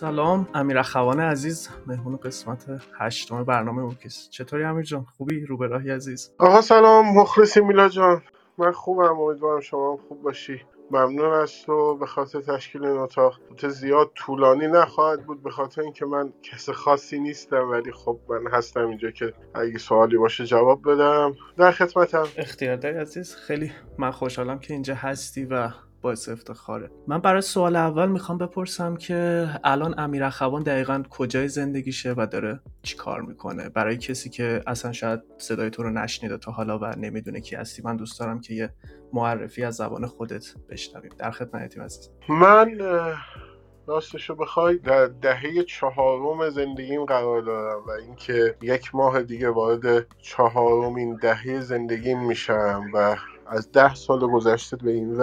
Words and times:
سلام. 0.00 0.48
امیر 0.54 0.78
اخوان 0.78 1.20
عزیز 1.20 1.68
مهمون 1.86 2.16
قسمت 2.16 2.66
هشتم 2.98 3.44
برنامه 3.44 3.82
اوکیس 3.82 4.28
چطوری 4.30 4.64
امیر 4.64 4.84
جان؟ 4.84 5.06
خوبی؟ 5.16 5.40
رو 5.40 5.56
به 5.56 5.66
راهی 5.66 5.90
عزیز؟ 5.90 6.32
آقا 6.38 6.60
سلام 6.60 7.18
مخلصی 7.18 7.60
میلا 7.60 7.88
جان. 7.88 8.22
من 8.58 8.72
خوبم 8.72 9.20
امیدوارم 9.20 9.60
شما 9.60 9.98
خوب 10.08 10.22
باشی. 10.22 10.60
ممنون 10.90 11.32
از 11.32 11.52
تو. 11.62 11.96
به 11.96 12.06
خاطر 12.06 12.40
تشکیل 12.40 12.84
این 12.84 12.98
اتاق 12.98 13.34
زیاد 13.68 14.10
طولانی 14.14 14.66
نخواهد 14.66 15.26
بود. 15.26 15.42
به 15.42 15.50
خاطر 15.50 15.82
اینکه 15.82 16.06
من 16.06 16.32
کس 16.42 16.70
خاصی 16.70 17.18
نیستم 17.18 17.70
ولی 17.70 17.92
خب 17.92 18.18
من 18.28 18.50
هستم 18.52 18.88
اینجا 18.88 19.10
که 19.10 19.32
اگه 19.54 19.78
سوالی 19.78 20.16
باشه 20.16 20.46
جواب 20.46 20.92
بدم. 20.92 21.34
در 21.56 21.70
خدمتم. 21.70 22.24
اختیار 22.36 22.76
داری 22.76 22.98
عزیز 22.98 23.36
خیلی 23.36 23.72
من 23.98 24.10
خوشحالم 24.10 24.58
که 24.58 24.72
اینجا 24.72 24.94
هستی 24.94 25.44
و 25.44 25.68
باعث 26.06 26.28
افتخاره. 26.28 26.90
من 27.06 27.18
برای 27.18 27.40
سوال 27.40 27.76
اول 27.76 28.08
می‌خوام 28.08 28.38
بپرسم 28.38 28.96
که 28.96 29.48
الان 29.64 29.94
امیر 29.98 30.24
اخوان 30.24 30.62
دقیقا 30.62 31.02
کجای 31.10 31.48
زندگیشه 31.48 32.14
و 32.16 32.26
داره 32.26 32.60
چی 32.82 32.96
کار 32.96 33.22
می‌کنه؟ 33.22 33.68
برای 33.68 33.96
کسی 33.96 34.30
که 34.30 34.62
اصلا 34.66 34.92
شاید 34.92 35.20
صدای 35.38 35.70
تو 35.70 35.82
رو 35.82 35.90
نشنیده 35.90 36.38
تا 36.38 36.52
حالا 36.52 36.78
و 36.78 36.84
نمی‌دونه 36.84 37.40
کی 37.40 37.56
هستی 37.56 37.82
من 37.82 37.96
دوست 37.96 38.20
دارم 38.20 38.40
که 38.40 38.54
یه 38.54 38.70
معرفی 39.12 39.64
از 39.64 39.74
زبان 39.74 40.06
خودت 40.06 40.44
بشنویم. 40.70 41.10
در 41.18 41.30
خدمتیم 41.30 41.82
عزیز. 41.82 42.10
من 42.28 42.78
راستشو 43.86 44.34
بخوای 44.34 44.78
در 44.78 45.06
دهه 45.06 45.62
چهارم 45.62 46.50
زندگیم 46.50 47.04
قرار 47.04 47.42
دارم 47.42 47.82
و 47.86 47.90
اینکه 47.90 48.56
یک 48.62 48.94
ماه 48.94 49.22
دیگه 49.22 49.50
وارد 49.50 50.06
چهارمین 50.18 51.16
دهه 51.22 51.60
زندگیم 51.60 52.26
میشم 52.26 52.84
و 52.94 53.16
از 53.48 53.72
ده 53.72 53.94
سال 53.94 54.20
گذشته 54.20 54.76
به 54.76 54.90
این 54.90 55.16
و 55.16 55.22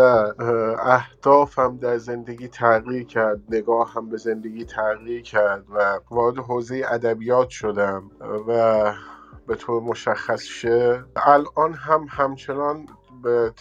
اهدافم 0.80 1.78
در 1.78 1.98
زندگی 1.98 2.48
تغییر 2.48 3.04
کرد 3.04 3.40
نگاه 3.50 3.94
هم 3.94 4.10
به 4.10 4.18
زندگی 4.18 4.66
تغییر 4.66 5.22
کرد 5.22 5.66
و 5.70 6.00
وارد 6.12 6.38
حوزه 6.38 6.82
ادبیات 6.90 7.50
شدم 7.50 8.12
و 8.48 8.94
به 9.48 9.56
طور 9.56 9.82
مشخص 9.82 10.42
شه. 10.42 11.04
الان 11.16 11.74
هم 11.74 12.08
همچنان 12.10 12.88
به 13.24 13.54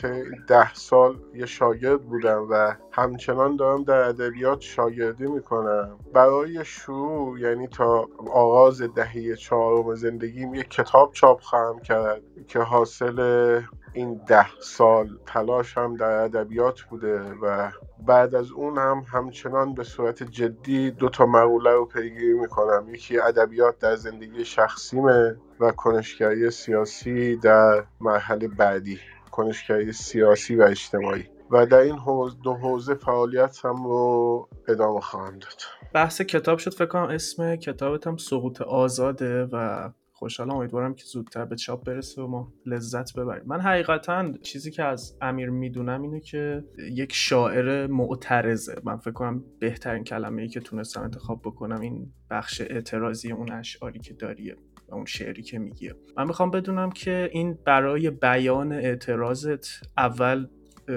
ده 0.49 0.75
سال 0.75 1.19
یه 1.35 1.47
شاگرد 1.47 2.03
بودم 2.03 2.47
و 2.51 2.75
همچنان 2.93 3.57
دارم 3.57 3.85
در 3.85 4.09
ادبیات 4.09 4.61
شاگردی 4.61 5.27
می‌کنم. 5.27 5.99
برای 6.15 6.65
شروع 6.65 7.41
یعنی 7.41 7.67
تا 7.67 8.09
آغاز 8.33 8.83
دهه 8.83 9.37
چهارم 9.37 9.95
زندگیم 9.95 10.55
یک 10.55 10.71
کتاب 10.71 11.13
چاپ 11.13 11.41
خواهم 11.41 11.79
کرد 11.79 12.23
که 12.47 12.59
حاصل 12.59 13.61
این 13.93 14.21
ده 14.27 14.47
سال 14.61 15.19
تلاش 15.27 15.79
هم 15.79 15.97
در 15.97 16.11
ادبیات 16.11 16.81
بوده 16.81 17.21
و 17.43 17.71
بعد 18.07 18.35
از 18.35 18.51
اون 18.51 18.79
هم 18.79 19.05
همچنان 19.13 19.75
به 19.75 19.85
صورت 19.85 20.23
جدی 20.23 20.91
دو 20.91 21.09
تا 21.09 21.27
مقوله 21.27 21.71
رو 21.71 21.85
پیگیری 21.85 22.35
می‌کنم. 22.35 22.87
یکی 22.95 23.19
ادبیات 23.19 23.79
در 23.79 23.97
زندگی 23.97 24.45
شخصیمه 24.45 25.37
و 25.61 25.71
کنشگری 25.71 26.51
سیاسی 26.51 27.37
در 27.37 27.85
مرحله 28.01 28.49
بعدی. 28.49 28.99
کنشگری 29.33 29.93
سیاسی 29.93 30.57
و 30.57 30.63
اجتماعی. 30.63 31.25
و 31.51 31.67
در 31.67 31.79
این 31.79 31.97
حوز 31.97 32.41
دو 32.41 32.55
حوزه 32.55 32.95
فعالیت 32.95 33.65
هم 33.65 33.85
رو 33.85 34.49
ادامه 34.69 35.01
خواهم 35.01 35.39
داد. 35.39 35.61
بحث 35.95 36.21
کتاب 36.21 36.59
شد 36.59 36.75
فکر 36.75 36.87
کنم 36.87 37.03
اسم 37.03 37.57
کتابت 37.57 38.07
هم 38.07 38.17
سقوط 38.17 38.63
آزاده 38.63 39.45
و 39.45 39.91
خوشحالم 40.13 40.51
امیدوارم 40.51 40.95
که 40.95 41.05
زودتر 41.05 41.45
به 41.45 41.57
چاپ 41.57 41.85
برسه 41.85 42.23
و 42.23 42.27
ما 42.27 42.53
لذت 42.67 43.17
ببریم. 43.17 43.43
من 43.47 43.61
حقیقتا 43.61 44.33
چیزی 44.43 44.71
که 44.71 44.85
از 44.85 45.17
امیر 45.21 45.51
می‌دونم 45.51 46.03
اینه 46.03 46.21
که 46.21 46.65
یک 46.93 47.13
شاعر 47.13 47.87
معترضه. 47.87 48.81
من 48.85 48.97
فکر 48.97 49.13
کنم 49.13 49.45
بهترین 49.61 50.05
کلمه 50.05 50.43
ای 50.43 50.49
که 50.49 50.61
تونستم 50.61 51.03
انتخاب 51.03 51.41
بکنم 51.45 51.81
این 51.81 52.13
بخش 52.31 52.61
اعتراضی 52.61 53.33
اون 53.33 53.53
اشعاری 53.53 53.99
که 53.99 54.15
داریه. 54.15 54.57
اون 54.93 55.05
شعری 55.05 55.43
که 55.43 55.59
میگیه 55.59 55.95
من 56.17 56.27
می‌خوام 56.27 56.51
بدونم 56.51 56.91
که 56.91 57.31
این 57.33 57.59
برای 57.65 58.11
بیان 58.11 58.73
اعتراضت 58.73 59.67
اول 59.99 60.47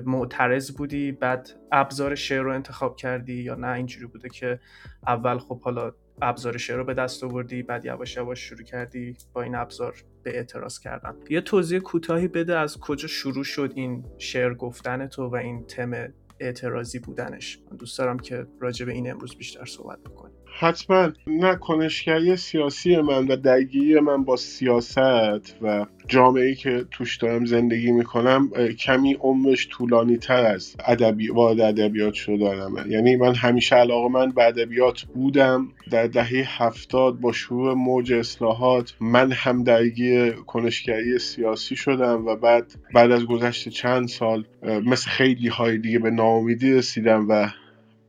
معترض 0.05 0.71
بودی 0.71 1.11
بعد 1.11 1.49
ابزار 1.71 2.15
شعر 2.15 2.41
رو 2.41 2.53
انتخاب 2.53 2.95
کردی 2.95 3.33
یا 3.33 3.55
نه؟ 3.55 3.67
اینجوری 3.67 4.05
بوده 4.05 4.29
که 4.29 4.59
اول 5.07 5.37
خب 5.37 5.61
حالا 5.61 5.93
ابزار 6.21 6.57
شعر 6.57 6.77
رو 6.77 6.83
به 6.83 6.93
دست 6.93 7.23
آوردی 7.23 7.63
بعد 7.63 7.85
یواش 7.85 8.17
یواش 8.17 8.39
شروع 8.39 8.63
کردی 8.63 9.17
با 9.33 9.41
این 9.41 9.55
ابزار 9.55 9.95
به 10.23 10.37
اعتراض 10.37 10.79
کردن. 10.79 11.15
یه 11.29 11.41
توضیح 11.41 11.79
کوتاهی 11.79 12.27
بده 12.27 12.57
از 12.57 12.79
کجا 12.79 13.07
شروع 13.07 13.43
شد 13.43 13.71
این 13.75 14.05
شعر 14.17 14.53
گفتن 14.53 15.07
تو 15.07 15.27
و 15.27 15.35
این 15.35 15.65
تم 15.65 16.07
اعتراضی 16.39 16.99
بودنش. 16.99 17.59
من 17.71 17.77
دوست 17.77 17.97
دارم 17.97 18.19
که 18.19 18.47
راجع 18.59 18.85
به 18.85 18.91
این 18.91 19.11
امروز 19.11 19.35
بیشتر 19.35 19.65
صحبت 19.65 19.99
بکنیم 19.99 20.24
حتما 20.59 21.09
نه 21.27 21.55
کنشگری 21.55 22.35
سیاسی 22.35 22.97
من 22.97 23.27
و 23.27 23.35
درگیری 23.35 23.99
من 23.99 24.23
با 24.23 24.35
سیاست 24.35 25.61
و 25.61 25.85
جامعه 26.07 26.55
که 26.55 26.85
توش 26.91 27.17
دارم 27.17 27.45
زندگی 27.45 27.91
می‌کنم 27.91 28.49
کمی 28.79 29.13
عمرش 29.13 29.67
طولانی 29.67 30.17
تر 30.17 30.45
از 30.45 30.75
ادبی 30.85 31.29
وارد 31.29 31.59
ادبیات 31.59 32.13
شدنمه 32.13 32.83
یعنی 32.89 33.15
من 33.15 33.35
همیشه 33.35 33.75
علاقه 33.75 34.07
من 34.07 34.31
به 34.31 34.43
ادبیات 34.43 35.01
بودم. 35.01 35.67
در 35.91 36.07
دهه 36.07 36.63
هفتاد 36.63 37.19
با 37.19 37.31
شروع 37.31 37.73
موج 37.73 38.13
اصلاحات 38.13 38.93
من 38.99 39.31
هم 39.31 39.63
درگیر 39.63 40.31
کنشگری 40.31 41.19
سیاسی 41.19 41.75
شدم 41.75 42.25
و 42.25 42.35
بعد 42.35 42.75
بعد 42.93 43.11
از 43.11 43.25
گذشت 43.25 43.69
چند 43.69 44.07
سال 44.07 44.45
مثل 44.63 45.09
خیلی 45.09 45.47
های 45.47 45.77
دیگه 45.77 45.99
به 45.99 46.09
ناامیدی 46.09 46.73
رسیدم 46.73 47.25
و 47.29 47.49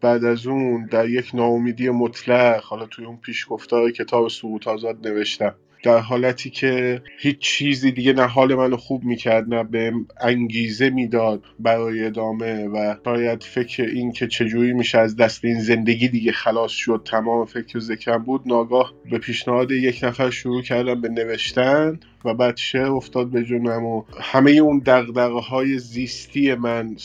بعد 0.00 0.24
از 0.24 0.46
اون 0.46 0.86
در 0.86 1.08
یک 1.10 1.30
ناامیدی 1.34 1.90
مطلق 1.90 2.64
حالا 2.64 2.86
توی 2.86 3.04
اون 3.04 3.16
پیشگفتار 3.16 3.90
کتاب 3.90 4.28
سقوط 4.28 4.68
آزاد 4.68 5.08
نوشتم. 5.08 5.54
در 5.86 5.98
حالتی 5.98 6.50
که 6.50 7.02
هیچ 7.18 7.38
چیزی 7.38 7.92
دیگه 7.92 8.12
نه 8.12 8.26
حال 8.26 8.54
منو 8.54 8.76
خوب 8.76 9.04
می‌کرد 9.04 9.54
نه 9.54 9.64
به 9.64 9.92
انگیزه 10.20 10.90
می‌داد 10.90 11.44
برای 11.58 12.04
ادامه 12.04 12.66
و 12.66 12.94
شاید 13.04 13.42
فکر 13.42 13.82
این 13.82 14.12
که 14.12 14.26
چجوری 14.26 14.72
میشه 14.72 14.98
از 14.98 15.16
دست 15.16 15.44
این 15.44 15.60
زندگی 15.60 16.08
دیگه 16.08 16.32
خلاص 16.32 16.70
شد 16.70 17.02
تمام 17.04 17.44
فکر 17.44 17.76
و 17.76 17.80
ذکرم 17.80 18.22
بود 18.24 18.42
ناگاه 18.46 18.92
به 19.10 19.18
پیشنهاد 19.18 19.70
یک 19.70 20.00
نفر 20.02 20.30
شروع 20.30 20.62
کردم 20.62 21.00
به 21.00 21.08
نوشتن 21.08 22.00
و 22.24 22.34
بعد 22.34 22.56
شعر 22.56 22.90
افتاد 22.90 23.30
به 23.30 23.42
جونم 23.42 23.84
و 23.84 24.02
همه 24.20 24.50
اون 24.50 24.78
دقدقه 24.78 25.40
های 25.40 25.78
زیستی 25.78 26.54
من 26.54 26.96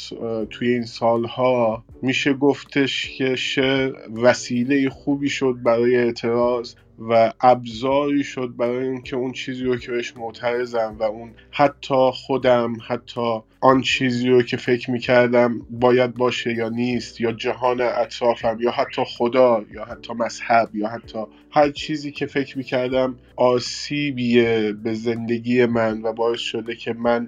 توی 0.49 0.69
این 0.69 0.85
سالها 0.85 1.83
میشه 2.01 2.33
گفتش 2.33 3.09
که 3.17 3.35
شعر 3.35 3.91
وسیله 4.13 4.89
خوبی 4.89 5.29
شد 5.29 5.57
برای 5.63 5.95
اعتراض. 5.95 6.73
و 7.09 7.33
ابزاری 7.41 8.23
شد 8.23 8.53
برای 8.57 8.87
اینکه 8.87 9.15
اون 9.15 9.31
چیزی 9.31 9.63
رو 9.63 9.77
که 9.77 9.91
بهش 9.91 10.17
معترضم 10.17 10.95
و 10.99 11.03
اون 11.03 11.31
حتی 11.51 12.11
خودم 12.13 12.73
حتی 12.87 13.39
آن 13.61 13.81
چیزی 13.81 14.29
رو 14.29 14.41
که 14.41 14.57
فکر 14.57 14.91
می‌کردم 14.91 15.61
باید 15.69 16.13
باشه 16.13 16.53
یا 16.53 16.69
نیست 16.69 17.21
یا 17.21 17.31
جهان 17.31 17.81
اطرافم 17.81 18.57
یا 18.59 18.71
حتی 18.71 19.01
خدا 19.07 19.65
یا 19.73 19.85
حتی 19.85 20.13
مذهب 20.13 20.75
یا 20.75 20.87
حتی 20.87 21.19
هر 21.51 21.71
چیزی 21.71 22.11
که 22.11 22.25
فکر 22.25 22.57
می‌کردم 22.57 23.15
آسیبیه 23.35 24.73
به 24.83 24.93
زندگی 24.93 25.65
من 25.65 26.01
و 26.01 26.13
باعث 26.13 26.39
شده 26.39 26.75
که 26.75 26.93
من 26.93 27.27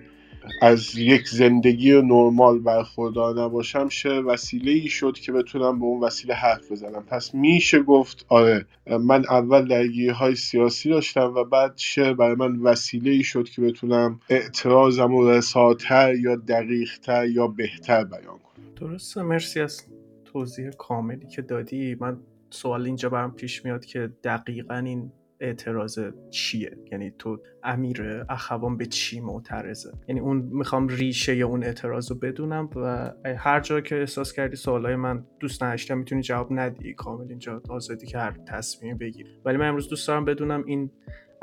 از 0.62 0.98
یک 0.98 1.28
زندگی 1.28 1.92
نرمال 1.92 2.60
برخوردار 2.60 3.42
نباشم 3.42 3.90
شعر 3.90 4.25
وسیله 4.25 4.72
ای 4.72 4.90
شد 4.90 5.13
که 5.13 5.31
بتونم 5.31 5.80
به 5.80 5.86
اون 5.86 6.04
وسیله 6.04 6.34
حرف 6.34 6.72
بزنم؟ 6.72 7.04
پس 7.07 7.36
میشه 7.36 7.80
گفت 7.80 8.25
آره 8.30 8.66
من 8.88 9.25
اول 9.30 9.68
درگیری 9.68 10.10
های 10.10 10.36
سیاسی 10.36 10.90
داشتم 10.90 11.34
و 11.36 11.44
بعد 11.44 11.74
شعر 11.75 12.13
برای 12.13 12.36
من 12.36 12.56
وسیله 12.56 13.12
ای 13.12 13.24
شد 13.24 13.50
که 13.50 13.62
بتونم 13.62 14.19
اعتراضم 14.30 15.16
رو 15.16 15.30
رساتر 15.30 16.16
یا 16.16 16.36
دقیقتر 16.36 17.25
یا 17.25 17.48
بهتر 17.48 18.04
بیان 18.04 18.24
کنم؟ 18.24 18.66
درسته 18.75 19.22
مرسی 19.22 19.60
از 19.62 19.84
توضیح 20.25 20.69
کاملی 20.69 21.28
که 21.28 21.42
دادی. 21.42 21.96
من 22.00 22.18
سوال 22.50 22.86
اینجا 22.86 23.10
برام 23.10 23.31
پیش 23.31 23.66
میاد 23.66 23.86
که 23.86 24.12
دقیقا 24.24 24.75
این 24.75 25.12
اعتراض 25.39 26.00
چیه؟ 26.30 26.77
یعنی 26.91 27.13
تو 27.19 27.39
امیر 27.63 28.25
اخوان 28.30 28.77
به 28.77 28.85
چی 28.85 29.19
معترضه؟ 29.19 29.91
یعنی 30.07 30.19
اون 30.19 30.38
می‌خوام 30.38 30.88
ریشه 30.88 31.35
یا 31.35 31.47
اون 31.47 31.63
اعتراض 31.63 32.12
رو 32.12 32.18
بدونم 32.18 32.69
و 32.75 33.12
هر 33.38 33.59
جا 33.59 33.81
که 33.81 34.00
احساس 34.00 34.33
کردی 34.33 34.56
سوالای 34.56 34.95
من 34.95 35.25
دوست 35.39 35.63
نداشتم 35.63 35.97
می‌تونی 35.97 36.21
جواب 36.21 36.47
ندی. 36.51 36.94
کامل 36.94 37.30
اینجا 37.30 37.62
آزادی 37.69 38.06
که 38.06 38.18
هر 38.18 38.35
تصمیمی 38.47 38.97
بگیری 38.97 39.30
ولی 39.45 39.57
من 39.57 39.68
امروز 39.68 39.89
دوست 39.89 40.07
دارم 40.07 40.25
بدونم 40.25 40.63
این 40.68 40.91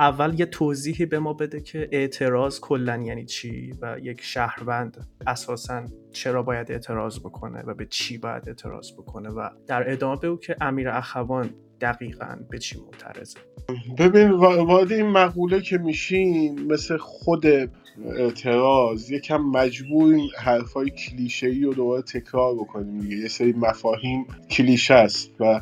اول 0.00 0.40
یه 0.40 0.46
توضیحی 0.46 1.06
به 1.06 1.18
ما 1.18 1.32
بده 1.32 1.60
که 1.60 1.88
اعتراض 1.92 2.60
کلا 2.60 2.96
یعنی 2.96 3.24
چی 3.24 3.74
و 3.82 3.98
یک 4.02 4.20
شهروند 4.22 5.06
اساسا 5.26 5.84
چرا 6.12 6.42
باید 6.42 6.72
اعتراض 6.72 7.18
بکنه 7.18 7.62
و 7.62 7.74
به 7.74 7.86
چی 7.86 8.18
باید 8.18 8.48
اعتراض 8.48 8.92
بکنه 8.92 9.28
و 9.28 9.48
در 9.66 9.92
ادامه 9.92 10.20
بگو 10.20 10.36
که 10.36 10.56
امیر 10.60 10.88
اخوان 10.88 11.50
دقیقا 11.80 12.36
به 12.50 12.58
چی 12.58 12.78
معترضه؟ 12.78 13.38
ببین 13.98 14.30
وارد 14.30 14.92
این 14.92 15.06
مقوله 15.06 15.60
که 15.60 15.78
میشیم 15.78 16.66
مثل 16.66 16.96
خود 16.96 17.46
اعتراض 18.16 19.10
یکم 19.10 19.36
مجبور 19.36 20.14
این 20.14 20.30
حرفای 20.38 20.90
کلیشه 20.90 21.46
ای 21.46 21.62
رو 21.62 21.74
دوباره 21.74 22.02
تکرار 22.02 22.54
بکنیم 22.54 23.12
یه 23.22 23.28
سری 23.28 23.52
مفاهیم 23.52 24.26
کلیشه 24.50 24.94
است 24.94 25.30
و 25.40 25.60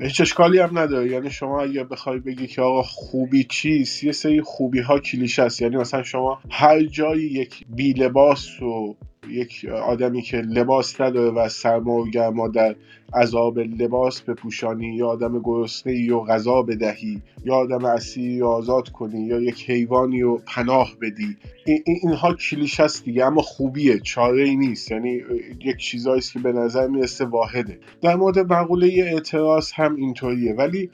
هیچ 0.00 0.20
اشکالی 0.20 0.58
هم 0.58 0.78
نداره. 0.78 1.10
یعنی 1.10 1.30
شما 1.30 1.62
اگه 1.62 1.84
بخوای 1.84 2.18
بگی 2.18 2.46
که 2.46 2.62
آقا 2.62 2.82
خوبی 2.82 3.44
چیست 3.44 4.04
یه 4.04 4.12
سری 4.12 4.40
خوبی 4.42 4.80
ها 4.80 4.98
کلیشه 4.98 5.42
است. 5.42 5.62
یعنی 5.62 5.76
مثلا 5.76 6.02
شما 6.02 6.40
هر 6.50 6.82
جایی 6.82 7.26
یک 7.26 7.64
بی 7.68 7.92
لباس 7.92 8.62
و 8.62 8.96
یک 9.28 9.66
آدمی 9.84 10.22
که 10.22 10.36
لباس 10.36 11.00
نداره 11.00 11.30
و 11.30 11.48
سرما 11.48 11.92
و 11.92 12.10
گرما 12.10 12.48
در 12.48 12.76
عذاب 13.14 13.58
لباس 13.58 14.22
بپوشانی 14.22 14.96
یا 14.96 15.08
آدم 15.08 15.40
گرسنه 15.44 15.94
یا 15.94 16.20
غذا 16.20 16.62
بدهی 16.62 17.22
یا 17.44 17.54
آدم 17.54 17.84
اسیری 17.84 18.42
آزاد 18.42 18.88
کنی 18.88 19.20
یا 19.20 19.40
یک 19.40 19.70
حیوانی 19.70 20.22
رو 20.22 20.42
پناه 20.46 20.96
بدی. 21.02 21.36
این 21.66 21.82
اینها 21.86 22.34
کلیش 22.34 22.80
است 22.80 23.04
دیگه 23.04 23.24
اما 23.24 23.42
خوبیه 23.42 23.98
چاره 23.98 24.42
ای 24.42 24.56
نیست. 24.56 24.90
یعنی 24.90 25.22
یک 25.64 25.76
چیزایی 25.76 26.22
که 26.22 26.38
به 26.38 26.52
نظر 26.52 26.86
می‌رسه 26.86 27.24
واحده. 27.24 27.78
در 28.02 28.16
مورد 28.16 28.38
مقوله 28.38 28.86
اعتراض 28.86 29.72
هم 29.72 29.96
اینطوریه. 29.96 30.54
ولی 30.54 30.90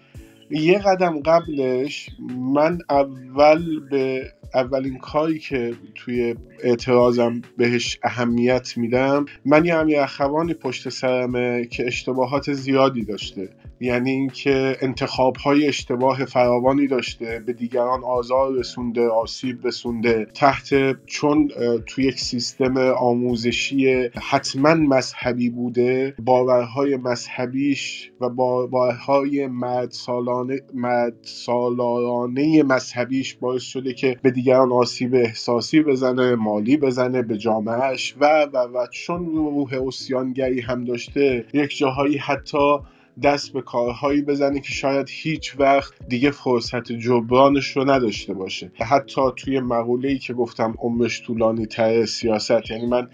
یه 0.51 0.79
قدم 0.79 1.21
قبلش 1.21 2.11
من 2.55 2.79
اول 2.91 3.81
به 3.91 4.33
اولین 4.55 4.99
کاری 4.99 5.39
که 5.39 5.75
توی 5.95 6.35
اعتراضم 6.63 7.43
بهش 7.57 7.99
اهمیت 8.03 8.77
میدم 8.77 9.25
من 9.45 9.65
یه 9.65 9.75
امیر 9.75 10.01
اخوانی 10.01 10.55
پشت 10.55 10.89
سرمه 10.89 11.67
که 11.67 11.87
اشتباهات 11.87 12.53
زیادی 12.53 13.05
داشته. 13.05 13.49
یعنی 13.81 14.11
اینکه 14.11 14.77
انتخاب 14.81 15.37
های 15.37 15.69
اشتباه 15.69 16.25
فراوانی 16.25 16.87
داشته 16.87 17.43
به 17.47 17.53
دیگران 17.53 18.05
آزار 18.05 18.53
رسونده 18.59 19.09
آسیب 19.09 19.67
رسونده 19.67 20.27
تحت 20.35 20.97
چون 21.07 21.51
توی 21.87 22.05
یک 22.05 22.21
سیستم 22.21 22.77
آموزشی 22.79 24.11
حتما 24.23 24.75
مذهبی 24.75 25.51
بوده 25.51 26.15
باورهای 26.19 26.97
مذهبیش 26.97 28.11
و 28.21 28.29
باورهای 28.29 29.47
مرد 29.47 29.91
سالانه 29.91 30.61
مرد 30.75 31.15
سالارانه 31.23 32.63
مذهبیش 32.63 33.35
باعث 33.35 33.63
شده 33.63 33.95
که 33.95 34.17
به 34.23 34.31
دیگران 34.31 34.73
آسیب 34.73 35.15
احساسی 35.15 35.81
بزنه 35.81 36.35
مالی 36.35 36.77
بزنه 36.77 37.23
به 37.23 37.39
جامعهش 37.39 38.17
و 38.21 38.47
و 38.53 38.59
و. 38.59 38.87
چون 38.91 39.27
روح 39.27 39.75
اسیانگری 39.87 40.61
هم 40.61 40.85
داشته 40.85 41.47
یک 41.55 41.77
جاهایی 41.77 42.19
حتی 42.19 42.79
دست 43.23 43.53
به 43.53 43.63
کارهایی 43.63 44.23
بزنه 44.23 44.61
که 44.61 44.73
شاید 44.73 45.07
هیچ 45.11 45.55
وقت 45.59 45.93
دیگه 46.09 46.31
فرصت 46.31 46.93
جبرانش 46.93 47.77
رو 47.77 47.91
نداشته 47.91 48.35
باشه. 48.35 48.73
حتی 48.75 49.23
توی 49.37 49.61
مقوله 49.61 50.09
ای 50.09 50.19
که 50.19 50.35
گفتم 50.35 50.75
عمرش 50.79 51.23
طولانی 51.23 51.67
تر 51.67 52.05
سیاست 52.05 52.71
یعنی 52.71 52.87
من 52.87 53.09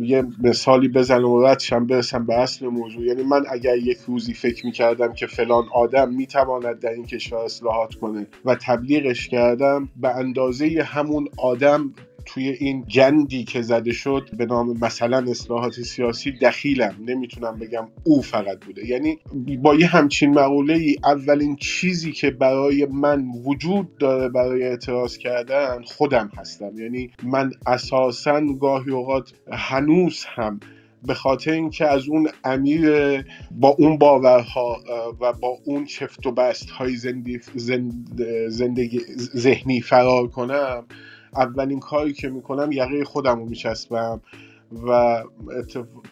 یه 0.00 0.24
مثالی 0.42 0.88
بزنم 0.88 1.30
و 1.30 1.42
ردشم 1.42 1.86
برسم 1.86 2.26
به 2.26 2.34
اصل 2.34 2.66
موضوع. 2.66 3.04
یعنی 3.04 3.22
من 3.22 3.44
اگر 3.50 3.76
یک 3.76 3.98
روزی 4.06 4.34
فکر 4.34 4.66
می‌کردم 4.66 5.12
که 5.12 5.26
فلان 5.26 5.64
آدم 5.74 6.14
می‌تواند 6.14 6.78
در 6.78 6.90
این 6.90 7.06
کشور 7.06 7.38
اصلاحات 7.38 7.94
کنه 7.94 8.26
و 8.44 8.54
تبلیغش 8.54 9.28
کردم 9.28 9.88
به 9.96 10.08
اندازه 10.08 10.82
همون 10.86 11.28
آدم 11.38 11.94
توی 12.26 12.48
این 12.48 12.82
گندی 12.82 13.44
که 13.44 13.62
زده 13.62 13.92
شد 13.92 14.28
به 14.38 14.46
نام 14.46 14.78
مثلا 14.82 15.30
اصلاحات 15.30 15.72
سیاسی 15.72 16.32
دخیلم. 16.32 16.94
نمی‌تونم 17.06 17.58
بگم 17.58 17.88
او 18.04 18.22
فقط 18.22 18.64
بوده. 18.64 18.86
یعنی 18.86 19.18
با 19.62 19.74
یه 19.74 19.86
همچین 19.86 20.30
مقوله 20.30 20.74
ای 20.74 20.96
اولین 21.04 21.56
چیزی 21.56 22.12
که 22.12 22.30
برای 22.30 22.86
من 22.86 23.24
وجود 23.44 23.98
داره 23.98 24.28
برای 24.28 24.62
اعتراض 24.62 25.18
کردن 25.18 25.82
خودم 25.84 26.30
هستم. 26.36 26.78
یعنی 26.78 27.10
من 27.22 27.50
اساسا 27.66 28.40
گاهی 28.60 28.90
اوقات 28.90 29.32
هنوز 29.52 30.24
هم 30.24 30.60
به 31.06 31.14
خاطر 31.14 31.50
اینکه 31.50 31.86
از 31.86 32.08
اون 32.08 32.28
امیر 32.44 32.90
با 33.50 33.68
اون 33.68 33.98
باورها 33.98 34.76
و 35.20 35.32
با 35.32 35.58
اون 35.64 35.84
چفت 35.84 36.26
و 36.26 36.32
بست 36.32 36.70
های 36.70 36.96
زندگی 38.48 39.00
ذهنی 39.36 39.80
فرار 39.80 40.28
کنم 40.28 40.84
اولین 41.36 41.80
کاری 41.80 42.12
که 42.12 42.28
می‌کنم 42.28 42.72
یقه 42.72 43.04
خودم 43.04 43.38
رو 43.38 43.46
میچسبم 43.46 44.20
و 44.86 45.22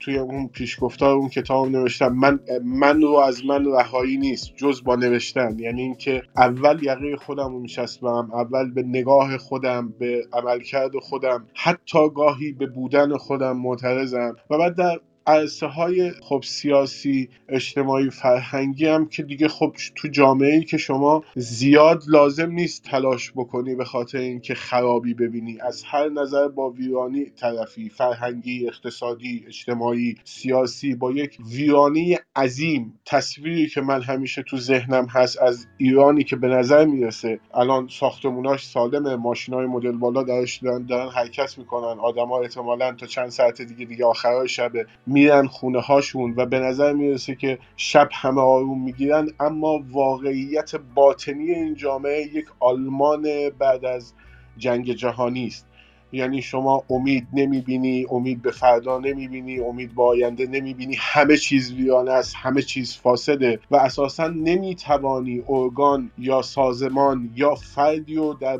توی 0.00 0.18
اون 0.18 0.48
پیشگفتار 0.48 1.16
اون 1.16 1.28
کتاب 1.28 1.68
نوشتم. 1.68 2.08
من 2.08 2.40
من 2.64 3.02
رو 3.02 3.10
از 3.10 3.44
من 3.44 3.66
رهایی 3.66 4.16
نیست 4.16 4.56
جز 4.56 4.84
با 4.84 4.96
نوشتن. 4.96 5.58
یعنی 5.58 5.82
اینکه 5.82 6.22
اول 6.36 6.82
یقه 6.82 7.16
خودم 7.16 7.52
رو 7.52 7.58
میچسبم 7.58 8.30
اول 8.32 8.70
به 8.70 8.82
نگاه 8.82 9.38
خودم 9.38 9.94
به 9.98 10.26
عملکرد 10.32 10.98
خودم 11.02 11.46
حتی 11.54 12.10
گاهی 12.14 12.52
به 12.52 12.66
بودن 12.66 13.16
خودم 13.16 13.56
معترضم. 13.56 14.36
و 14.50 14.58
بعد 14.58 14.76
در 14.76 15.00
عرصه 15.28 15.66
های 15.66 16.10
خب 16.10 16.42
سیاسی 16.44 17.28
اجتماعی 17.48 18.10
فرهنگی 18.10 18.86
هم 18.86 19.06
که 19.06 19.22
دیگه 19.22 19.48
خب 19.48 19.72
تو 19.96 20.08
جامعه 20.08 20.54
ای 20.54 20.64
که 20.64 20.76
شما 20.76 21.24
زیاد 21.34 22.02
لازم 22.08 22.50
نیست 22.50 22.82
تلاش 22.84 23.32
بکنی 23.36 23.74
به 23.74 23.84
خاطر 23.84 24.18
اینکه 24.18 24.54
خرابی 24.54 25.14
ببینی. 25.14 25.58
از 25.60 25.82
هر 25.86 26.08
نظر 26.08 26.48
با 26.48 26.70
ویرانی 26.70 27.24
طرفی 27.24 27.88
فرهنگی 27.88 28.68
اقتصادی 28.68 29.44
اجتماعی 29.46 30.14
سیاسی 30.24 30.94
با 30.94 31.12
یک 31.12 31.38
ویرانی 31.50 32.18
عظیم. 32.36 33.00
تصویری 33.06 33.68
که 33.68 33.80
من 33.80 34.02
همیشه 34.02 34.42
تو 34.42 34.56
ذهنم 34.56 35.06
هست 35.06 35.42
از 35.42 35.66
ایرانی 35.78 36.24
که 36.24 36.36
به 36.36 36.48
نظر 36.48 36.84
می‌رسه 36.84 37.40
الان 37.54 37.88
ساختموناش 37.90 38.66
سالمه 38.66 39.16
ماشینای 39.16 39.66
مدل 39.66 39.92
بالا 39.92 40.22
درش 40.22 40.56
دارن, 40.56 40.86
دارن 40.86 41.08
حرکت 41.10 41.58
می‌کنن 41.58 42.00
آدما 42.00 42.40
احتمالا 42.40 42.92
تا 42.92 43.06
چند 43.06 43.28
ساعت 43.28 43.62
دیگه 43.62 43.84
دیگه 43.84 44.04
آخرای 44.04 44.48
شب 44.48 44.72
میرن 45.18 45.48
خونه 45.48 45.80
هاشون 45.80 46.34
و 46.36 46.46
به 46.46 46.60
نظر 46.60 46.94
می‌رسه 46.94 47.36
که 47.36 47.60
شب 47.76 48.10
همه 48.12 48.42
آروم 48.42 48.84
می‌گیرن 48.84 49.28
اما 49.40 49.84
واقعیت 49.90 50.76
باطنی 50.76 51.52
این 51.52 51.74
جامعه 51.74 52.22
یک 52.22 52.46
آلمان 52.60 53.50
بعد 53.60 53.86
از 53.86 54.14
جنگ 54.58 54.92
جهانی 54.92 55.46
است. 55.46 55.67
یعنی 56.12 56.42
شما 56.42 56.84
امید 56.90 57.26
نمی‌بینی 57.32 58.06
امید 58.10 58.42
به 58.42 58.50
فردا 58.50 58.98
نمی‌بینی 58.98 59.60
امید 59.60 59.94
به 59.94 60.02
آینده 60.02 60.46
نمی‌بینی. 60.46 60.96
همه 60.98 61.36
چیز 61.36 61.72
ویرانه 61.72 62.10
است 62.10 62.34
همه 62.36 62.62
چیز 62.62 62.96
فاسده 62.96 63.60
و 63.70 63.76
اساسا 63.76 64.28
نمی‌توانی 64.28 65.42
ارگان 65.48 66.10
یا 66.18 66.42
سازمان 66.42 67.30
یا 67.36 67.54
فردی 67.54 68.14
رو 68.14 68.34
در 68.34 68.58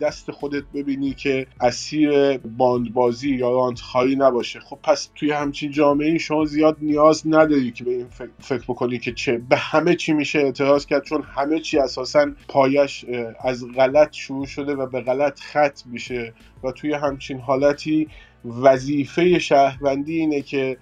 دست 0.00 0.30
خودت 0.30 0.62
ببینی 0.74 1.14
که 1.14 1.46
اسیر 1.60 2.38
باندبازی 2.38 3.30
یا 3.30 3.50
رانتخاری 3.50 4.16
نباشه. 4.16 4.60
خب 4.60 4.78
پس 4.82 5.10
توی 5.14 5.32
همچین 5.32 5.70
جامعه 5.70 6.18
شما 6.18 6.44
زیاد 6.44 6.76
نیاز 6.80 7.22
نداری 7.26 7.70
که 7.70 7.84
به 7.84 7.90
این 7.90 8.06
فکر 8.40 8.64
بکنی 8.68 8.98
که 8.98 9.12
چه. 9.12 9.38
به 9.38 9.56
همه 9.56 9.94
چی 9.94 10.12
میشه 10.12 10.38
اعتراض 10.38 10.86
کرد 10.86 11.02
چون 11.02 11.22
همه 11.22 11.60
چی 11.60 11.78
اساسا 11.78 12.26
پایش 12.48 13.04
از 13.40 13.64
غلط 13.76 14.12
شروع 14.12 14.46
شده 14.46 14.74
و 14.74 14.86
به 14.86 15.00
غلط 15.00 15.40
خط 15.40 15.80
میشه. 15.86 16.32
و 16.64 16.72
توی 16.72 16.92
همچین 16.92 17.40
حالتی 17.40 18.08
وظیفه 18.44 19.38
شهروندی 19.38 20.18
اینه 20.18 20.42
که 20.42 20.76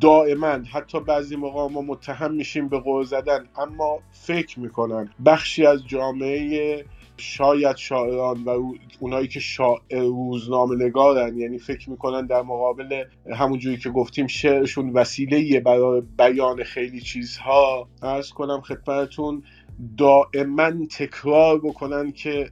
دائما 0.00 0.58
حتی 0.72 1.00
بعضی 1.00 1.36
موقع 1.36 1.72
ما 1.72 1.82
متهم 1.82 2.34
میشیم 2.34 2.68
به 2.68 2.78
قول 2.78 3.04
زدن 3.04 3.44
اما 3.58 3.98
فکر 4.10 4.60
می‌کنن. 4.60 5.10
بخشی 5.26 5.66
از 5.66 5.86
جامعه 5.86 6.84
شاید 7.16 7.76
شاعران 7.76 8.44
و 8.44 8.72
اونایی 9.00 9.28
که 9.28 9.40
شاعر 9.40 10.02
روزنامه 10.02 10.84
نگارن 10.84 11.38
یعنی 11.38 11.58
فکر 11.58 11.90
می‌کنن 11.90 12.26
در 12.26 12.42
مقابل 12.42 13.04
همونجوری 13.32 13.76
که 13.76 13.90
گفتیم 13.90 14.26
شعرشون 14.26 14.90
وسیله 14.90 15.60
برای 15.60 16.02
بیان 16.18 16.62
خیلی 16.62 17.00
چیزها. 17.00 17.88
ارز 18.02 18.30
کنم 18.30 18.60
خدمتتون 18.60 19.42
دائما 19.98 20.72
تکرار 20.86 21.58
بکنن 21.58 22.12
که 22.12 22.50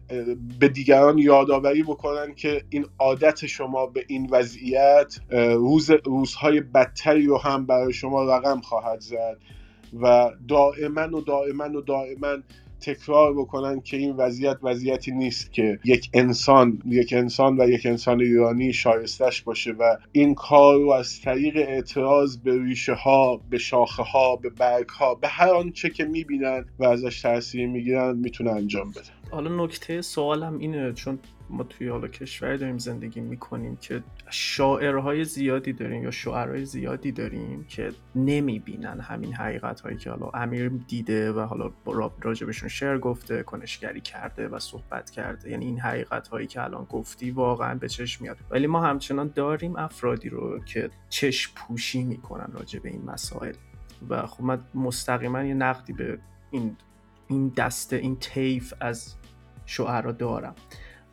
به 0.58 0.68
دیگران 0.68 1.18
یادآوری 1.18 1.82
بکنن 1.82 2.34
که 2.34 2.64
این 2.70 2.86
عادت 2.98 3.46
شما 3.46 3.86
به 3.86 4.04
این 4.08 4.28
وضعیت 4.30 5.18
روز 5.56 5.90
روزهای 5.90 6.60
بدتری 6.60 7.26
رو 7.26 7.38
هم 7.38 7.66
برای 7.66 7.92
شما 7.92 8.36
رقم 8.36 8.60
خواهد 8.60 9.00
زد. 9.00 9.38
و 10.00 10.30
دائما 10.48 11.16
و 11.16 11.20
دائما 11.20 11.78
و 11.78 11.80
دائما 11.80 12.36
تکرار 12.82 13.34
بکنن 13.34 13.80
که 13.80 13.96
این 13.96 14.16
وضعیت 14.16 14.58
وضعیتی 14.62 15.12
نیست 15.12 15.52
که 15.52 15.78
یک 15.84 16.10
انسان 16.14 16.82
یک 16.86 17.12
انسان 17.12 17.60
و 17.60 17.68
یک 17.68 17.86
انسان 17.86 18.20
ایرانی 18.20 18.72
شایستش 18.72 19.42
باشه 19.42 19.72
و 19.72 19.96
این 20.12 20.34
کار 20.34 20.78
رو 20.78 20.90
از 20.90 21.20
طریق 21.20 21.56
اعتراض 21.56 22.36
به 22.36 22.62
ریشه 22.62 22.94
ها 22.94 23.40
به 23.50 23.58
شاخه 23.58 24.02
ها 24.02 24.36
به 24.36 24.50
برگ 24.50 24.88
ها 24.88 25.14
به 25.14 25.28
هر 25.28 25.50
آنچه 25.50 25.90
که 25.90 26.04
می‌بینن 26.04 26.64
و 26.78 26.84
ازش 26.84 27.20
تاثیر 27.20 27.68
می‌گیرن 27.68 28.16
می‌تونه 28.16 28.50
انجام 28.50 28.90
بده. 28.90 29.00
حالا 29.30 29.64
نکته 29.64 30.02
سوالم 30.02 30.58
اینه 30.58 30.92
چون 30.92 31.18
ما 31.52 31.62
توی 31.64 31.88
حالا 31.88 32.08
کشوری 32.08 32.58
داریم 32.58 32.78
زندگی 32.78 33.20
می‌کنیم 33.20 33.76
که 33.76 34.02
شاعرهای 34.30 35.24
زیادی 35.24 35.72
داریم 35.72 36.02
یا 36.02 36.10
شعرهای 36.10 36.64
زیادی 36.64 37.12
داریم 37.12 37.64
که 37.64 37.92
نمی‌بینن 38.14 39.00
همین 39.00 39.34
حقیقت 39.34 39.80
هایی 39.80 39.96
که 39.96 40.10
حالا 40.10 40.30
امیر 40.34 40.68
دیده 40.68 41.32
و 41.32 41.40
حالا 41.40 41.70
راجبشون 42.20 42.68
شعر 42.68 42.98
گفته 42.98 43.42
کنشگری 43.42 44.00
کرده 44.00 44.48
و 44.48 44.58
صحبت 44.58 45.10
کرده. 45.10 45.50
یعنی 45.50 45.64
این 45.64 45.80
حقیقت 45.80 46.28
هایی 46.28 46.46
که 46.46 46.62
الان 46.62 46.84
گفتی 46.84 47.30
واقعا 47.30 47.74
به 47.74 47.88
چشم 47.88 48.24
میاد. 48.24 48.36
ولی 48.50 48.66
ما 48.66 48.80
همچنان 48.80 49.32
داریم 49.34 49.76
افرادی 49.76 50.28
رو 50.28 50.60
که 50.64 50.90
چشم 51.08 51.52
پوشی 51.54 52.04
می‌کنن 52.04 52.52
راجع 52.52 52.78
به 52.78 52.88
این 52.88 53.04
مسائل. 53.04 53.54
و 54.08 54.26
خب 54.26 54.44
من 54.44 54.60
مستقیما 54.74 55.42
یه 55.44 55.54
نقدی 55.54 55.92
به 55.92 56.18
این 56.50 56.76
این 57.28 57.52
دسته 57.56 57.96
این 57.96 58.16
تیف 58.16 58.74
از 58.80 59.14
شعرا 59.66 60.12
دارم. 60.12 60.54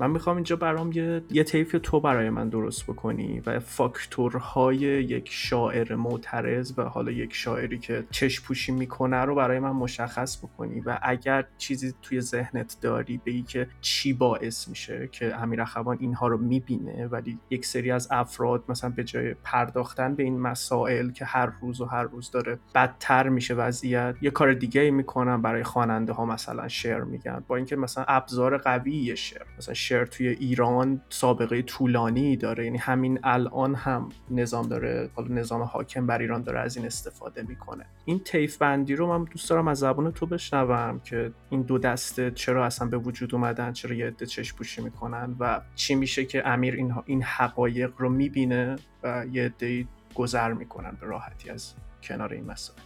من 0.01 0.11
می‌خوام 0.11 0.35
اینجا 0.35 0.55
برام 0.55 0.91
یه, 0.91 1.21
یه 1.31 1.43
طیف 1.43 1.75
تو 1.83 1.99
برای 1.99 2.29
من 2.29 2.49
درست 2.49 2.83
بکنی 2.83 3.39
و 3.45 3.59
فاکتورهای 3.59 4.75
یک 4.77 5.27
شاعر 5.31 5.95
معترض 5.95 6.73
و 6.77 6.83
حالا 6.83 7.11
یک 7.11 7.33
شاعری 7.33 7.79
که 7.79 8.05
چشم 8.11 8.43
پوشی 8.45 8.71
می‌کنه 8.71 9.17
رو 9.17 9.35
برای 9.35 9.59
من 9.59 9.71
مشخص 9.71 10.37
بکنی 10.37 10.79
و 10.79 10.99
اگر 11.01 11.45
چیزی 11.57 11.93
توی 12.01 12.21
ذهنت 12.21 12.77
داری 12.81 13.21
به 13.23 13.41
که 13.41 13.67
چی 13.81 14.13
باعث 14.13 14.67
میشه 14.67 15.09
که 15.11 15.35
امیر 15.35 15.61
اخوان 15.61 15.97
اینها 15.99 16.27
رو 16.27 16.37
می‌بینه 16.37 17.07
ولی 17.07 17.39
یک 17.49 17.65
سری 17.65 17.91
از 17.91 18.07
افراد 18.11 18.63
مثلا 18.69 18.89
به 18.89 19.03
جای 19.03 19.35
پرداختن 19.43 20.15
به 20.15 20.23
این 20.23 20.39
مسائل 20.39 21.11
که 21.11 21.25
هر 21.25 21.51
روز 21.61 21.81
و 21.81 21.85
هر 21.85 22.03
روز 22.03 22.31
داره 22.31 22.59
بدتر 22.75 23.29
میشه 23.29 23.53
وضعیت 23.53 24.15
یه 24.21 24.31
کار 24.31 24.53
دیگه 24.53 24.91
می‌کنن 24.91 25.41
برای 25.41 25.63
خواننده 25.63 26.13
ها 26.13 26.25
مثلا 26.25 26.67
شعر 26.67 27.01
میگن. 27.01 27.43
با 27.47 27.55
اینکه 27.55 27.75
مثلا 27.75 28.05
ابزار 28.07 28.57
قوی 28.57 29.17
شعر 29.17 29.45
مثلا 29.57 29.73
شعر 29.89 30.05
توی 30.05 30.27
ایران 30.27 31.01
سابقه 31.09 31.61
طولانی 31.61 32.37
داره. 32.37 32.65
یعنی 32.65 32.77
همین 32.77 33.19
الان 33.23 33.75
هم 33.75 34.09
نظام 34.31 34.67
داره 34.67 35.09
حالا 35.15 35.35
نظام 35.35 35.61
حاکم 35.61 36.07
بر 36.07 36.19
ایران 36.19 36.43
داره 36.43 36.59
از 36.59 36.77
این 36.77 36.85
استفاده 36.85 37.43
می‌کنه. 37.43 37.85
این 38.05 38.19
تیف 38.19 38.57
بندی 38.57 38.95
رو 38.95 39.07
من 39.07 39.23
دوست 39.23 39.49
دارم 39.49 39.67
از 39.67 39.79
زبان 39.79 40.11
تو 40.11 40.25
بشنوم 40.25 40.99
که 41.03 41.31
این 41.49 41.61
دو 41.61 41.77
دسته 41.77 42.31
چرا 42.31 42.65
اصلا 42.65 42.87
به 42.87 42.97
وجود 42.97 43.35
اومدن 43.35 43.73
چرا 43.73 43.95
یه 43.95 44.07
عده 44.07 44.25
چشم 44.25 44.57
پوشی 44.57 44.81
می‌کنن 44.81 45.35
و 45.39 45.61
چی 45.75 45.95
میشه 45.95 46.25
که 46.25 46.47
امیر 46.47 46.73
این, 46.73 46.93
این 47.05 47.23
حقایق 47.23 47.91
رو 47.97 48.09
می‌بینه 48.09 48.75
و 49.03 49.25
یه 49.31 49.45
عده 49.45 49.85
گذر 50.15 50.53
می‌کنن 50.53 50.97
به 51.01 51.07
راحتی 51.07 51.49
از 51.49 51.73
کنار 52.03 52.33
این 52.33 52.45
مسائل. 52.45 52.79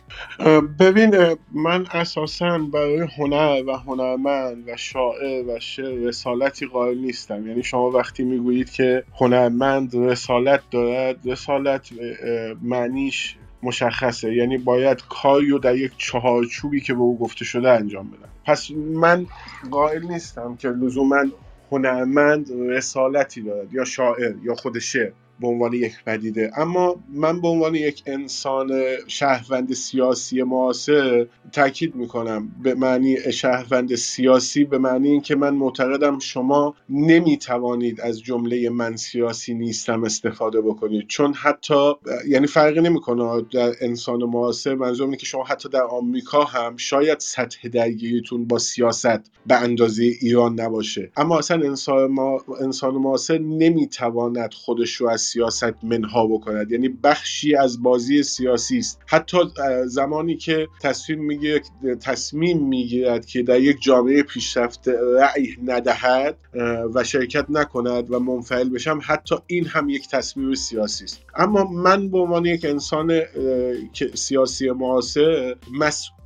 ببین 0.79 1.35
من 1.51 1.85
اساسا 1.91 2.57
برای 2.57 3.07
هنر 3.17 3.63
و 3.67 3.77
هنرمند 3.77 4.63
و 4.67 4.77
شاعر 4.77 5.43
و 5.47 5.59
شعر 5.59 5.93
رسالتی 5.93 6.65
قائل 6.65 6.97
نیستم. 6.97 7.47
یعنی 7.47 7.63
شما 7.63 7.89
وقتی 7.89 8.23
می‌گویید 8.23 8.69
که 8.69 9.03
هنرمند 9.19 9.95
رسالت 9.95 10.61
دارد 10.71 11.17
رسالت 11.25 11.89
معنیش 12.61 13.35
مشخصه. 13.63 14.33
یعنی 14.33 14.57
باید 14.57 15.03
کاری 15.09 15.49
رو 15.49 15.59
در 15.59 15.75
یک 15.75 15.91
چهارچوبی 15.97 16.81
که 16.81 16.93
به 16.93 16.99
او 16.99 17.19
گفته 17.19 17.45
شده 17.45 17.71
انجام 17.71 18.07
بدم. 18.07 18.29
پس 18.45 18.71
من 18.71 19.25
قائل 19.71 20.07
نیستم 20.07 20.55
که 20.55 20.69
لزوما 20.69 21.23
هنرمند 21.71 22.51
رسالتی 22.69 23.41
دارد 23.41 23.73
یا 23.73 23.85
شاعر 23.85 24.33
یا 24.43 24.55
خود 24.55 24.79
شعر 24.79 25.11
به 25.39 25.47
عنوان 25.47 25.73
یک 25.73 25.93
پدیده. 26.05 26.51
اما 26.55 26.95
من 27.09 27.41
به 27.41 27.47
عنوان 27.47 27.75
یک 27.75 28.03
انسان 28.05 28.71
شهروند 29.07 29.73
سیاسی 29.73 30.43
معاصر 30.43 31.27
تاکید 31.51 31.95
می‌کنم 31.95 32.51
به 32.63 32.75
معنی 32.75 33.31
شهروند 33.31 33.95
سیاسی 33.95 34.63
به 34.63 34.77
معنی 34.77 35.09
اینکه 35.09 35.35
من 35.35 35.53
معتقدم 35.55 36.19
شما 36.19 36.75
نمی‌توانید 36.89 38.01
از 38.01 38.21
جمله 38.21 38.69
من 38.69 38.95
سیاسی 38.95 39.53
نیستم 39.53 40.03
استفاده 40.03 40.61
بکنید. 40.61 41.07
چون 41.07 41.33
حتی 41.33 41.93
یعنی 42.27 42.47
فرقی 42.47 42.81
نمی‌کنه 42.81 43.45
در 43.53 43.73
انسان 43.81 44.23
معاصر 44.23 44.75
منظورم 44.75 45.09
اینه 45.09 45.17
که 45.17 45.25
شما 45.25 45.43
حتی 45.43 45.69
در 45.69 45.83
آمریکا 45.83 46.43
هم 46.43 46.77
شاید 46.77 47.19
سطح 47.19 47.67
درگیریتون 47.67 48.45
با 48.45 48.57
سیاست 48.57 49.31
به 49.47 49.55
اندازه 49.55 50.03
ایران 50.03 50.59
نباشه. 50.59 51.11
اما 51.17 51.37
اصلا 51.37 51.67
انسان, 51.67 52.11
ما، 52.11 52.41
انسان 52.61 52.93
معاصر 52.93 53.37
نمی‌تواند 53.37 54.53
خودش 54.53 54.93
رو 54.93 55.09
از 55.09 55.21
سیاست 55.23 55.83
منها 55.83 56.27
بکند. 56.27 56.71
یعنی 56.71 56.89
بخشی 56.89 57.55
از 57.55 57.83
بازی 57.83 58.23
سیاسی 58.23 58.77
است. 58.77 59.01
حتی 59.07 59.37
زمانی 59.85 60.37
که 60.37 60.67
تصمیم 60.81 61.25
می‌گیرد 61.25 61.63
تصمیم 62.01 62.67
می‌گیرد 62.67 63.25
که 63.25 63.43
در 63.43 63.59
یک 63.59 63.81
جامعه 63.81 64.23
پیشرفته 64.23 64.93
رأی 65.19 65.47
ندهد 65.65 66.37
و 66.93 67.03
شرکت 67.03 67.45
نکند 67.49 68.11
و 68.11 68.19
منفعل 68.19 68.69
بشم 68.69 68.99
حتی 69.03 69.35
این 69.47 69.65
هم 69.65 69.89
یک 69.89 70.09
تصمیم 70.09 70.53
سیاسی 70.53 71.03
است. 71.03 71.19
اما 71.35 71.63
من 71.63 72.09
به 72.09 72.17
عنوان 72.17 72.45
یک 72.45 72.65
انسان 72.65 73.21
سیاسی 74.13 74.71
معاصر 74.71 75.55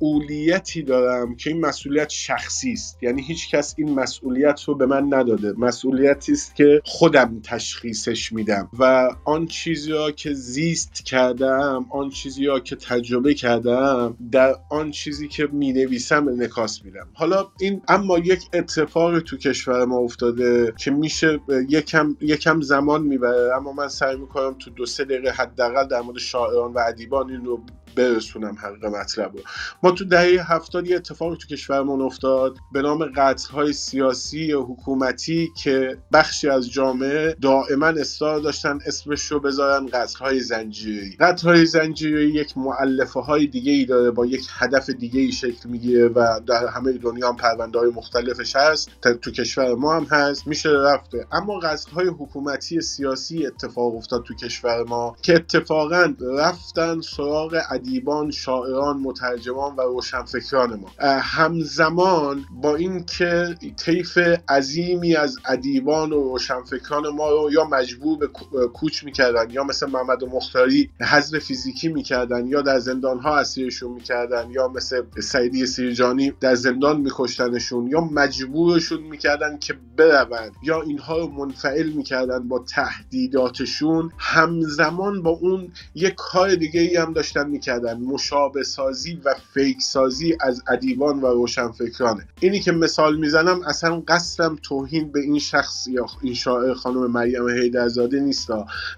مسئولیتی 0.02 0.82
دارم 0.82 1.34
که 1.36 1.50
این 1.50 1.60
مسئولیت 1.60 2.10
شخصی 2.10 2.72
است. 2.72 3.02
یعنی 3.02 3.22
هیچ 3.22 3.50
کس 3.50 3.74
این 3.78 3.94
مسئولیت 3.94 4.62
رو 4.62 4.74
به 4.74 4.86
من 4.86 5.14
نداده. 5.14 5.52
مسئولیتی 5.58 6.32
است 6.32 6.56
که 6.56 6.82
خودم 6.84 7.40
تشخیصش 7.44 8.32
میدم 8.32 8.68
و 8.78 9.10
آن 9.24 9.46
چیزی 9.46 9.90
را 9.90 10.10
که 10.10 10.32
زیست 10.32 11.04
کردم 11.04 11.86
آن 11.90 12.10
چیزی 12.10 12.46
را 12.46 12.60
که 12.60 12.76
تجربه 12.76 13.34
کردم 13.34 14.16
در 14.32 14.54
آن 14.70 14.90
چیزی 14.90 15.28
که 15.28 15.48
می 15.52 15.72
نویسم 15.72 16.28
انعکاس 16.28 16.84
میدم. 16.84 17.08
حالا 17.14 17.46
این 17.60 17.82
اما 17.88 18.18
یک 18.18 18.42
اتفاق 18.52 19.20
تو 19.20 19.36
کشور 19.36 19.84
ما 19.84 19.98
افتاده 19.98 20.72
که 20.78 20.90
میشه 20.90 21.40
یکم 21.68 22.16
یکم 22.20 22.60
زمان 22.60 23.02
می‌بره. 23.02 23.56
اما 23.56 23.72
من 23.72 23.88
سعی 23.88 24.16
می‌کنم 24.16 24.56
تو 24.58 24.70
دو 24.70 24.86
سه 24.86 25.04
دقیقه 25.04 25.30
حداقل 25.30 25.88
در 25.88 26.00
مورد 26.00 26.18
شاعران 26.18 26.72
و 26.72 26.78
ادیبان 26.88 27.30
این 27.30 27.44
رو 27.44 27.62
برسونم 27.98 28.56
حق 28.62 28.84
مطلب 28.84 29.36
رو. 29.36 29.40
ما 29.82 29.90
تو 29.90 30.04
دهه 30.04 30.52
هفتاد 30.52 30.86
یه 30.86 30.96
اتفاقی 30.96 31.36
تو 31.36 31.48
کشورمون 31.48 32.00
افتاد 32.02 32.56
به 32.72 32.82
نام 32.82 33.12
های 33.52 33.72
سیاسی 33.72 34.52
حکومتی 34.52 35.48
که 35.56 35.98
بخشی 36.12 36.48
از 36.48 36.70
جامعه 36.70 37.36
دائما 37.42 37.86
اصرار 37.86 38.40
داشتن 38.40 38.78
اسمش 38.86 39.32
رو 39.32 39.40
بذارن 39.40 39.88
های 40.20 40.40
زنجیری. 40.40 41.16
های 41.44 41.66
زنجیری 41.66 42.30
یک 42.30 42.58
معلفه 42.58 43.20
های 43.20 43.46
دیگه 43.46 43.72
ای 43.72 43.84
داره 43.84 44.10
با 44.10 44.26
یک 44.26 44.46
هدف 44.58 44.90
دیگه 44.90 45.20
ای 45.20 45.32
شکل 45.32 45.68
می‌گیره 45.68 46.08
و 46.08 46.40
در 46.46 46.66
همه 46.66 46.92
دنیا 46.92 47.28
هم 47.28 47.36
پرونده 47.36 47.78
های 47.78 47.90
مختلفش 47.90 48.56
هست. 48.56 48.90
تو 49.22 49.30
کشور 49.30 49.74
ما 49.74 49.96
هم 49.96 50.04
هست. 50.04 50.46
میشه 50.46 50.70
رفته 50.70 51.26
اما 51.32 51.60
های 51.94 52.06
حکومتی 52.06 52.80
سیاسی 52.80 53.46
اتفاق 53.46 53.96
افتاد 53.96 54.22
تو 54.22 54.34
کشور 54.34 54.84
ما 54.84 55.16
که 55.22 55.34
اتفاقا 55.34 56.14
رفتن 56.38 57.00
سراغ 57.00 57.60
ادیبان 57.88 58.30
شاعران 58.30 58.96
مترجمان 58.96 59.76
و 59.76 59.80
روشنفکران 59.80 60.80
ما. 60.80 60.88
همزمان 61.20 62.44
با 62.62 62.76
اینکه 62.76 63.54
طیف 63.76 64.18
عظیمی 64.48 65.16
از 65.16 65.38
ادیبان 65.46 66.12
و 66.12 66.22
روشنفکران 66.22 67.08
ما 67.08 67.30
رو 67.30 67.52
یا 67.52 67.64
مجبور 67.64 68.18
به 68.18 68.26
کوچ 68.74 69.04
می‌کردن 69.04 69.50
یا 69.50 69.64
مثل 69.64 69.90
محمد 69.90 70.24
مختاری 70.24 70.90
حذف 71.00 71.38
فیزیکی 71.38 71.88
می‌کردن 71.88 72.46
یا 72.46 72.62
در 72.62 72.78
زندان 72.78 73.18
ها 73.18 73.36
اسیرشون 73.38 73.92
می‌کردن 73.92 74.50
یا 74.50 74.68
مثل 74.68 75.02
سعیدی 75.22 75.66
سیرجانی 75.66 76.32
در 76.40 76.54
زندان 76.54 77.00
میکشتنشون 77.00 77.86
یا 77.86 78.00
مجبورشون 78.00 79.02
می‌کردن 79.02 79.58
که 79.58 79.74
بروند 79.96 80.52
یا 80.62 80.82
اینها 80.82 81.18
رو 81.18 81.28
منفعل 81.28 81.88
می‌کردن 81.88 82.48
با 82.48 82.58
تهدیداتشون 82.58 84.10
همزمان 84.18 85.22
با 85.22 85.30
اون 85.30 85.72
یک 85.94 86.14
کار 86.16 86.54
دیگه 86.54 86.80
ای 86.80 86.96
هم 86.96 87.12
داشتن 87.12 87.50
می‌کردن. 87.50 87.67
کردن. 87.68 88.00
مشابه 88.00 88.62
سازی 88.62 89.20
و 89.24 89.34
فیک 89.54 89.82
سازی 89.82 90.36
از 90.40 90.62
ادیبان 90.68 91.20
و 91.20 91.26
روشنفکرانه. 91.26 92.28
اینی 92.40 92.60
که 92.60 92.72
مثال 92.72 93.16
می‌زنم 93.16 93.60
اصلا 93.66 94.02
قصدم 94.08 94.56
توهین 94.62 95.12
به 95.12 95.20
این 95.20 95.38
شخص 95.38 95.86
یا 95.86 96.06
این 96.22 96.34
شاعر 96.34 96.74
خانم 96.74 97.10
مریم 97.10 97.48
حیدرزاده 97.48 98.20
نیست. 98.20 98.48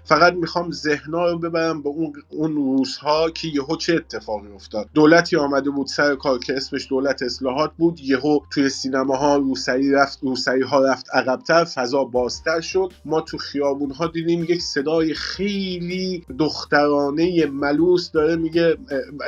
فقط 0.03 0.33
می‌خوام 0.33 0.71
ذهنا 0.71 1.31
رو 1.31 1.39
ببرم 1.39 1.83
به 1.83 1.89
اون 1.89 2.13
اون 2.29 2.55
روزها 2.55 3.29
که 3.29 3.47
یهو 3.47 3.75
چه 3.75 3.93
اتفاقی 3.93 4.47
افتاد. 4.55 4.89
دولتی 4.93 5.35
آمده 5.35 5.69
بود 5.69 5.87
سر 5.87 6.15
کار 6.15 6.39
که 6.39 6.53
اسمش 6.57 6.87
دولت 6.89 7.23
اصلاحات 7.23 7.71
بود. 7.77 7.99
یهو 7.99 8.39
توی 8.51 8.69
سینماها 8.69 9.37
روسری 9.37 9.91
رفت 9.91 10.19
روسری 10.21 10.61
ها 10.61 10.85
رفت 10.85 11.05
عقبتر 11.13 11.63
فضا 11.63 12.03
بازتر 12.03 12.61
شد. 12.61 12.93
ما 13.05 13.21
تو 13.21 13.37
خیابون 13.37 13.91
ها 13.91 14.07
دیدیم 14.07 14.43
یک 14.43 14.61
صدای 14.61 15.13
خیلی 15.13 16.25
دخترانه 16.39 17.45
ملوس 17.45 18.11
داره 18.11 18.35
میگه 18.35 18.60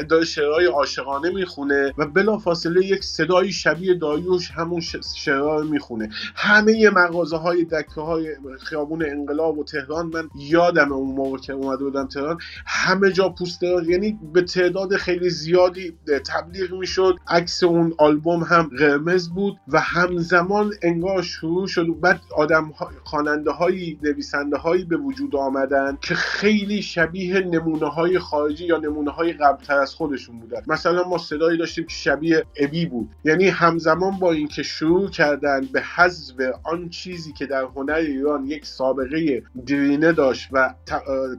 داره 0.10 0.26
شعرهای 0.26 0.66
عاشقانه 0.66 1.30
می‌خونه 1.30 1.94
و 1.98 2.06
بلافاصله 2.06 2.86
یک 2.86 3.04
صدای 3.04 3.52
شبیه 3.52 3.94
دایوش 3.94 4.52
همون 4.52 4.82
شعرها 5.16 5.60
رو 5.60 5.68
می‌خونه. 5.68 6.10
همه 6.36 6.90
مغازه 6.90 7.38
های 7.38 7.64
دکه 7.64 8.02
های 8.02 8.36
خیابون 8.60 9.06
انقلاب 9.06 9.58
و 9.58 9.64
تهران 9.64 10.06
من 10.06 10.30
یادم 10.36 10.92
اون 10.92 11.16
موقع 11.16 11.38
که 11.38 11.54
اومده 11.54 11.84
بودم 11.84 12.08
تهران 12.08 12.38
همه 12.66 13.12
جا 13.12 13.30
پوستر 13.30 13.84
یعنی 13.84 14.20
به 14.34 14.42
تعداد 14.42 14.96
خیلی 14.96 15.30
زیادی 15.30 15.94
تبلیغ 16.28 16.74
می‌شد. 16.74 17.16
عکس 17.28 17.64
اون 17.64 17.94
آلبوم 17.98 18.44
هم 18.44 18.70
قرمز 18.80 19.30
بود 19.30 19.58
و 19.68 19.80
همزمان 19.80 20.74
انگار 20.82 21.22
شروع 21.22 21.68
شد. 21.68 21.90
و 21.90 21.94
بعد 21.94 22.22
آدم 22.36 22.74
خواننده 23.04 23.52
هایی 23.52 24.00
نویسنده 24.04 24.58
هایی 24.58 24.86
به 24.86 24.98
وجود 24.98 25.36
آمدن 25.36 25.98
که 26.02 26.16
خیلی 26.16 26.82
شبیه 26.82 27.40
نمونه 27.40 27.90
های 27.90 28.20
خارجی 28.20 28.66
یا 28.66 28.78
نمونه 28.78 29.12
های 29.12 29.23
صداهای 29.24 29.34
قبلتر 29.34 29.80
از 29.80 29.94
خودشون 29.94 30.40
بودن. 30.40 30.62
مثلا 30.68 31.04
ما 31.04 31.18
صدایی 31.18 31.58
داشتیم 31.58 31.84
که 31.84 31.94
شبیه 31.94 32.46
ابی 32.56 32.86
بود. 32.86 33.10
یعنی 33.24 33.48
همزمان 33.48 34.20
با 34.20 34.32
اینکه 34.32 34.64
شروع 34.64 35.10
کردن 35.10 35.62
به 35.74 35.82
حذف 35.82 36.36
آن 36.64 36.90
چیزی 36.90 37.34
که 37.34 37.46
در 37.46 37.64
هنر 37.64 37.94
ایران 37.94 38.46
یک 38.46 38.66
سابقه 38.66 39.44
دیرینه 39.66 40.12
داشت 40.12 40.50
و 40.52 40.74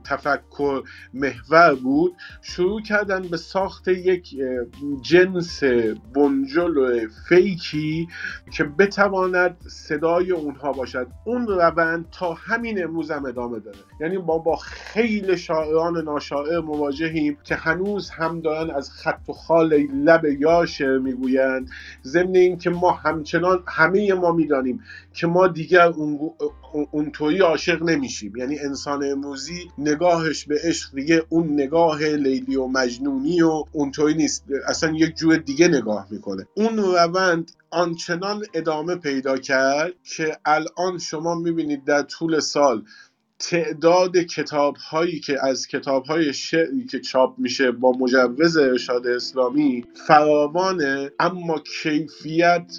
تفکر 0.04 0.82
محور 1.14 1.74
بود 1.74 2.16
شروع 2.42 2.82
کردن 2.82 3.22
به 3.22 3.36
ساخت 3.36 3.88
یک 3.88 4.36
جنس 5.02 5.62
بنجل 6.14 7.08
فیکی 7.28 8.08
که 8.52 8.64
بتواند 8.64 9.56
صدای 9.68 10.30
اونها 10.30 10.72
باشد. 10.72 11.06
اون 11.24 11.46
روند 11.46 12.06
تا 12.10 12.34
همین 12.34 12.84
امروز 12.84 13.10
هم 13.10 13.24
ادامه 13.26 13.58
داره. 13.58 13.78
یعنی 14.00 14.16
ما 14.16 14.38
با 14.38 14.56
خیلی 14.56 15.36
شاعران 15.36 16.04
ناشاعر 16.04 16.60
مواجهیم 16.60 17.38
که 17.44 17.54
هنوز 17.74 18.10
هم 18.10 18.40
دارن 18.40 18.70
از 18.70 18.90
خط 18.90 19.28
و 19.28 19.32
خال 19.32 19.74
لب 19.76 20.24
یا 20.24 20.66
شعر 20.66 20.98
می‌گویند. 20.98 21.70
ضمن 22.04 22.36
اینکه 22.36 22.70
ما 22.70 22.90
همچنان 22.90 23.62
همه 23.66 24.14
ما 24.14 24.32
می‌دانیم 24.32 24.80
که 25.12 25.26
ما 25.26 25.48
دیگر 25.48 25.86
اون 25.86 26.30
اونطوری 26.90 27.38
عاشق 27.38 27.82
نمیشیم. 27.82 28.36
یعنی 28.36 28.58
انسان 28.58 29.04
امروزی 29.04 29.70
نگاهش 29.78 30.44
به 30.44 30.60
عشق 30.64 30.94
دیگه 30.94 31.22
اون 31.28 31.52
نگاه 31.52 32.04
لیلی 32.04 32.56
و 32.56 32.66
مجنونی 32.66 33.42
و 33.42 33.64
اونطوری 33.72 34.14
نیست. 34.14 34.44
اصلا 34.68 34.92
یک 34.92 35.16
جور 35.16 35.36
دیگه 35.36 35.68
نگاه 35.68 36.06
می‌کنه. 36.10 36.46
اون 36.54 36.78
روند 36.78 37.50
آنچنان 37.70 38.42
ادامه 38.54 38.94
پیدا 38.94 39.36
کرد 39.36 39.92
که 40.16 40.36
الان 40.44 40.98
شما 40.98 41.34
می‌بینید 41.34 41.84
در 41.84 42.02
طول 42.02 42.40
سال 42.40 42.82
تعداد 43.50 44.16
کتاب 44.18 44.76
هایی 44.76 45.20
که 45.20 45.46
از 45.46 45.66
کتاب 45.66 46.04
های 46.04 46.32
شعری 46.32 46.84
که 46.90 47.00
چاپ 47.00 47.38
میشه 47.38 47.70
با 47.70 47.92
مجوز 47.92 48.56
ارشاد 48.56 49.06
اسلامی 49.06 49.84
فراوانه 50.06 51.10
اما 51.18 51.58
کیفیت 51.82 52.72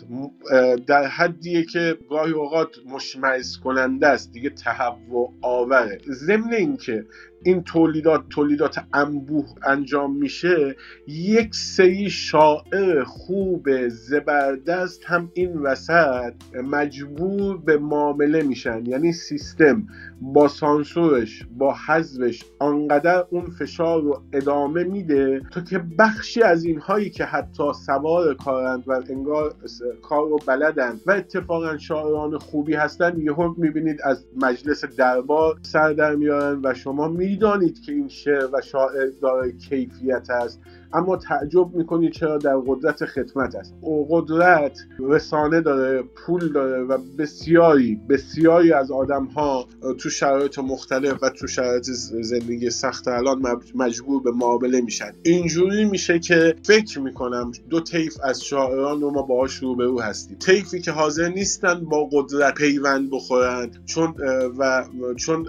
در 0.87 1.07
حدیه 1.07 1.65
که 1.65 1.97
گاهی 2.09 2.33
اوقات 2.33 2.75
مشمعز 2.85 3.57
کننده 3.57 4.07
است 4.07 4.31
دیگه 4.31 4.49
تهوع 4.49 5.33
آوره. 5.41 6.01
ضمن 6.09 6.53
اینکه 6.53 7.05
این 7.45 7.63
تولیدات 7.63 8.23
تولیدات 8.29 8.79
انبوه 8.93 9.45
انجام 9.63 10.15
میشه 10.15 10.75
یک 11.07 11.55
سری 11.55 12.09
شاعر 12.09 13.03
خوب 13.03 13.87
زبردست 13.87 15.05
هم 15.05 15.31
این 15.33 15.57
وسط 15.57 16.33
مجبور 16.63 17.57
به 17.57 17.77
معامله 17.77 18.43
میشن. 18.43 18.85
یعنی 18.85 19.13
سیستم 19.13 19.87
با 20.21 20.47
سانسورش 20.47 21.43
با 21.57 21.75
حذفش 21.87 22.43
آنقدر 22.59 23.25
اون 23.29 23.45
فشار 23.45 24.01
رو 24.01 24.21
ادامه 24.33 24.83
میده 24.83 25.41
تا 25.51 25.61
که 25.61 25.81
بخشی 25.99 26.41
از 26.41 26.65
اینهایی 26.65 27.09
که 27.09 27.25
حتی 27.25 27.63
سوار 27.85 28.33
کارند 28.33 28.83
و 28.87 29.01
انگار 29.09 29.53
کار 30.01 30.29
رو 30.29 30.39
بلدن 30.47 30.99
و 31.05 31.11
اتفاقا 31.11 31.77
شاعران 31.77 32.37
خوبی 32.37 32.73
هستن 32.73 33.21
یهو 33.21 33.53
می‌بینید 33.57 33.99
از 34.03 34.25
مجلس 34.41 34.85
دربار 34.85 35.59
سر 35.61 35.93
در 35.93 36.15
میارن 36.15 36.59
و 36.63 36.73
شما 36.73 37.07
می‌دانید 37.35 37.81
که 37.81 37.91
این 37.91 38.07
شعر 38.07 38.47
و 38.53 38.61
شاعر 38.61 39.09
داره 39.21 39.51
کیفیت 39.51 40.29
است. 40.29 40.61
اما 40.95 41.17
تعجب 41.17 41.75
می‌کنید 41.75 42.11
چرا 42.11 42.37
در 42.37 42.57
قدرت 42.67 43.05
خدمت 43.05 43.55
است. 43.55 43.73
او 43.81 44.07
قدرت 44.09 44.79
رسانه 44.99 45.61
داره 45.61 46.01
پول 46.01 46.51
داره 46.51 46.83
و 46.83 46.97
بسیاری 47.17 47.99
بسیاری 48.09 48.73
از 48.73 48.91
آدم 48.91 49.25
ها 49.25 49.67
تو 49.97 50.09
شرایط 50.09 50.59
مختلف 50.59 51.23
و 51.23 51.29
تو 51.29 51.47
شرایط 51.47 51.83
زندگی 52.21 52.69
سخت 52.69 53.07
الان 53.07 53.61
مجبور 53.75 54.23
به 54.23 54.31
معامله 54.31 54.81
میشن. 54.81 55.11
اینجوری 55.23 55.85
میشه 55.85 56.19
که 56.19 56.55
فکر 56.63 56.99
می‌کنم 56.99 57.51
دو 57.69 57.79
طیف 57.79 58.17
از 58.23 58.43
شاعران 58.43 59.01
رو 59.01 59.11
ما 59.11 59.21
باهاش 59.21 59.55
روبرو 59.55 60.01
هستیم. 60.01 60.37
طیفی 60.37 60.81
که 60.81 60.91
حاضر 60.91 61.29
نیستن 61.29 61.85
با 61.85 62.09
قدرت 62.11 62.53
پیوند 62.53 63.09
بخورن. 63.11 63.71
چون 63.85 64.15
و 64.57 64.83
چون 65.15 65.47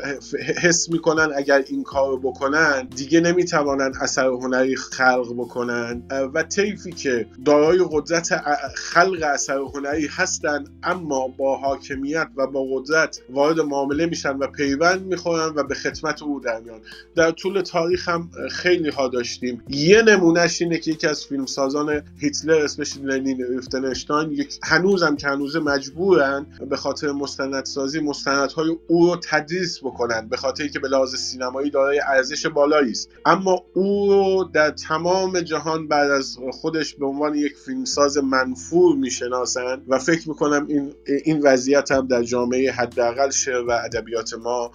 حس 0.63 0.91
می‌کنن 0.91 1.29
اگر 1.37 1.65
این 1.69 1.83
کار 1.83 2.19
بکنن 2.19 2.89
دیگه 2.97 3.21
نمی‌توانن 3.21 3.93
اثر 4.01 4.27
هنری 4.27 4.77
خلق 4.77 5.36
بکنن 5.37 6.03
و 6.35 6.43
طیفی 6.43 6.93
که 6.93 7.27
دارای 7.45 7.85
قدرت 7.91 8.37
خلق 8.75 9.23
اثر 9.23 9.59
هنری 9.59 10.07
هستن 10.07 10.65
اما 10.83 11.29
با 11.29 11.57
حاکمیت 11.57 12.29
و 12.37 12.47
با 12.47 12.65
قدرت 12.73 13.21
وارد 13.31 13.61
معامله 13.61 14.07
میشن 14.07 14.37
و 14.37 14.47
پیوند 14.47 15.07
می‌خورن 15.07 15.53
و 15.57 15.63
به 15.63 15.75
خدمت 15.75 16.23
او 16.23 16.41
در 16.41 16.61
میان. 16.61 16.81
در 17.15 17.31
طول 17.31 17.61
تاریخ 17.61 18.09
هم 18.09 18.31
خیلی 18.51 18.91
ها 18.91 19.09
داشتیم. 19.09 19.63
یه 19.69 20.03
نمونهش 20.03 20.63
اینه 20.63 20.79
که 20.79 20.91
یکی 20.91 21.07
از 21.07 21.25
فیلمسازان 21.25 22.03
هیتلر 22.19 22.65
اسمش 22.65 22.97
لنین 22.97 23.45
ریفتنشتاین 23.51 24.47
هنوزم 24.63 25.17
که 25.17 25.29
هنوز 25.29 25.57
مجبورن 25.57 26.47
به 26.71 26.77
خاطر 26.77 27.13
مستندسازی 27.13 28.01
مستندهای 28.01 28.77
او 28.89 29.07
رو 29.07 29.21
تدریس 29.31 29.79
بکنن 29.79 30.29
به 30.29 30.37
خاطر 30.37 30.69
که 30.69 30.79
به 30.79 30.89
لحاظ 30.89 31.15
سینمایی 31.15 31.71
دارای 31.71 32.01
ارزش 32.09 32.47
بالایی 32.47 32.91
است. 32.91 33.09
اما 33.27 33.65
او 33.75 34.13
رو 34.13 34.51
در 34.53 34.71
تمام 34.71 35.26
تمام 35.27 35.41
جهان 35.41 35.89
بعد 35.89 36.11
از 36.11 36.39
خودش 36.53 36.95
به 36.95 37.07
عنوان 37.07 37.35
یک 37.35 37.57
فیلمساز 37.57 38.19
منفور 38.19 38.97
می‌شناسند 38.97 39.83
و 39.89 39.99
فکر 39.99 40.29
می‌کنم 40.29 40.67
این 40.69 40.93
این 41.25 41.41
وضعیت 41.43 41.93
هم 41.93 42.07
در 42.07 42.23
جامعه 42.23 42.73
حداقل 42.73 43.31
شعر 43.31 43.65
و 43.65 43.71
ادبیات 43.71 44.35
ما 44.35 44.71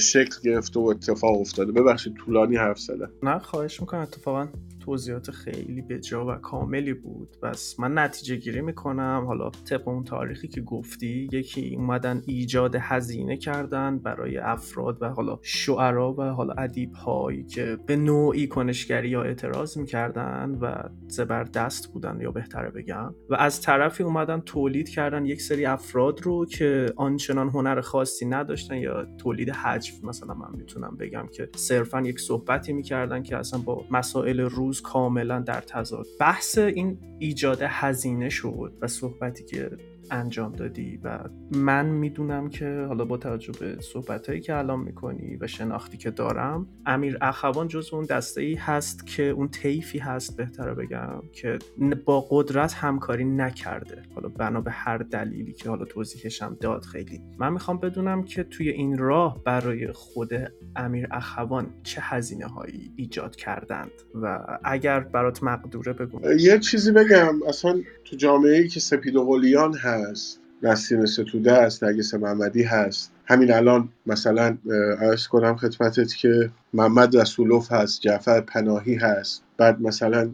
شکل 0.00 0.36
گرفته 0.42 0.80
و 0.80 0.82
اتفاق 0.82 1.40
افتاده. 1.40 1.72
ببخشید 1.72 2.14
طولانی 2.14 2.56
حرف 2.56 2.78
زدم. 2.78 3.10
نه 3.22 3.38
خواهش 3.38 3.80
می‌کنم 3.80 4.00
اتفاقا 4.00 4.48
توضیحات 4.88 5.30
خیلی 5.30 5.82
بجا 5.82 6.26
و 6.26 6.34
کاملی 6.34 6.94
بود. 6.94 7.36
بس 7.42 7.80
من 7.80 7.98
نتیجه 7.98 8.36
گیری 8.36 8.60
می‌کنم. 8.60 9.24
حالا 9.26 9.50
طبق 9.50 9.88
اون 9.88 10.04
تاریخی 10.04 10.48
که 10.48 10.60
گفتی 10.60 11.28
یکی 11.32 11.76
اومدن 11.76 12.22
ایجاد 12.26 12.76
هزینه 12.80 13.36
کردن 13.36 13.98
برای 13.98 14.38
افراد 14.38 15.02
و 15.02 15.08
حالا 15.08 15.38
شعرا 15.42 16.12
و 16.12 16.22
حالا 16.22 16.52
ادیب 16.52 16.92
هایی 16.92 17.44
که 17.44 17.78
به 17.86 17.96
نوعی 17.96 18.46
کنشگری 18.46 19.08
یا 19.08 19.22
اعتراض 19.22 19.78
می‌کردن 19.78 20.58
و 20.60 20.74
زبردست 21.08 21.92
بودن 21.92 22.20
یا 22.20 22.30
بهتره 22.30 22.70
بگم. 22.70 23.14
و 23.30 23.34
از 23.34 23.60
طرفی 23.60 24.02
اومدن 24.02 24.40
تولید 24.40 24.88
کردن 24.88 25.26
یک 25.26 25.42
سری 25.42 25.66
افراد 25.66 26.22
رو 26.22 26.46
که 26.46 26.92
آنچنان 26.96 27.48
هنر 27.48 27.80
خاصی 27.80 28.26
نداشتن 28.26 28.76
یا 28.76 29.06
تولید 29.18 29.50
حجف 29.50 30.04
مثلا 30.04 30.34
من 30.34 30.56
می‌تونم 30.56 30.96
بگم 31.00 31.26
که 31.32 31.48
صرفا 31.54 32.00
یک 32.00 32.20
صحبتی 32.20 32.72
می‌کردن 32.72 33.22
که 33.22 33.36
اصلا 33.36 33.60
با 33.60 33.84
مسائل 33.90 34.40
روز 34.40 34.77
کاملا 34.82 35.40
در 35.40 35.60
تضاد. 35.60 36.06
بحث 36.20 36.58
این 36.58 36.98
ایجاد 37.18 37.62
هزینه 37.62 38.28
شد 38.28 38.72
و 38.80 38.86
صحبتی 38.86 39.44
که 39.44 39.70
انجام 40.10 40.52
دادی 40.52 41.00
و 41.04 41.18
من 41.54 41.86
می‌دونم 41.86 42.48
که 42.48 42.84
حالا 42.88 43.04
با 43.04 43.16
توجه 43.16 43.52
به 43.60 43.76
صحبت 43.80 44.28
هایی 44.28 44.40
که 44.40 44.56
الان 44.56 44.80
می‌کنی 44.80 45.36
و 45.36 45.46
شناختی 45.46 45.96
که 45.96 46.10
دارم 46.10 46.66
امیر 46.86 47.18
اخوان 47.20 47.68
جز 47.68 47.88
اون 47.92 48.04
دسته 48.04 48.40
ای 48.40 48.54
هست 48.54 49.06
که 49.06 49.22
اون 49.22 49.48
طیفی 49.48 49.98
هست 49.98 50.36
بهتره 50.36 50.74
بگم 50.74 51.22
که 51.32 51.58
با 52.04 52.26
قدرت 52.30 52.72
همکاری 52.74 53.24
نکرده. 53.24 54.02
حالا 54.14 54.28
بنا 54.28 54.60
به 54.60 54.70
هر 54.70 54.98
دلیلی 54.98 55.52
که 55.52 55.68
حالا 55.68 55.84
توضیحشم 55.84 56.56
داد 56.60 56.82
خیلی. 56.82 57.20
من 57.38 57.52
می‌خوام 57.52 57.78
بدونم 57.78 58.22
که 58.22 58.42
توی 58.42 58.68
این 58.68 58.98
راه 58.98 59.44
برای 59.44 59.92
خود 59.92 60.32
امیر 60.76 61.08
اخوان 61.10 61.66
چه 61.82 62.00
هزینه 62.04 62.46
هایی 62.46 62.92
ایجاد 62.96 63.36
کردند 63.36 63.90
و 64.14 64.38
اگر 64.64 65.00
برات 65.00 65.42
مقدوره 65.42 65.92
بگو. 65.92 66.32
یه 66.32 66.58
چیزی 66.58 66.92
بگم. 66.92 67.42
اصلا 67.48 67.80
تو 68.04 68.16
جامعه 68.16 68.56
ای 68.56 68.68
که 68.68 68.80
سپید 68.80 69.16
و 69.16 69.24
قلیان 69.24 69.74
هست 69.98 70.40
نسیم 70.62 71.06
ستوده 71.06 71.52
است 71.52 71.84
نگیس 71.84 72.14
محمدی 72.14 72.62
هست. 72.62 73.12
همین 73.24 73.52
الان 73.52 73.88
مثلا 74.06 74.56
عرض 75.00 75.26
کنم 75.26 75.56
خدمتت 75.56 76.14
که 76.14 76.50
محمد 76.72 77.16
رسولوف 77.16 77.72
هست 77.72 78.00
جعفر 78.00 78.40
پناهی 78.40 78.94
هست. 78.94 79.42
بعد 79.56 79.82
مثلا 79.82 80.30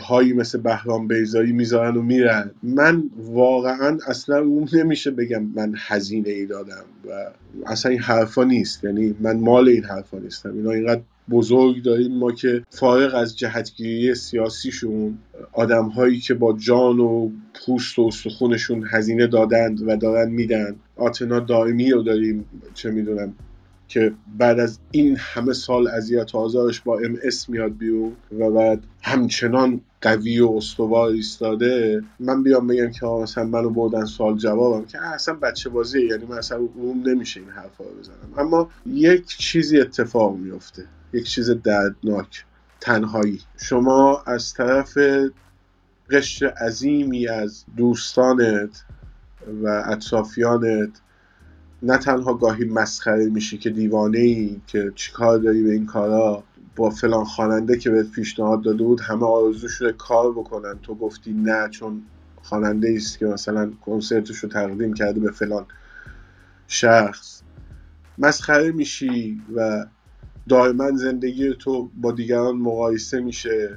هایی 0.00 0.32
مثل 0.32 0.58
بهرام 0.58 1.08
بیزایی 1.08 1.52
می‌ذارن 1.52 1.96
و 1.96 2.02
میرن. 2.02 2.50
من 2.62 3.02
واقعا 3.16 3.98
اصلا 4.06 4.38
اون 4.38 4.68
نمیشه 4.72 5.10
بگم 5.10 5.42
من 5.54 5.74
هزینه 5.76 6.30
ای 6.30 6.46
دادم 6.46 6.84
و 7.08 7.30
اصلا 7.66 7.90
این 7.90 8.00
حرفا 8.00 8.44
نیست. 8.44 8.84
یعنی 8.84 9.14
من 9.20 9.36
مال 9.36 9.68
این 9.68 9.84
حرفا 9.84 10.18
نیستم. 10.18 10.52
اینا 10.52 10.70
اینقدر 10.70 11.00
بزرگ 11.30 11.82
داریم 11.82 12.18
ما 12.18 12.32
که 12.32 12.62
فارغ 12.70 13.14
از 13.14 13.38
جهتگیری 13.38 14.14
سیاسیشون 14.14 15.18
آدم 15.52 15.88
هایی 15.88 16.18
که 16.20 16.34
با 16.34 16.52
جان 16.52 17.00
و 17.00 17.30
پوست 17.66 17.98
و 17.98 18.02
استخونشون 18.02 18.88
هزینه 18.92 19.26
دادند 19.26 19.88
و 19.88 19.96
دارن 19.96 20.30
میدن. 20.30 20.76
آتنا 20.96 21.40
دائمی 21.40 21.90
رو 21.90 22.02
داریم 22.02 22.44
چه 22.74 22.90
می‌دونم 22.90 23.34
که 23.88 24.12
بعد 24.38 24.58
از 24.58 24.78
این 24.90 25.16
همه 25.18 25.52
سال 25.52 25.88
اذیت 25.88 26.34
و 26.34 26.38
آزارش 26.38 26.80
با 26.80 26.98
ام 26.98 27.16
اس 27.22 27.48
میاد 27.48 27.76
بیرون 27.78 28.12
و 28.38 28.50
بعد 28.50 28.82
همچنان 29.02 29.80
قوی 30.02 30.40
و 30.40 30.52
استوار 30.56 31.08
ایستاده. 31.08 32.02
من 32.20 32.42
بیام 32.42 32.66
بگم 32.66 32.90
که 32.90 33.06
مثلا 33.06 33.44
منو 33.44 33.70
بردن 33.70 34.04
سوال 34.04 34.36
جوابم 34.36 34.86
که 34.86 35.02
اصلا 35.02 35.34
بچه 35.34 35.70
بازیه 35.70 36.06
یعنی 36.06 36.24
من 36.26 36.38
اصلا 36.38 36.58
روم 36.58 37.08
نمیشه 37.08 37.40
این 37.40 37.48
حرفا 37.48 37.84
رو 37.84 37.90
بزنم. 38.00 38.38
اما 38.38 38.70
یک 38.86 39.26
چیزی 39.26 39.80
اتفاق 39.80 40.36
میفته 40.36 40.84
یک 41.12 41.24
چیز 41.24 41.50
دردناک 41.50 42.44
تنهایی. 42.80 43.40
شما 43.56 44.22
از 44.26 44.54
طرف 44.54 44.98
قشر 46.10 46.46
عظیمی 46.46 47.28
از 47.28 47.64
دوستانت 47.76 48.84
و 49.62 49.84
اطرافیانت. 49.86 50.90
نه 51.82 51.98
تنها 51.98 52.34
گاهی 52.34 52.64
مسخره 52.64 53.26
میشی 53.26 53.58
که 53.58 53.70
دیوانه 53.70 54.18
ای 54.18 54.60
که 54.66 54.92
چیکار 54.94 55.38
داری 55.38 55.62
به 55.62 55.72
این 55.72 55.86
کارا 55.86 56.44
با 56.76 56.90
فلان 56.90 57.24
خواننده 57.24 57.78
که 57.78 57.90
بهت 57.90 58.10
پیشنهاد 58.10 58.62
داده 58.62 58.84
بود 58.84 59.00
همه 59.00 59.26
آرزوش 59.26 59.74
رو 59.74 59.92
کار 59.92 60.32
بکنن. 60.32 60.78
تو 60.82 60.94
گفتی 60.94 61.32
نه 61.32 61.68
چون 61.68 62.02
خواننده 62.42 62.92
است 62.96 63.18
که 63.18 63.26
مثلا 63.26 63.72
کنسرتش 63.84 64.36
رو 64.36 64.48
تقدیم 64.48 64.94
کرده 64.94 65.20
به 65.20 65.30
فلان 65.30 65.66
شخص. 66.66 67.42
مسخره 68.18 68.72
میشی 68.72 69.42
و 69.56 69.86
دائما 70.48 70.90
زندگی 70.90 71.54
تو 71.54 71.90
با 71.94 72.12
دیگران 72.12 72.56
مقایسه 72.56 73.20
میشه. 73.20 73.76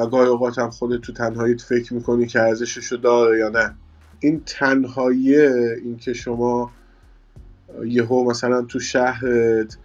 و 0.00 0.06
گاهی 0.06 0.28
اوقات 0.28 0.58
هم 0.58 0.70
خودت 0.70 1.00
تو 1.00 1.12
تنهاییت 1.12 1.60
فکر 1.60 1.94
می‌کنی 1.94 2.26
که 2.26 2.40
ارزشش 2.40 2.86
رو 2.86 2.96
داره 2.96 3.38
یا 3.38 3.48
نه. 3.48 3.74
این 4.20 4.42
تنهاییه 4.46 5.76
اینکه 5.84 6.12
شما 6.12 6.70
یهو 7.84 8.30
مثلا 8.30 8.62
تو 8.62 8.78
شهرت 8.78 9.76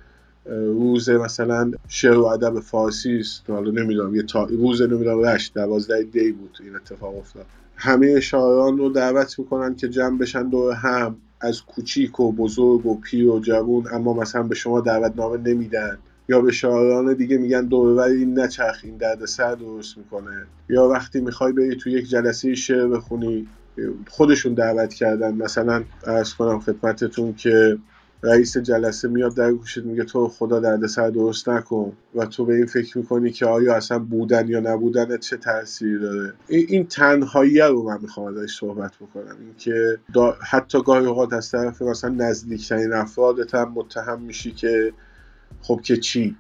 روز 0.45 1.09
مثلا 1.09 1.71
شعر 1.87 2.17
و 2.17 2.25
ادب 2.25 2.59
فارسی 2.59 3.19
است. 3.19 3.49
حالا 3.49 3.71
نمی‌دونم 3.71 4.15
یه 4.15 4.23
تا... 4.23 4.43
روز 4.43 4.81
نمی‌دونم 4.81 5.19
رشت 5.19 5.53
دوازده 5.53 6.03
دی 6.03 6.31
بود 6.31 6.57
این 6.63 6.75
اتفاق 6.75 7.17
افتاد. 7.17 7.45
همه 7.75 8.19
شاعران 8.19 8.77
رو 8.77 8.89
دعوت 8.89 9.39
می‌کنن 9.39 9.75
که 9.75 9.87
جمع 9.87 10.17
بشن 10.17 10.49
دور 10.49 10.73
هم 10.73 11.15
از 11.41 11.61
کوچیک 11.61 12.19
و 12.19 12.31
بزرگ 12.31 12.85
و 12.85 12.99
پیر 12.99 13.27
و 13.29 13.39
جوون 13.39 13.87
اما 13.91 14.13
مثلا 14.13 14.43
به 14.43 14.55
شما 14.55 14.81
دعوتنامه 14.81 15.37
نمیدن. 15.37 15.97
یا 16.29 16.41
به 16.41 16.51
شاعران 16.51 17.13
دیگه 17.13 17.37
میگن 17.37 17.65
دوربری 17.65 18.17
این 18.17 18.39
نچرخ 18.39 18.79
این 18.83 18.97
درد 18.97 19.25
سر 19.25 19.55
درست 19.55 19.97
می‌کنه. 19.97 20.45
یا 20.69 20.87
وقتی 20.87 21.21
می‌خوای 21.21 21.53
بری 21.53 21.75
تو 21.75 21.89
یک 21.89 22.09
جلسه 22.09 22.55
شعر 22.55 22.87
بخونی 22.87 23.47
خودشون 24.09 24.53
دعوت 24.53 24.93
کردن. 24.93 25.35
مثلا 25.35 25.83
ارز 26.07 26.33
کنم 26.33 26.59
خدمتتون 26.59 27.33
که 27.33 27.77
رئیس 28.23 28.57
جلسه 28.57 29.07
میاد 29.07 29.35
در 29.35 29.51
گوشت 29.51 29.77
میگه 29.77 30.03
تو 30.03 30.27
خدا 30.27 30.59
درد 30.59 30.85
سر 30.85 31.09
درست 31.09 31.49
نکن 31.49 31.93
و 32.15 32.25
تو 32.25 32.45
به 32.45 32.55
این 32.55 32.65
فکر 32.65 32.97
می‌کنی 32.97 33.31
که 33.31 33.45
آیا 33.45 33.75
اصلا 33.75 33.99
بودن 33.99 34.47
یا 34.47 34.59
نبودن 34.59 35.17
چه 35.17 35.37
تاثیری 35.37 35.99
داره. 35.99 36.33
این 36.47 36.87
تنهایی 36.87 37.59
رو 37.59 37.83
من 37.83 37.97
می‌خوام 38.01 38.37
ازش 38.37 38.57
صحبت 38.59 38.91
بکنم. 38.95 39.35
اینکه 39.41 39.97
حتی 40.41 40.83
گاهی 40.83 41.05
اوقات 41.05 41.33
از 41.33 41.51
طرف 41.51 41.81
مثلا 41.81 42.09
نزدیکترین 42.09 42.93
افرادت 42.93 43.55
هم 43.55 43.71
متهم 43.75 44.21
میشی 44.21 44.51
که 44.51 44.93
خب 45.67 45.81
که 45.83 45.97
چی؟ 45.97 46.35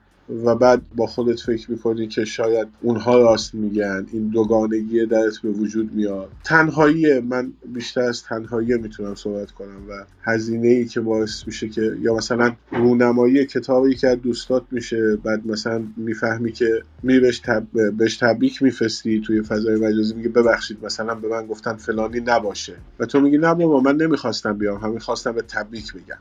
و 0.45 0.55
بعد 0.55 0.81
با 0.95 1.07
خودت 1.07 1.39
فکر 1.39 1.71
می‌کنی 1.71 2.07
که 2.07 2.25
شاید 2.25 2.67
اونها 2.81 3.19
راست 3.19 3.55
میگن 3.55 4.07
این 4.11 4.27
دوگانگی 4.27 5.05
درت 5.05 5.37
به 5.43 5.49
وجود 5.49 5.93
میاد. 5.93 6.31
تنهایی 6.43 7.19
من 7.19 7.53
بیشتر 7.65 8.01
از 8.01 8.23
تنهایی 8.23 8.77
می‌تونم 8.77 9.15
صحبت 9.15 9.51
کنم 9.51 9.89
و 9.89 9.93
هزینه 10.23 10.67
ای 10.67 10.85
که 10.85 11.01
باعث 11.01 11.47
میشه 11.47 11.69
که 11.69 11.97
یا 12.01 12.15
مثلا 12.15 12.55
رونمایی 12.71 13.45
کتابی 13.45 13.95
که 13.95 14.07
از 14.07 14.21
دوستات 14.21 14.63
میشه 14.71 15.15
بعد 15.15 15.47
مثلا 15.47 15.83
می‌فهمی 15.97 16.51
که 16.51 16.81
میبش 17.03 17.39
تب... 17.39 17.63
بهش 17.97 18.17
تبریک 18.17 18.63
میفستی 18.63 19.21
توی 19.21 19.41
فضای 19.41 19.75
مجازی 19.75 20.15
میگه 20.15 20.29
ببخشید 20.29 20.85
مثلا 20.85 21.15
به 21.15 21.27
من 21.27 21.45
گفتن 21.45 21.73
فلانی 21.73 22.19
نباشه. 22.19 22.73
و 22.99 23.05
تو 23.05 23.19
میگی 23.19 23.37
نه 23.37 23.53
بابا 23.53 23.79
من 23.79 23.95
نمی‌خواستم 23.95 24.53
بیام 24.57 24.77
همین 24.77 24.99
خواستم 24.99 25.31
به 25.31 25.41
تبریک 25.41 25.93
بگم 25.93 26.17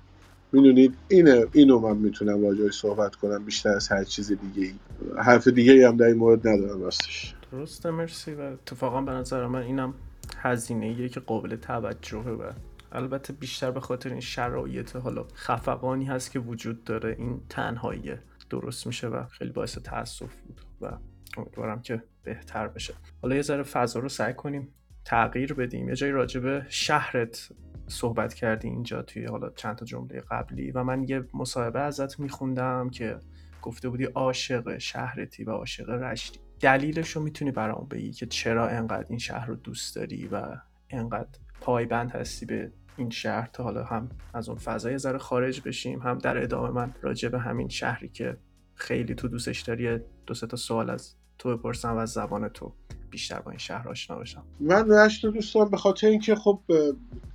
می‌دونید 0.55 0.95
اینه 1.09 1.47
اینو 1.53 1.79
من 1.79 1.97
می‌تونم 1.97 2.43
راجعش 2.43 2.75
صحبت 2.75 3.15
کنم 3.15 3.45
بیشتر 3.45 3.69
از 3.69 3.89
هر 3.89 4.05
چیز 4.05 4.33
دیگه 4.33 4.63
ای 4.63 4.75
حرف 5.19 5.49
دیگه 5.49 5.73
ای 5.73 5.83
هم 5.83 5.97
در 5.97 6.07
این 6.07 6.17
مورد 6.17 6.49
ندارم 6.49 6.83
راستش. 6.83 7.35
درسته 7.53 7.91
مرسی. 7.91 8.35
و 8.35 8.41
اتفاقا 8.41 9.03
به 9.03 9.13
نظر 9.13 9.47
من 9.47 9.63
اینم 9.63 9.95
هزینه 10.37 11.09
که 11.09 11.21
قابل 11.21 11.57
توجهه 11.57 12.29
و 12.29 12.51
البته 12.93 13.33
بیشتر 13.33 13.71
به 13.71 13.81
خاطر 13.81 14.11
این 14.11 14.21
شرایط 14.21 14.97
حالا 14.97 15.27
خفقانی 15.35 16.05
هست 16.05 16.31
که 16.31 16.39
وجود 16.39 16.85
داره 16.85 17.17
این 17.19 17.41
تنهایی 17.49 18.13
درست 18.51 18.87
میشه 18.87 19.07
و 19.09 19.25
خیلی 19.27 19.51
باعث 19.51 19.79
تاسف 19.79 20.35
بود 20.37 20.61
و 20.81 20.99
امیدوارم 21.37 21.83
که 21.83 22.03
بهتر 22.23 22.69
بشه. 22.69 22.95
حالا 23.23 23.37
یه 23.37 23.43
ذره 23.43 23.63
فضا 23.63 24.01
رو 24.01 24.09
سعی 24.09 24.35
کنیم 24.35 24.69
تغییر 25.05 25.55
بدیم. 25.55 25.89
یه 25.89 25.95
جایی 25.95 26.13
راجبه 26.13 26.67
شهرت 26.69 27.49
صحبت 27.89 28.35
کردی 28.35 28.69
اینجا 28.69 29.03
توی 29.03 29.27
حالا 29.27 29.51
چند 29.51 29.77
تا 29.77 29.85
جمله 29.85 30.23
قبلی 30.31 30.71
و 30.71 30.85
من 30.85 31.05
یه 31.09 31.25
مصاحبه 31.35 31.81
ازت 31.81 32.21
میخوندم 32.21 32.91
که 32.91 33.19
گفته 33.63 33.89
بودی 33.89 34.05
عاشق 34.05 34.79
شهرتی 34.79 35.45
و 35.45 35.51
عاشق 35.51 35.91
رشتی. 35.91 36.41
دلیلش 36.61 37.11
رو 37.11 37.23
می‌تونی 37.23 37.51
برام 37.51 37.87
بگی 37.91 38.13
که 38.13 38.27
چرا 38.27 38.69
انقدر 38.69 39.07
این 39.09 39.19
شهر 39.19 39.47
رو 39.47 39.55
دوست 39.55 39.97
داری 39.97 40.29
و 40.33 40.57
انقدر 40.91 41.39
پایبند 41.61 42.11
هستی 42.11 42.47
به 42.47 42.73
این 42.97 43.11
شهر 43.11 43.47
تا 43.53 43.65
حالا 43.65 43.85
هم 43.85 44.09
از 44.35 44.49
اون 44.49 44.59
فضای 44.59 44.99
ذره 44.99 45.19
خارج 45.19 45.63
بشیم 45.65 45.99
هم 45.99 46.19
در 46.19 46.43
ادامه 46.43 46.71
من 46.71 46.95
راجع 47.03 47.29
به 47.29 47.39
همین 47.39 47.69
شهری 47.69 48.09
که 48.09 48.37
خیلی 48.75 49.15
تو 49.15 49.29
دوستش 49.29 49.61
داری 49.61 49.99
دو 50.27 50.35
تا 50.35 50.57
سوال 50.57 50.91
از 50.91 51.15
تو 51.39 51.57
بپرسم 51.57 51.95
و 51.95 51.99
از 51.99 52.11
زبان 52.11 52.49
تو. 52.49 52.75
بیشتر 53.15 53.41
با 53.41 53.51
این 53.51 53.59
شهر 53.59 53.89
آشنا 53.89 54.17
بشم. 54.17 54.43
من 54.61 54.91
رشت 54.91 55.27
دوست 55.27 55.55
دارم 55.55 55.71
به 55.71 55.77
خاطر 55.77 56.07
اینکه 56.07 56.35
خب 56.35 56.59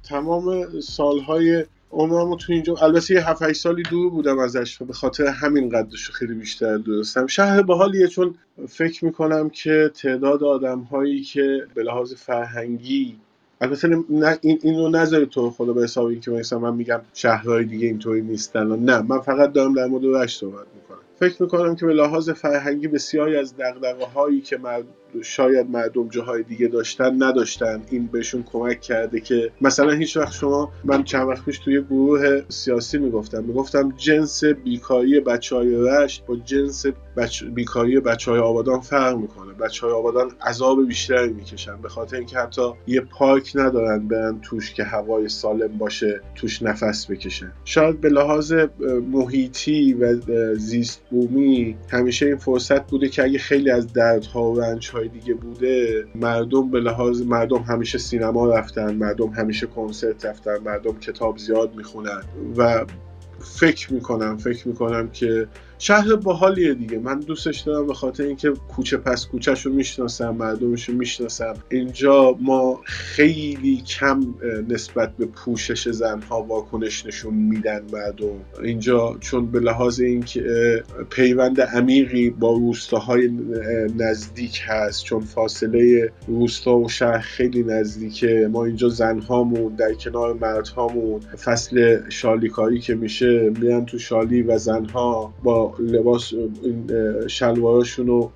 تمام 0.03 0.79
سالهای 0.79 1.65
عمرمو 1.91 2.35
تو 2.35 2.53
اینجا 2.53 2.75
البته 2.75 3.13
یه 3.13 3.29
7 3.29 3.53
سالی 3.53 3.83
دور 3.83 4.09
بودم 4.09 4.39
ازش 4.39 4.77
به 4.77 4.93
خاطر 4.93 5.25
همین 5.25 5.69
قدرش 5.69 6.09
خیلی 6.09 6.33
بیشتر 6.33 6.77
دوستم 6.77 7.27
شهر 7.27 7.61
باحالیه 7.61 8.07
چون 8.07 8.35
فکر 8.67 9.05
می‌کنم 9.05 9.49
که 9.49 9.91
تعداد 9.95 10.43
آدم 10.43 10.79
هایی 10.79 11.21
که 11.21 11.67
به 11.73 11.83
لحاظ 11.83 12.13
فرهنگی 12.13 13.15
البته 13.61 13.87
نه 14.09 14.37
این 14.41 14.59
اینو 14.63 14.89
نذاری 14.89 15.25
تو 15.25 15.49
خدا 15.49 15.73
به 15.73 15.83
حساب 15.83 16.05
اینکه 16.05 16.31
مثلا 16.31 16.59
من 16.59 16.75
میگم 16.75 17.01
شهرهای 17.13 17.65
دیگه 17.65 17.87
اینطوری 17.87 18.21
نیستن 18.21 18.67
نه. 18.67 19.01
من 19.01 19.19
فقط 19.19 19.51
دارم 19.51 19.73
در 19.73 19.85
مورد 19.85 20.05
رشت 20.05 20.39
صحبت 20.39 20.65
می‌کنم. 20.75 20.97
فکر 21.19 21.43
می‌کنم 21.43 21.75
که 21.75 21.85
به 21.85 21.93
لحاظ 21.93 22.29
فرهنگی 22.29 22.87
بسیاری 22.87 23.35
از 23.35 23.57
دقدقه 23.57 24.05
هایی 24.05 24.41
که 24.41 24.57
شاید 25.21 25.69
مردم 25.69 26.09
جاهای 26.09 26.43
دیگه 26.43 26.67
داشتن 26.67 27.23
نداشتن. 27.23 27.81
این 27.89 28.07
بهشون 28.07 28.43
کمک 28.43 28.81
کرده 28.81 29.19
که 29.19 29.51
مثلا 29.61 29.91
هیچ 29.91 30.17
وقت 30.17 30.33
شما 30.33 30.71
من 30.83 31.03
چند 31.03 31.27
وقت 31.27 31.45
پیش 31.45 31.59
توی 31.59 31.81
گروه 31.81 32.41
سیاسی 32.49 32.97
می‌گفتم 32.97 33.43
می‌گفتم 33.43 33.93
جنس 33.97 34.43
بیکاری 34.43 35.19
بچه 35.19 35.55
های 35.55 35.75
رشت 35.75 36.25
با 36.25 36.35
جنس 36.35 36.85
بچ... 37.17 37.43
بیکاری 37.43 37.99
بچه 37.99 38.31
های 38.31 38.39
آبادان 38.39 38.79
فرق 38.79 39.17
می‌کنه. 39.17 39.53
بچه 39.53 39.85
های 39.85 39.95
آبادان 39.95 40.31
عذاب 40.41 40.87
بیشتری 40.87 41.33
می‌کشن. 41.33 41.81
به 41.81 41.89
خاطر 41.89 42.17
اینکه 42.17 42.37
حتی 42.37 42.61
یه 42.87 43.01
پارک 43.01 43.51
ندارن 43.55 44.07
برن 44.07 44.39
توش 44.41 44.73
که 44.73 44.83
هوای 44.83 45.29
سالم 45.29 45.77
باشه 45.77 46.21
توش 46.35 46.61
نفس 46.61 47.11
بکشن. 47.11 47.51
شاید 47.65 48.01
به 48.01 48.09
لحاظ 48.09 48.53
محیطی 49.11 49.93
و 49.93 50.15
زیست 50.55 51.01
بومی 51.09 51.77
همیشه 51.89 52.25
این 52.25 52.37
فرصت 52.37 52.87
بوده 52.87 53.09
که 53.09 53.23
اگه 53.23 53.39
خیلی 53.39 53.71
از 53.71 53.93
دردها 53.93 54.51
و 54.51 54.61
رنج 54.61 54.89
های 54.99 55.07
دیگه 55.07 55.33
بوده 55.33 56.05
مردم 56.15 56.71
به 56.71 56.79
لحاظ 56.79 57.21
مردم 57.21 57.57
همیشه 57.61 57.97
سینما 57.97 58.47
رفتن 58.47 58.95
مردم 58.95 59.29
همیشه 59.29 59.67
کنسرت 59.67 60.25
رفتن 60.25 60.57
مردم 60.57 60.99
کتاب 60.99 61.37
زیاد 61.37 61.75
می‌خونن 61.75 62.21
و 62.57 62.85
فکر 63.39 63.93
می‌کنم 63.93 64.37
فکر 64.37 64.67
می‌کنم 64.67 65.09
که 65.09 65.47
شهر 65.81 66.15
باحالیه 66.15 66.73
دیگه. 66.73 66.99
من 66.99 67.19
دوستش 67.19 67.59
دارم 67.59 67.87
به 67.87 67.93
خاطر 67.93 68.23
اینکه 68.23 68.53
کوچه 68.75 68.97
پس 68.97 69.25
کوچهش 69.25 69.65
رو 69.65 69.73
می‌شناسم 69.73 70.35
مردمش 70.35 70.89
رو 70.89 70.95
می‌شناسم. 70.95 71.53
اینجا 71.69 72.37
ما 72.41 72.79
خیلی 72.83 73.77
کم 73.77 74.35
نسبت 74.69 75.17
به 75.17 75.25
پوشش 75.25 75.89
زنها 75.89 76.43
واکنش 76.43 77.05
نشون 77.05 77.33
میدن 77.33 77.81
مردم. 77.93 78.63
اینجا 78.63 79.17
چون 79.19 79.45
به 79.45 79.59
لحاظ 79.59 79.99
اینکه 79.99 80.83
پیوند 81.09 81.61
عمیقی 81.61 82.29
با 82.29 82.53
روستاهای 82.53 83.29
نزدیک 83.97 84.61
هست 84.65 85.03
چون 85.03 85.21
فاصله 85.21 86.11
روستا 86.27 86.77
و 86.77 86.89
شهر 86.89 87.19
خیلی 87.19 87.63
نزدیکه. 87.63 88.49
ما 88.51 88.65
اینجا 88.65 88.89
زنهامون 88.89 89.75
در 89.75 89.93
کنار 89.93 90.33
مردهامون 90.33 91.19
فصل 91.19 91.99
شالیکاری 92.09 92.79
که 92.79 92.95
میشه 92.95 93.51
میرن 93.61 93.85
تو 93.85 93.97
شالی 93.97 94.41
و 94.41 94.57
زنها 94.57 95.33
با 95.43 95.68
لباس 95.79 96.33
شلواراشون 97.27 98.07
رو 98.07 98.31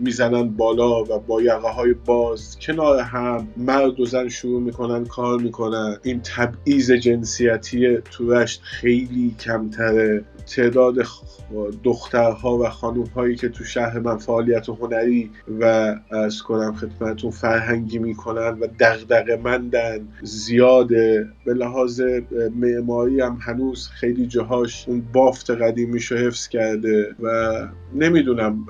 می‌زنن 0.00 0.48
بالا 0.48 1.02
و 1.04 1.18
با 1.26 1.42
یقه 1.42 1.68
های 1.68 1.94
باز 1.94 2.56
کنار 2.60 2.98
هم 2.98 3.48
مرد 3.56 4.00
و 4.00 4.06
زن 4.06 4.28
شروع 4.28 4.62
می‌کنن 4.62 5.04
کار 5.04 5.40
می‌کنن. 5.40 5.96
این 6.02 6.20
تبعیض 6.24 6.92
جنسیتی 6.92 7.98
تو 8.10 8.30
رشت 8.32 8.60
خیلی 8.62 9.34
کمتره. 9.40 10.24
تعداد 10.46 11.06
دخترها 11.84 12.58
و 12.58 12.68
خانومهایی 12.68 13.36
که 13.36 13.48
تو 13.48 13.64
شهر 13.64 13.98
من 13.98 14.16
فعالیت 14.16 14.68
هنری 14.68 15.30
و 15.60 15.94
از 16.10 16.42
کنم 16.42 16.74
خدمتون 16.74 17.30
فرهنگی 17.30 17.98
می‌کنن 17.98 18.58
و 18.60 18.66
دغدغه 18.80 19.36
مندن 19.44 20.08
زیاده 20.22 21.28
به 21.44 21.54
لحاظ 21.54 22.02
معماری 22.56 23.20
هم 23.20 23.38
هنوز 23.40 23.88
خیلی 23.88 24.26
جاهاش 24.26 24.88
اون 24.88 25.02
بافت 25.12 25.50
قدیمیشو 25.50 26.16
حفظ 26.16 26.48
کرده 26.48 27.14
و 27.22 27.66
نمی‌دونم 27.94 28.66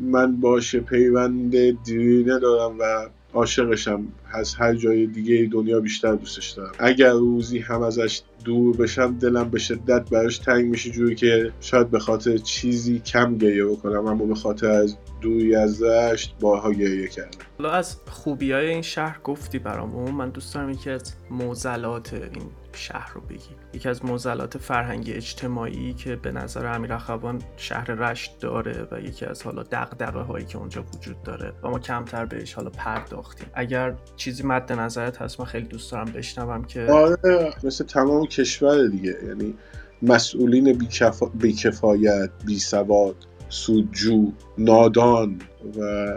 من 0.00 0.36
باشه 0.40 0.80
پیوند 0.80 1.82
دیرینه 1.82 2.38
دارم 2.38 2.78
و 2.78 3.08
عاشقشم. 3.34 4.06
از 4.32 4.54
هر 4.54 4.74
جای 4.74 5.06
دیگه 5.06 5.48
دنیا 5.52 5.80
بیشتر 5.80 6.14
دوستش 6.14 6.50
دارم. 6.50 6.72
اگر 6.78 7.10
روزی 7.12 7.58
هم 7.58 7.82
ازش 7.82 8.22
دور 8.44 8.76
بشم 8.76 9.18
دلم 9.18 9.50
به 9.50 9.58
شدت 9.58 10.10
براش 10.10 10.38
تنگ 10.38 10.64
میشه 10.64 10.90
جوری 10.90 11.14
که 11.14 11.52
شاید 11.60 11.90
به 11.90 11.98
خاطر 11.98 12.36
چیزی 12.36 12.98
کم 12.98 13.38
گریه 13.38 13.64
بکنم 13.64 14.06
اما 14.06 14.24
به 14.24 14.34
خاطر 14.34 14.70
از 14.70 14.96
دوری 15.20 15.56
از 15.56 15.82
رشت 15.82 16.34
بارها 16.40 16.72
گریه 16.72 17.08
کردم. 17.08 17.38
حالا 17.58 17.70
از 17.70 17.96
خوبی 18.10 18.52
های 18.52 18.66
این 18.66 18.82
شهر 18.82 19.18
گفتی 19.24 19.58
برامون؟ 19.58 20.10
من 20.10 20.30
دوست 20.30 20.54
دارم 20.54 20.70
یکی 20.70 20.90
از 20.90 21.14
موزلات 21.30 22.14
این 22.14 22.50
شهر 22.76 23.12
رو 23.14 23.20
بگی 23.20 23.56
یکی 23.72 23.88
از 23.88 24.04
موزلات 24.04 24.58
فرهنگی 24.58 25.12
اجتماعی 25.12 25.94
که 25.94 26.16
به 26.16 26.32
نظر 26.32 26.66
امیر 26.66 26.92
اخوان 26.92 27.42
شهر 27.56 27.84
رشت 27.84 28.38
داره 28.40 28.88
و 28.90 29.00
یکی 29.00 29.26
از 29.26 29.42
حالا 29.42 29.62
دغدغه 29.62 30.20
هایی 30.20 30.46
که 30.46 30.58
اونجا 30.58 30.84
وجود 30.94 31.22
داره 31.22 31.52
و 31.62 31.68
ما 31.68 31.78
کمتر 31.78 32.24
بهش 32.24 32.54
حالا 32.54 32.70
پرداختیم. 32.70 33.46
اگر 33.54 33.94
چیزی 34.16 34.42
مد 34.42 34.72
نظرت 34.72 35.22
هست 35.22 35.40
من 35.40 35.46
خیلی 35.46 35.66
دوست 35.66 35.92
دارم 35.92 36.12
بشنوم 36.12 36.64
که 36.64 36.86
آره 36.86 37.54
مثل 37.64 37.84
تمام 37.84 38.26
کشور 38.26 38.86
دیگه. 38.86 39.16
یعنی 39.26 39.54
مسئولین 40.02 40.88
بیکفایت 41.34 42.30
بیسواد 42.46 43.16
سودجو 43.48 44.32
نادان 44.58 45.38
و 45.78 46.08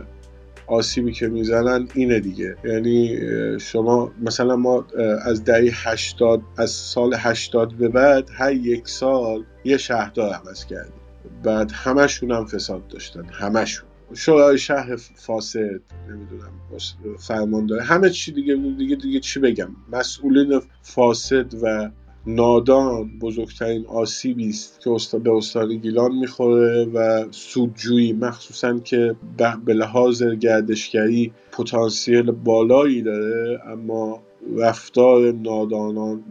آسیبی 0.68 1.12
که 1.12 1.28
می‌زنن 1.28 1.88
اینه 1.94 2.20
دیگه. 2.20 2.56
یعنی 2.64 3.18
شما 3.60 4.12
مثلا 4.22 4.56
ما 4.56 4.86
از 5.22 5.44
دهه 5.44 5.90
80 5.90 6.42
از 6.58 6.72
سال 6.72 7.14
80 7.18 7.74
به 7.74 7.88
بعد 7.90 8.30
هر 8.34 8.54
یک 8.54 8.88
سال 8.88 9.44
یه 9.64 9.78
شهردار 9.78 10.34
عوض 10.34 10.66
کردیم. 10.66 10.94
بعد 11.44 11.72
همشون 11.72 12.32
هم 12.32 12.46
فساد 12.46 12.88
داشتن. 12.88 13.26
همشون. 13.32 13.88
شورای 14.14 14.58
شهر 14.58 14.96
فاسد 14.96 15.82
نمی‌دونم 16.10 16.52
فرماندار 17.20 17.80
همه 17.80 18.10
چی 18.10 18.32
دیگه 18.32 18.56
دیگه 18.78 18.96
دیگه 18.96 19.20
چی 19.20 19.40
بگم؟ 19.40 19.70
مسئولین 19.92 20.62
فاسد 20.82 21.64
و 21.64 21.90
نادان 22.28 23.20
بزرگترین 23.20 23.86
آسیبی 23.86 24.50
است 24.50 24.80
که 24.82 25.20
به 25.20 25.32
استان 25.32 25.78
گیلان 25.78 26.16
می‌خوره 26.16 26.86
و 26.86 27.26
سودجویی 27.32 28.14
مخصوصا 28.14 28.80
که 28.80 29.16
به 29.66 29.74
لحاظ 29.74 30.24
گردشگری 30.24 31.32
پتانسیل 31.52 32.32
بالایی 32.32 33.02
داره 33.02 33.62
اما 33.66 34.24
رفتار 34.58 35.32
نادانان 35.32 36.24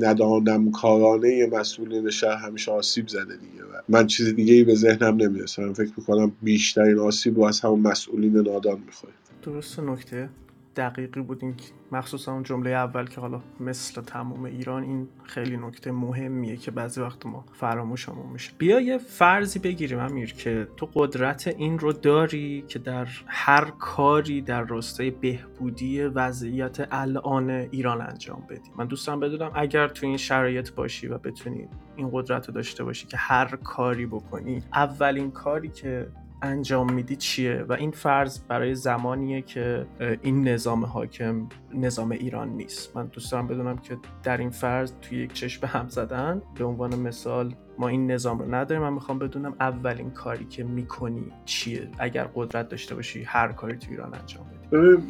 ندانمکارانه 0.00 1.46
مسئولین 1.52 2.10
شهر 2.10 2.36
همیشه 2.36 2.72
آسیب 2.72 3.08
زده 3.08 3.36
دیگه 3.36 3.62
و 3.62 3.82
من 3.88 4.06
چیز 4.06 4.34
دیگه 4.34 4.54
ای 4.54 4.64
به 4.64 4.74
ذهنم 4.74 5.16
نمی‌رسه. 5.16 5.62
من 5.62 5.72
فکر 5.72 5.90
می‌کنم 5.96 6.32
بیشترین 6.42 6.98
آسیب 6.98 7.36
رو 7.36 7.44
از 7.44 7.60
همون 7.60 7.80
مسئولین 7.80 8.36
نادان 8.36 8.78
می‌خوره. 8.86 9.12
درست 9.42 9.80
نکته. 9.80 10.28
دقیقی 10.76 11.20
بود 11.20 11.44
این 11.44 11.54
مخصوصا 11.92 12.32
اون 12.32 12.42
جمله 12.42 12.70
اول 12.70 13.06
که 13.06 13.20
حالا 13.20 13.40
مثل 13.60 14.00
تمام 14.00 14.44
ایران 14.44 14.82
این 14.82 15.08
خیلی 15.24 15.56
نکته 15.56 15.92
مهمیه 15.92 16.56
که 16.56 16.70
بعضی 16.70 17.00
وقت 17.00 17.26
ما 17.26 17.44
فراموشمون 17.52 18.32
میشه. 18.32 18.52
بیا 18.58 18.80
یه 18.80 18.98
فرضی 18.98 19.58
بگیریم 19.58 19.98
امیر 19.98 20.32
که 20.32 20.68
تو 20.76 20.88
قدرت 20.94 21.48
این 21.48 21.78
رو 21.78 21.92
داری 21.92 22.64
که 22.68 22.78
در 22.78 23.08
هر 23.26 23.64
کاری 23.78 24.40
در 24.40 24.62
راستای 24.62 25.10
بهبودی 25.10 26.02
وضعیت 26.02 26.88
الان 26.90 27.50
ایران 27.50 28.00
انجام 28.00 28.46
بدی. 28.50 28.70
من 28.76 28.86
دوستم 28.86 29.20
بدونم 29.20 29.50
اگر 29.54 29.88
تو 29.88 30.06
این 30.06 30.16
شرایط 30.16 30.70
باشی 30.70 31.06
و 31.06 31.18
بتونی 31.18 31.68
این 31.96 32.10
قدرت 32.12 32.48
رو 32.48 32.54
داشته 32.54 32.84
باشی 32.84 33.06
که 33.06 33.16
هر 33.16 33.56
کاری 33.56 34.06
بکنی 34.06 34.62
اولین 34.72 35.30
کاری 35.30 35.68
که 35.68 36.08
انجام 36.42 36.92
میدی 36.92 37.16
چیه؟ 37.16 37.64
و 37.68 37.72
این 37.72 37.90
فرض 37.90 38.40
برای 38.48 38.74
زمانیه 38.74 39.42
که 39.42 39.86
این 40.22 40.48
نظام 40.48 40.84
حاکم 40.84 41.48
نظام 41.74 42.10
ایران 42.10 42.48
نیست. 42.48 42.96
من 42.96 43.06
دوست 43.06 43.32
دارم 43.32 43.46
بدونم 43.46 43.78
که 43.78 43.96
در 44.22 44.36
این 44.36 44.50
فرض 44.50 44.92
توی 45.02 45.18
یک 45.18 45.32
چشم 45.32 45.66
هم 45.66 45.88
زدن 45.88 46.42
به 46.58 46.64
عنوان 46.64 46.98
مثال 46.98 47.54
ما 47.78 47.88
این 47.88 48.10
نظام 48.10 48.38
رو 48.38 48.54
نداریم. 48.54 48.82
من 48.82 48.92
می‌خوام 48.92 49.18
بدونم 49.18 49.54
اولین 49.60 50.10
کاری 50.10 50.44
که 50.44 50.64
می‌کنی 50.64 51.24
چیه؟ 51.44 51.88
اگر 51.98 52.28
قدرت 52.34 52.68
داشته 52.68 52.94
باشی 52.94 53.22
هر 53.22 53.52
کاری 53.52 53.76
تو 53.76 53.90
ایران 53.90 54.14
انجام 54.14 54.44
بدی. 54.44 54.62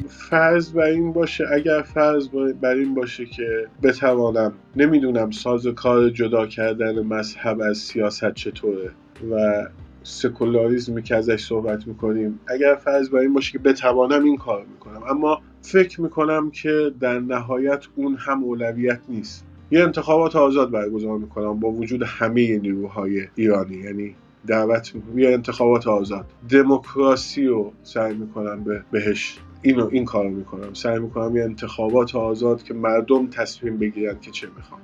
فرض 0.07 0.73
بر 0.73 0.83
این 0.83 1.13
باشه 1.13 1.43
اگر 1.53 1.81
فرض 1.81 2.29
بر 2.61 2.75
این 2.75 2.95
باشه 2.95 3.25
که 3.25 3.67
بتوانم 3.83 4.53
نمی‌دونم 4.75 5.31
ساز 5.31 5.67
کار 5.67 6.09
جدا 6.09 6.47
کردن 6.47 6.99
مذهب 6.99 7.61
از 7.61 7.77
سیاست 7.77 8.33
چطوره 8.33 8.91
و 9.31 9.65
سکولاریزمی 10.03 11.03
که 11.03 11.15
ازش 11.15 11.45
صحبت 11.45 11.87
می‌کنیم. 11.87 12.39
اگر 12.47 12.75
فرض 12.75 13.09
بر 13.09 13.19
این 13.19 13.33
باشه 13.33 13.51
که 13.51 13.59
بتوانم 13.59 14.23
این 14.23 14.37
کار 14.37 14.65
می‌کنم. 14.73 15.03
اما 15.09 15.41
فکر 15.61 16.01
می‌کنم 16.01 16.51
که 16.51 16.91
در 16.99 17.19
نهایت 17.19 17.85
اون 17.95 18.15
هم 18.19 18.43
اولویت 18.43 18.99
نیست. 19.09 19.45
یه 19.71 19.83
انتخابات 19.83 20.35
آزاد 20.35 20.71
برگزار 20.71 21.17
می‌کنم 21.17 21.59
با 21.59 21.71
وجود 21.71 22.03
همه 22.03 22.57
نیروهای 22.57 23.27
ایرانی. 23.35 23.77
یعنی 23.77 24.15
دعوت 24.47 24.93
یه 25.15 25.29
انتخابات 25.29 25.87
آزاد. 25.87 26.25
دموکراسی 26.49 27.45
رو 27.45 27.73
سعی 27.83 28.13
می‌کنم 28.15 28.63
به 28.63 28.83
بهش 28.91 29.39
اینو 29.61 29.89
این 29.91 30.05
کارو 30.05 30.29
می‌کنم. 30.29 30.73
سعی 30.73 30.99
می‌کنم 30.99 31.35
یه 31.35 31.43
انتخابات 31.43 32.15
آزاد 32.15 32.63
که 32.63 32.73
مردم 32.73 33.27
تصمیم 33.27 33.77
بگیرن 33.77 34.19
که 34.19 34.31
چه 34.31 34.47
می‌خوان 34.55 34.81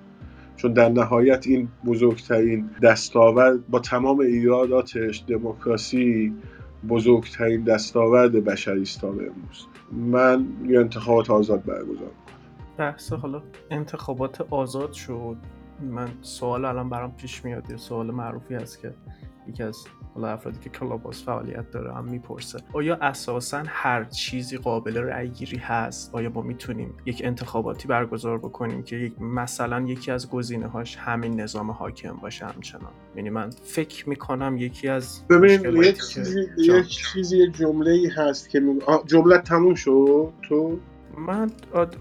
چون 0.61 0.73
در 0.73 0.89
نهایت 0.89 1.47
این 1.47 1.69
بزرگترین 1.85 2.69
دستاورد 2.83 3.67
با 3.67 3.79
تمام 3.79 4.19
ایراداتش 4.19 5.23
دموکراسی 5.27 6.33
بزرگترین 6.89 7.63
دستاورد 7.63 8.31
بشری 8.31 8.81
است 8.81 9.01
تا 9.01 9.07
امروز. 9.07 9.67
من 9.91 10.47
یه 10.67 10.79
انتخابات 10.79 11.29
آزاد 11.29 11.65
برگزار 11.65 12.11
بحث 12.77 13.13
حالا 13.13 13.41
انتخابات 13.71 14.41
آزاد 14.41 14.93
شد. 14.93 15.37
من 15.81 16.09
سوال 16.21 16.65
الان 16.65 16.89
برام 16.89 17.15
پیش 17.15 17.45
میاد 17.45 17.71
یه 17.71 17.77
سوال 17.77 18.11
معروفی 18.11 18.55
هست 18.55 18.79
که 18.79 18.93
یکی 19.47 19.63
از 19.63 19.77
حالا 20.15 20.27
افرادی 20.27 20.59
که 20.59 20.69
کلاباس 20.69 21.23
فعالیت 21.23 21.71
داره 21.71 21.93
هم 21.93 22.05
می‌پرسه. 22.05 22.59
آیا 22.73 22.95
اساسا 22.95 23.63
هر 23.67 24.03
چیزی 24.03 24.57
قابل 24.57 24.97
رأی 24.97 25.29
گیری 25.29 25.57
هست؟ 25.57 26.15
آیا 26.15 26.29
ما 26.29 26.41
می‌تونیم 26.41 26.93
یک 27.05 27.21
انتخاباتی 27.25 27.87
برگزار 27.87 28.37
بکنیم 28.37 28.83
که 28.83 28.95
یک 28.95 29.21
مثلا 29.21 29.81
یکی 29.81 30.11
از 30.11 30.29
گزینه 30.29 30.67
هاش 30.67 30.95
همین 30.95 31.41
نظام 31.41 31.71
حاکم 31.71 32.13
باشه 32.13 32.45
همچنان؟ 32.45 32.91
یعنی 33.15 33.29
من 33.29 33.49
فکر 33.49 34.09
می‌کنم 34.09 34.57
یکی 34.57 34.87
از 34.87 35.27
ببین 35.27 35.83
یک 35.83 36.07
چیزی 36.07 36.45
یک 36.57 36.87
چیزی 36.87 37.47
جمله 37.51 37.91
ای 37.91 38.07
هست 38.07 38.49
که 38.49 38.61
جمله 39.05 39.37
تموم 39.37 39.75
شد؟ 39.75 40.33
تو؟ 40.41 40.79
من 41.17 41.51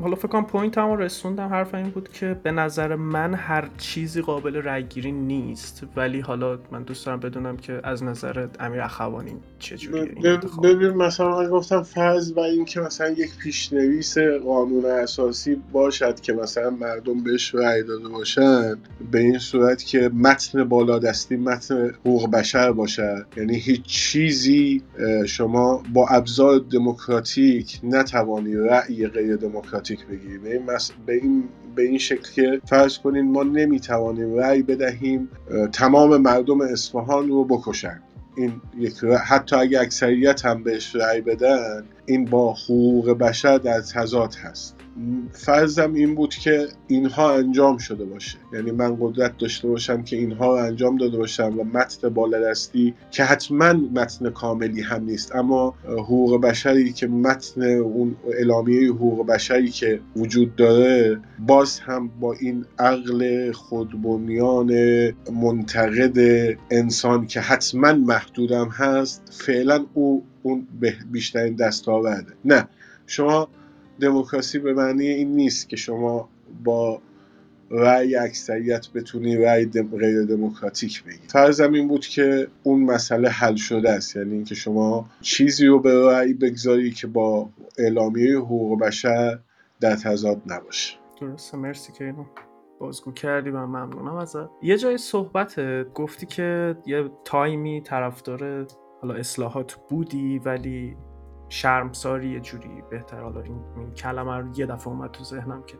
حالا 0.00 0.16
فکر 0.16 0.28
کنم 0.28 0.44
point 0.44 0.78
م 0.78 0.96
رسوندم. 0.96 1.48
حرف 1.48 1.74
این 1.74 1.90
بود 1.90 2.08
که 2.12 2.40
به 2.42 2.50
نظر 2.50 2.96
من 2.96 3.34
هر 3.34 3.68
چیزی 3.78 4.22
قابل 4.22 4.56
رأیگیری 4.56 5.12
نیست. 5.12 5.82
ولی 5.96 6.20
حالا 6.20 6.58
من 6.70 6.82
دوست 6.82 7.06
دارم 7.06 7.20
بدونم 7.20 7.56
که 7.56 7.80
از 7.84 8.02
نظر 8.02 8.48
امیر 8.60 8.80
اخوانی 8.80 9.36
چجوریه 9.58 10.38
ببین 10.62 10.90
مثلا 10.90 11.40
من 11.40 11.48
گفتم 11.50 11.82
فرض 11.82 12.32
و 12.36 12.40
اینکه 12.40 12.80
مثلا 12.80 13.08
یک 13.08 13.36
پیشنویس 13.36 14.18
قانون 14.18 14.84
اساسی 14.84 15.56
باشد 15.72 16.20
که 16.20 16.32
مثلا 16.32 16.70
مردم 16.70 17.22
بهش 17.22 17.54
رأی 17.54 17.82
داده 17.82 18.08
باشن 18.08 18.76
به 19.10 19.18
این 19.18 19.38
صورت 19.38 19.84
که 19.84 20.10
متن 20.14 20.64
بالادستی 20.64 21.36
متن 21.36 21.90
حقوق 21.90 22.30
بشر 22.30 22.72
باشد. 22.72 23.26
یعنی 23.36 23.56
هیچ 23.56 23.82
چیزی 23.82 24.82
شما 25.26 25.82
با 25.92 26.08
ابزار 26.08 26.58
دموکراتیک 26.58 27.80
نتوانی 27.82 28.54
رأی 28.54 28.97
غیر 29.06 29.36
دموکراتیک 29.36 30.06
بگیری 30.06 30.38
به 30.38 30.52
این, 30.52 30.66
به 31.06 31.12
این 31.12 31.44
به 31.76 31.82
این 31.82 31.98
شکل 31.98 32.32
که 32.34 32.60
فرض 32.66 32.98
کنین 32.98 33.32
ما 33.32 33.42
نمی‌توانیم 33.42 34.34
رأی 34.34 34.62
بدهیم 34.62 35.28
تمام 35.72 36.16
مردم 36.16 36.60
اصفهان 36.60 37.28
رو 37.28 37.44
بکشن. 37.44 38.02
این 38.36 38.52
یک 38.78 39.04
حتی 39.04 39.56
اگه 39.56 39.80
اکثریت 39.80 40.44
هم 40.44 40.62
بهش 40.62 40.96
رأی 40.96 41.20
بدن 41.20 41.84
این 42.06 42.24
با 42.24 42.52
حقوق 42.52 43.10
بشر 43.10 43.58
در 43.58 43.80
تضاد 43.80 44.34
هست. 44.34 44.77
فرضم 45.32 45.94
این 45.94 46.14
بود 46.14 46.34
که 46.34 46.68
اینها 46.86 47.34
انجام 47.34 47.78
شده 47.78 48.04
باشه. 48.04 48.38
یعنی 48.52 48.70
من 48.70 48.96
قدرت 49.00 49.38
داشته 49.38 49.68
باشم 49.68 50.02
که 50.02 50.16
اینها 50.16 50.46
رو 50.46 50.64
انجام 50.64 50.96
داده 50.96 51.16
باشم 51.16 51.58
و 51.58 51.64
متن 51.64 52.08
بالادستی 52.08 52.94
که 53.10 53.24
حتما 53.24 53.72
متن 53.72 54.30
کاملی 54.30 54.80
هم 54.80 55.04
نیست 55.04 55.34
اما 55.34 55.74
حقوق 55.88 56.40
بشری 56.40 56.92
که 56.92 57.06
متن 57.06 57.62
اون 57.62 58.16
اعلامیه 58.38 58.90
حقوق 58.90 59.26
بشری 59.26 59.68
که 59.70 60.00
وجود 60.16 60.56
داره 60.56 61.20
باز 61.38 61.78
هم 61.78 62.08
با 62.08 62.32
این 62.32 62.64
عقل 62.78 63.52
خودبنیان 63.52 64.72
منتقد 65.32 66.18
انسان 66.70 67.26
که 67.26 67.40
حتما 67.40 67.92
محدودم 67.92 68.68
هست 68.68 69.22
فعلا 69.46 69.86
او 69.94 70.24
اون 70.42 70.66
بیشترین 71.10 71.54
دستاورده. 71.54 72.32
نه 72.44 72.68
شما 73.06 73.48
دموکراسی 74.00 74.58
به 74.58 74.72
معنی 74.74 75.06
این 75.06 75.36
نیست 75.36 75.68
که 75.68 75.76
شما 75.76 76.28
با 76.64 77.00
رأی 77.70 78.16
اکثریت 78.16 78.92
بتونی 78.94 79.36
رأی 79.36 79.66
دم... 79.66 79.88
غیر 79.98 80.22
دموکراتیک 80.22 81.04
بگی. 81.04 81.28
فرضم 81.28 81.72
این 81.72 81.88
بود 81.88 82.06
که 82.06 82.48
اون 82.62 82.82
مسئله 82.82 83.28
حل 83.28 83.56
شده 83.56 83.90
است. 83.90 84.16
یعنی 84.16 84.34
اینکه 84.34 84.54
شما 84.54 85.10
چیزی 85.20 85.66
رو 85.66 85.80
به 85.80 86.10
رأی 86.10 86.34
بگذاری 86.34 86.90
که 86.90 87.06
با 87.06 87.48
اعلامیه 87.78 88.36
حقوق 88.36 88.80
بشر 88.80 89.38
در 89.80 89.96
تضاد 89.96 90.42
نباشه. 90.46 90.96
درسته. 91.20 91.56
مرسی 91.56 91.92
که 91.92 92.04
اینو 92.04 92.24
بازگو 92.80 93.12
کردی 93.12 93.50
من 93.50 93.64
ممنونم 93.64 94.16
ازت. 94.16 94.48
یه 94.62 94.78
جای 94.78 94.98
صحبتت 94.98 95.92
گفتی 95.94 96.26
که 96.26 96.76
یه 96.86 97.10
تایمی 97.24 97.80
طرفدار 97.80 98.66
حالا 99.00 99.14
اصلاحات 99.14 99.76
بودی 99.88 100.38
ولی 100.38 100.96
شرمساری 101.48 102.28
یه 102.28 102.40
جوری 102.40 102.82
بهتر. 102.90 103.20
حالا 103.20 103.40
این, 103.40 103.60
این 103.76 103.94
کلمه 103.94 104.36
رو 104.36 104.58
یه 104.58 104.66
دفعه 104.66 104.88
اومد 104.88 105.10
تو 105.10 105.24
ذهنم 105.24 105.62
که 105.62 105.78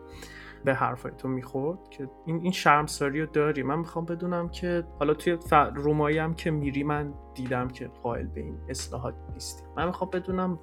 به 0.64 0.74
حرفای 0.74 1.12
تو 1.18 1.28
می‌خورد 1.28 1.78
که 1.90 2.10
این 2.26 2.40
این 2.42 2.52
شرمساری 2.52 3.20
رو 3.20 3.26
داری. 3.26 3.62
من 3.62 3.78
می‌خوام 3.78 4.04
بدونم 4.04 4.48
که 4.48 4.84
حالا 4.98 5.14
توی 5.14 5.36
ف... 5.36 5.52
رومایی 5.74 6.18
هم 6.18 6.34
که 6.34 6.50
میری 6.50 6.82
من 6.82 7.14
دیدم 7.34 7.68
که 7.68 7.90
قائل 8.02 8.26
به 8.26 8.40
این 8.40 8.58
اصلاحات 8.68 9.14
نیستی. 9.32 9.64
من 9.76 9.86
می‌خوام 9.86 10.10
بدونم 10.10 10.58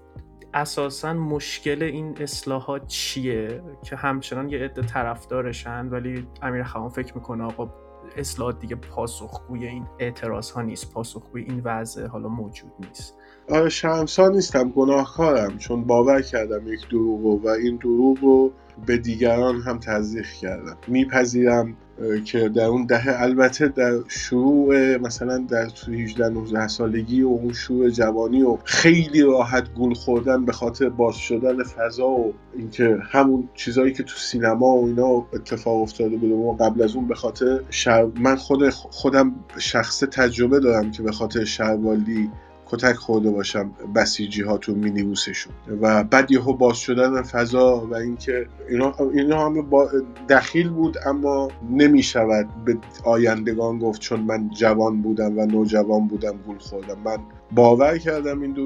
اساسا 0.54 1.14
مشکل 1.14 1.84
این 1.84 2.18
اصلاحات 2.20 2.88
چیه 2.88 3.64
که 3.84 3.96
همچنان 3.96 4.50
یه 4.50 4.60
عده 4.60 4.82
طرفدارشن 4.82 5.88
ولی 5.88 6.28
امیر 6.42 6.64
خوان 6.64 6.90
فکر 6.90 7.16
می‌کنه 7.16 7.44
آقا 7.44 7.74
اصلاحات 8.18 8.60
دیگه 8.60 8.76
پاسخگوی 8.76 9.68
این 9.68 9.88
اعتراض 10.00 10.52
ها 10.52 10.62
نیست 10.62 10.94
پاسخگوی 10.94 11.44
این 11.44 11.62
وضع 11.64 12.08
حالا 12.08 12.30
موجود 12.30 12.72
نیست. 12.80 13.18
آره 13.50 13.70
شرمسار 13.70 14.32
نیستم 14.32 14.70
گناهکارم 14.70 15.58
چون 15.58 15.84
باور 15.84 16.22
کردم 16.22 16.68
یک 16.68 16.90
دروغ 16.90 17.26
و 17.26 17.48
این 17.48 17.76
دروغ 17.76 18.18
رو 18.22 18.52
به 18.86 18.98
دیگران 18.98 19.62
هم 19.62 19.80
تزریق 19.80 20.28
کردم. 20.42 20.78
میپذیرم 20.88 21.78
که 22.26 22.50
در 22.50 22.66
اون 22.66 22.86
دهه 22.86 23.22
البته 23.22 23.68
در 23.68 23.94
شروع 24.08 24.98
مثلا 24.98 25.38
در 25.38 25.68
18 25.88 26.30
19 26.30 26.68
سالگی 26.68 27.22
و 27.22 27.28
اون 27.28 27.54
شروع 27.54 27.90
جوانی 27.90 28.42
و 28.42 28.58
خیلی 28.64 29.22
راحت 29.22 29.74
گول 29.74 29.94
خوردن 29.94 30.46
به 30.46 30.52
خاطر 30.52 30.90
باز 30.90 31.16
شدن 31.16 31.64
فضا 31.64 32.08
و 32.08 32.34
اینکه 32.56 32.98
همون 33.02 33.50
چیزایی 33.54 33.94
که 33.94 34.04
تو 34.04 34.18
سینما 34.18 34.66
و 34.66 34.88
اینا 34.88 35.26
اتفاق 35.34 35.82
افتاده 35.82 36.18
بود 36.18 36.32
و 36.32 36.58
قبل 36.60 36.84
از 36.84 36.96
اون 36.96 37.08
به 37.08 37.16
خاطر 37.16 37.60
شر... 37.70 38.08
من 38.16 38.36
خود 38.36 38.70
خودم 38.70 39.36
شخص 39.58 40.00
تجربه 40.00 40.60
دارم 40.60 40.92
که 40.92 41.04
به 41.04 41.12
خاطر 41.12 41.44
شروالی 41.44 42.30
کتک 42.66 42.96
خورده 42.96 43.32
باشم 43.32 43.72
بسیجی 43.96 44.42
ها 44.42 44.58
تو 44.58 44.76
مینیبوسشون 44.76 45.54
و 45.82 46.04
بعد 46.04 46.32
یهو 46.32 46.54
باز 46.54 46.78
شدن 46.78 47.22
فضا 47.22 47.88
و 47.92 47.96
اینکه 47.96 48.48
اینا 48.70 48.94
اینا 49.14 49.46
همه 49.46 49.62
با 49.62 49.90
دخیل 50.30 50.70
بود 50.70 50.98
اما 51.06 51.48
نمی 51.72 52.04
شود 52.04 52.48
به 52.66 52.78
آیندگان 53.04 53.80
گفت 53.80 54.02
چون 54.02 54.20
من 54.20 54.50
جوان 54.50 55.02
بودم 55.02 55.38
و 55.38 55.46
نوجوان 55.46 56.08
بودم 56.08 56.38
گول 56.46 56.58
خوردم. 56.58 56.98
من 57.06 57.18
باور 57.52 57.98
کردم 57.98 58.42
این 58.42 58.52
دو 58.52 58.64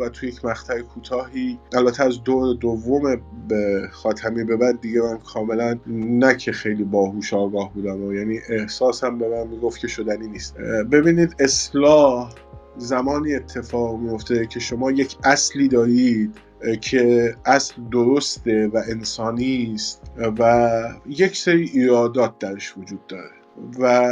و 0.00 0.08
توی 0.08 0.28
یک 0.28 0.44
مقطع 0.44 0.80
کوتاهی 0.80 1.58
البته 1.72 2.04
از 2.04 2.24
دور 2.24 2.56
دوم 2.56 3.20
به 3.48 3.88
خاتمی 3.90 4.44
به 4.44 4.56
بعد 4.56 4.80
دیگه 4.80 5.00
من 5.00 5.18
کاملا 5.18 5.78
نه 5.86 6.36
که 6.36 6.52
خیلی 6.52 6.84
باهوش 6.84 7.34
آگاه 7.34 7.72
بودم 7.74 8.04
و 8.04 8.14
یعنی 8.14 8.38
احساسم 8.48 9.18
به 9.18 9.28
من 9.28 9.46
می‌گفت 9.46 9.80
که 9.80 9.88
شدنی 9.88 10.28
نیست. 10.28 10.56
ببینید 10.92 11.34
اصلاح 11.38 12.32
زمانی 12.76 13.34
اتفاق 13.34 13.98
میفته 13.98 14.46
که 14.46 14.60
شما 14.60 14.90
یک 14.90 15.16
اصلی 15.24 15.68
دارید 15.68 16.36
که 16.80 17.34
اصل 17.44 17.74
درسته 17.92 18.66
و 18.66 18.82
انسانی 18.88 19.72
است 19.74 20.02
و 20.38 20.68
یک 21.08 21.36
سری 21.36 21.70
ایرادات 21.74 22.38
درش 22.38 22.78
وجود 22.78 23.06
داره. 23.06 23.30
و 23.78 24.08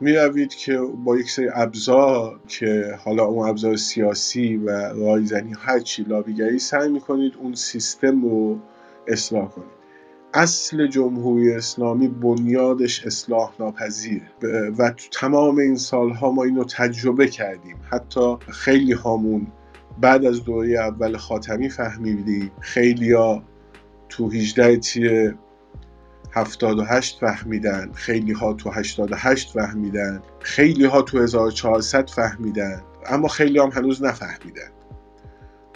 می 0.00 0.12
روید 0.12 0.54
که 0.54 0.78
با 1.04 1.16
یک 1.16 1.30
سری 1.30 1.48
ابزار 1.54 2.40
که 2.48 2.98
حالا 3.04 3.24
اون 3.24 3.48
ابزار 3.48 3.76
سیاسی 3.76 4.56
و 4.56 4.70
رایزنی 4.92 5.54
هرچی 5.58 6.02
لابیگری 6.02 6.58
سعی 6.58 6.88
می‌کنید 6.88 7.32
اون 7.38 7.54
سیستم 7.54 8.22
رو 8.22 8.58
اصلاح 9.08 9.48
کنید. 9.48 9.79
اصل 10.34 10.86
جمهوری 10.86 11.52
اسلامی 11.52 12.08
بنیادش 12.08 13.06
اصلاح 13.06 13.52
ناپذیر 13.60 14.22
و 14.78 14.90
تو 14.90 15.08
تمام 15.12 15.58
این 15.58 15.76
سالها 15.76 16.30
ما 16.30 16.44
اینو 16.44 16.64
تجربه 16.64 17.28
کردیم. 17.28 17.76
حتی 17.90 18.36
خیلی 18.48 18.92
هامون 18.92 19.46
بعد 20.00 20.24
از 20.24 20.44
دوره 20.44 20.78
اول 20.78 21.16
خاتمی 21.16 21.68
فهمیدیم. 21.68 22.50
خیلی 22.60 23.12
ها 23.12 23.42
تو 24.08 24.28
18 24.28 24.76
تیر 24.76 25.36
78 26.32 27.18
فهمیدن. 27.20 27.92
خیلی 27.92 28.32
ها 28.32 28.52
تو 28.52 28.70
88 28.70 29.50
فهمیدن. 29.50 30.22
خیلی 30.40 30.84
ها 30.84 31.02
تو 31.02 31.18
1400 31.18 32.10
فهمیدن. 32.10 32.82
اما 33.06 33.28
خیلی 33.28 33.58
هم 33.58 33.70
هنوز 33.70 34.02
نفهمیدن. 34.02 34.70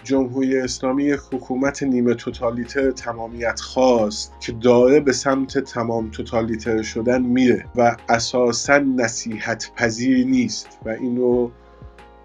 جمهوری 0.05 0.59
اسلامی 0.59 1.05
یک 1.05 1.21
حکومت 1.33 1.83
نیمه 1.83 2.15
توتالیتر 2.15 2.91
تمامیت 2.91 3.61
خواست 3.61 4.33
که 4.41 4.53
داره 4.53 5.01
به 5.01 5.13
سمت 5.13 5.59
تمام 5.59 6.11
توتالیتر 6.11 6.83
شدن 6.83 7.23
میره 7.23 7.65
و 7.77 7.97
اساسا 8.09 8.79
نصیحت 8.79 9.71
پذیر 9.77 10.27
نیست 10.27 10.79
و 10.87 10.89
اینو 10.89 11.51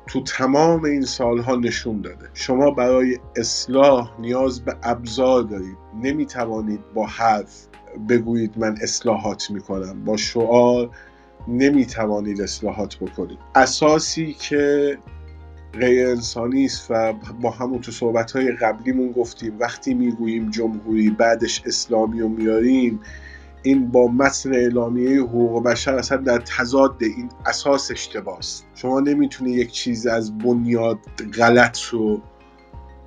تو 0.07 0.23
تمام 0.23 0.83
این 0.83 1.01
سالها 1.01 1.55
نشون 1.55 2.01
داده. 2.01 2.29
شما 2.33 2.71
برای 2.71 3.19
اصلاح 3.35 4.11
نیاز 4.19 4.65
به 4.65 4.75
ابزار 4.83 5.43
دارید. 5.43 5.77
نمی‌توانید 6.03 6.79
با 6.93 7.05
حرف 7.05 7.67
بگویید 8.09 8.53
من 8.57 8.75
اصلاحات 8.81 9.51
می‌کنم. 9.51 10.03
با 10.05 10.17
شعار 10.17 10.89
نمی‌توانید 11.47 12.41
اصلاحات 12.41 12.97
بکنید. 12.97 13.39
اساسی 13.55 14.33
که 14.33 14.97
غیر 15.73 16.07
انسانی 16.07 16.65
است 16.65 16.87
و 16.89 17.13
با 17.41 17.49
همون 17.49 17.81
تو 17.81 17.91
صحبت 17.91 18.31
های 18.31 18.51
قبلیمون 18.51 19.11
گفتیم 19.11 19.53
وقتی 19.59 19.93
می‌گوییم 19.93 20.49
جمهوری 20.49 21.09
بعدش 21.09 21.63
اسلامی 21.65 22.19
رو 22.19 22.29
میاریم 22.29 22.99
این 23.63 23.87
با 23.91 24.07
متن 24.07 24.53
اعلامیه 24.53 25.21
حقوق 25.21 25.63
بشر 25.63 25.95
اصلا 25.95 26.17
در 26.17 26.37
تضاد 26.37 26.95
این 26.99 27.29
اساس 27.45 27.91
اشتباست. 27.91 28.65
شما 28.75 28.99
نمی‌تونی 28.99 29.51
یک 29.51 29.71
چیز 29.71 30.07
از 30.07 30.37
بنیاد 30.37 30.99
غلط 31.37 31.81
رو 31.81 32.21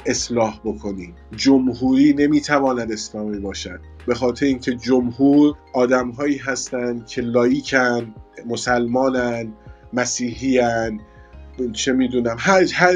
اصلاح 0.07 0.61
بکنی. 0.65 1.15
جمهوری 1.37 2.15
نمی‌تواند 2.19 2.93
اسلامی 2.93 3.39
باشد. 3.39 3.81
به 4.07 4.15
خاطر 4.15 4.47
اینکه 4.47 4.75
جمهور 4.75 5.57
آدمهایی 5.75 6.37
هستند 6.37 7.07
که 7.07 7.21
لایکن 7.21 8.15
مسلمانن 8.47 9.53
مسیحیان 9.93 11.01
چه 11.73 11.93
می‌دونم 11.93 12.37
هر, 12.39 12.65
هر 12.75 12.95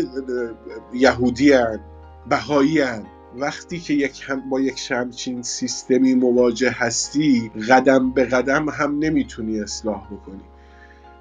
یهودی 0.94 1.52
هن 1.52 1.80
بهایی 2.28 2.80
هن. 2.80 3.06
وقتی 3.38 3.80
که 3.80 3.94
یک 3.94 4.24
هم 4.26 4.50
با 4.50 4.60
یک 4.60 4.90
همچین 4.90 5.42
سیستمی 5.42 6.14
مواجه 6.14 6.70
هستی 6.70 7.50
قدم 7.68 8.10
به 8.10 8.24
قدم 8.24 8.68
هم 8.68 8.98
نمی‌تونی 8.98 9.60
اصلاح 9.60 10.06
بکنی 10.06 10.40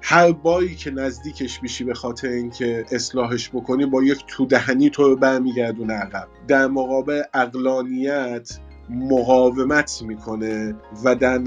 هر 0.02 0.32
باری 0.32 0.74
که 0.74 0.90
نزدیکش 0.90 1.62
میشی 1.62 1.84
به 1.84 1.94
خاطر 1.94 2.28
اینکه 2.28 2.84
اصلاحش 2.92 3.48
بکنی 3.48 3.86
با 3.86 4.02
یک 4.02 4.24
تو 4.26 4.46
دهنی 4.46 4.90
تو 4.90 5.02
رو 5.02 5.16
برمیگردونه 5.16 5.94
عقب 5.94 6.28
در 6.48 6.66
مقابل 6.66 7.22
اقلانیت 7.34 8.58
مقاومت 8.90 10.02
می‌کنه 10.02 10.74
و 11.04 11.14
در, 11.14 11.38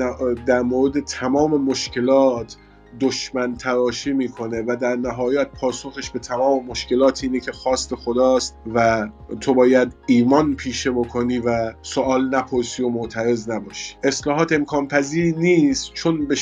در 0.45 0.61
مورد 0.61 0.99
تمام 0.99 1.61
مشکلات 1.61 2.55
دشمن 2.99 3.55
تراشی 3.55 4.13
می‌کنه 4.13 4.63
و 4.67 4.75
در 4.81 4.95
نهایت 4.95 5.47
پاسخش 5.47 6.09
به 6.09 6.19
تمام 6.19 6.65
مشکلات 6.65 7.23
اینه 7.23 7.39
که 7.39 7.51
خواست 7.51 7.95
خداست 7.95 8.55
و 8.73 9.09
تو 9.41 9.53
باید 9.53 9.93
ایمان 10.07 10.55
پیشه 10.55 10.91
بکنی 10.91 11.39
و 11.39 11.73
سوال 11.81 12.35
نپرسی 12.35 12.83
و 12.83 12.89
معترض 12.89 13.49
نباشی. 13.49 13.95
اصلاحات 14.03 14.51
امکان 14.51 14.87
پذیر 14.87 15.35
نیست 15.35 15.93
چون 15.93 16.27
به 16.27 16.35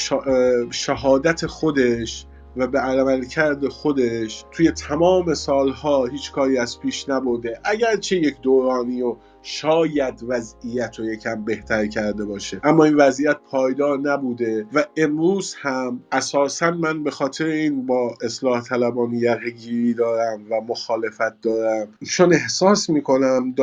شهادت 0.72 1.46
خودش 1.46 2.26
و 2.58 2.68
به 2.68 2.80
عمل 2.80 3.26
کرده 3.26 3.70
خودش 3.70 4.46
توی 4.52 4.72
تمام 4.72 5.34
سالها 5.34 6.06
هیچ 6.06 6.32
کاری 6.32 6.58
از 6.58 6.80
پیش 6.80 7.10
نبوده 7.10 7.60
اگرچه 7.64 8.16
یک 8.16 8.42
دورانی 8.42 9.02
و 9.02 9.16
شاید 9.50 10.24
وضعیت 10.28 11.00
رو 11.00 11.06
یکم 11.06 11.46
بهتر 11.46 11.88
کرده 11.88 12.26
باشه. 12.26 12.60
اما 12.64 12.84
این 12.84 12.96
وضعیت 12.96 13.38
پایدار 13.52 14.00
نبوده 14.00 14.66
و 14.74 14.86
امروز 14.98 15.56
هم 15.62 16.04
اساسا 16.12 16.72
من 16.72 17.04
به 17.04 17.12
خاطر 17.12 17.46
این 17.46 17.86
با 17.86 18.18
اصلاح 18.22 18.64
طلبان 18.64 19.14
یقه 19.14 19.94
دارم 19.94 20.46
و 20.50 20.62
مخالفت 20.62 21.42
دارم. 21.42 21.88
چون 22.08 22.34
احساس 22.34 22.90
می‌کنم 22.90 23.56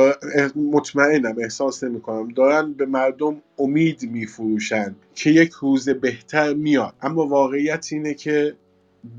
مطمئنم 0.55 1.35
احساس 1.39 1.83
نمی‌کنم. 1.83 2.27
دارن 2.27 2.73
به 2.73 2.85
مردم 2.85 3.41
امید 3.59 4.11
میفروشن 4.11 4.95
که 5.15 5.29
یک 5.29 5.51
روز 5.51 5.89
بهتر 5.89 6.53
میاد. 6.53 6.93
اما 7.01 7.27
واقعیت 7.27 7.87
اینه 7.91 8.13
که 8.13 8.55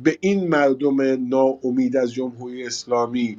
به 0.05 0.19
این 0.21 0.49
مردم 0.49 1.29
ناامید 1.29 1.97
از 1.97 2.13
جمهوری 2.13 2.67
اسلامی 2.67 3.39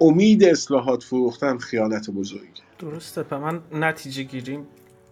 امید 0.00 0.44
اصلاحات 0.44 1.02
فروختن 1.02 1.58
خیانت 1.58 2.10
بزرگی 2.10 2.65
درسته. 2.78 3.22
پس 3.22 3.32
من 3.32 3.62
نتیجه 3.72 4.22
گیریم 4.22 4.66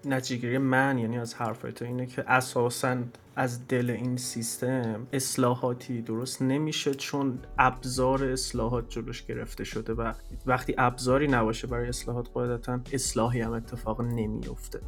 نتیجه 0.07 0.41
گیری 0.41 0.59
من 0.59 0.99
یعنی 0.99 1.19
از 1.19 1.35
حرفای 1.35 1.73
تو 1.73 1.85
اینه 1.85 2.07
که 2.07 2.25
اساسا 2.31 2.97
از 3.37 3.69
دل 3.69 3.91
این 3.91 4.17
سیستم 4.17 5.07
اصلاحاتی 5.13 6.03
درست 6.03 6.43
نمیشه 6.43 6.95
چون 6.95 7.39
ابزار 7.59 8.25
اصلاحات 8.25 8.89
جلوش 8.89 9.23
گرفته 9.23 9.65
شده 9.65 9.93
و 9.93 10.13
وقتی 10.47 10.75
ابزاری 10.79 11.29
نباشه 11.29 11.67
برای 11.67 11.89
اصلاحات 11.89 12.29
قاعدتا 12.29 12.81
اصلاحی 12.93 13.41
هم 13.41 13.53
اتفاق 13.53 14.01
نمیفته 14.01 14.81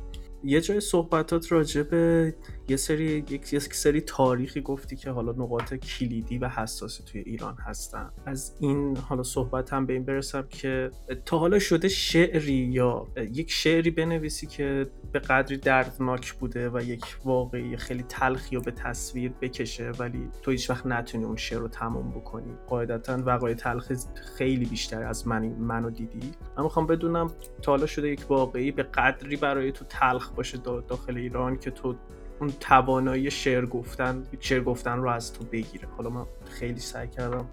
یه 0.45 0.61
جای 0.61 0.81
صحبتات 0.81 1.53
راجع 1.53 1.83
به 1.83 2.35
یه 2.69 2.77
سری 2.77 3.25
یک 3.31 3.75
سری 3.75 4.01
تاریخی 4.01 4.61
گفتی 4.61 4.97
که 4.97 5.11
حالا 5.11 5.33
نقاط 5.33 5.75
کلیدی 5.75 6.39
و 6.39 6.49
حساسی 6.49 7.05
توی 7.05 7.21
ایران 7.21 7.57
هستن. 7.67 8.11
از 8.27 8.57
این 8.61 8.97
حالا 8.97 9.23
صحبت 9.23 9.73
هم 9.73 9.87
به 9.87 9.93
این 9.93 10.05
برسم 10.05 10.47
که 10.51 10.91
تا 11.25 11.39
حالا 11.39 11.59
شده 11.59 11.89
شعری 11.89 12.53
یا 12.53 13.07
یک 13.17 13.51
شعری 13.51 13.91
بنویسی 13.91 14.47
که 14.47 14.87
به 15.13 15.19
قدری 15.19 15.57
دردناک 15.57 16.33
بوده 16.33 16.71
و 16.71 16.81
یک 16.83 17.05
واقعی 17.25 17.77
خیلی 17.77 18.03
تلخی 18.03 18.57
و 18.57 18.61
به 18.61 18.71
تصویر 18.71 19.33
بکشه 19.41 19.91
ولی 19.91 20.29
تو 20.43 20.51
هیچ 20.51 20.71
وقت 20.71 20.87
نتونی 20.87 21.25
اون 21.25 21.37
شعر 21.37 21.59
رو 21.59 21.69
تموم 21.69 22.11
بکنی. 22.11 22.53
قاعدتا 22.67 23.23
وقایع 23.27 23.55
تلخ 23.55 23.93
خیلی 24.39 24.65
بیشتر 24.65 25.03
از 25.03 25.29
من 25.29 25.47
منو 25.47 25.91
دیدی. 25.91 26.33
من 26.57 26.65
می‌خوام 26.65 26.87
بدونم 26.87 27.31
تا 27.63 27.73
حالا 27.73 27.87
شده 27.87 28.09
یک 28.09 28.31
واقعی 28.31 28.71
به 28.71 28.83
قدری 28.83 29.37
برای 29.37 29.73
تو 29.73 29.85
تلخ 29.85 30.31
باشه 30.31 30.59
داخل 30.89 31.17
ایران 31.17 31.57
که 31.57 31.71
تو 31.71 31.95
اون 32.41 32.53
توانایی 32.61 33.31
شعر 33.31 33.67
گفتن 33.67 34.27
شعر 34.41 34.63
گفتن 34.63 34.99
رو 34.99 35.09
از 35.11 35.33
تو 35.33 35.45
بگیره. 35.45 35.89
حالا 35.97 36.11
من 36.11 36.27
خیلی 36.51 36.81
سعی 36.81 37.09
کردم 37.09 37.47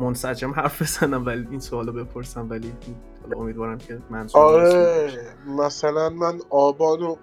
منسجم 0.00 0.50
حرف 0.50 0.82
بزنم 0.82 1.26
ولی 1.26 1.46
این 1.50 1.60
سوالو 1.60 1.92
بپرسم 1.92 2.50
ولی 2.50 2.72
امیدوارم 3.36 3.78
که 3.78 3.98
منظور 4.10 4.42
آره 4.42 5.34
مثلا 5.46 6.10
من 6.10 6.40
آبانو 6.50 7.16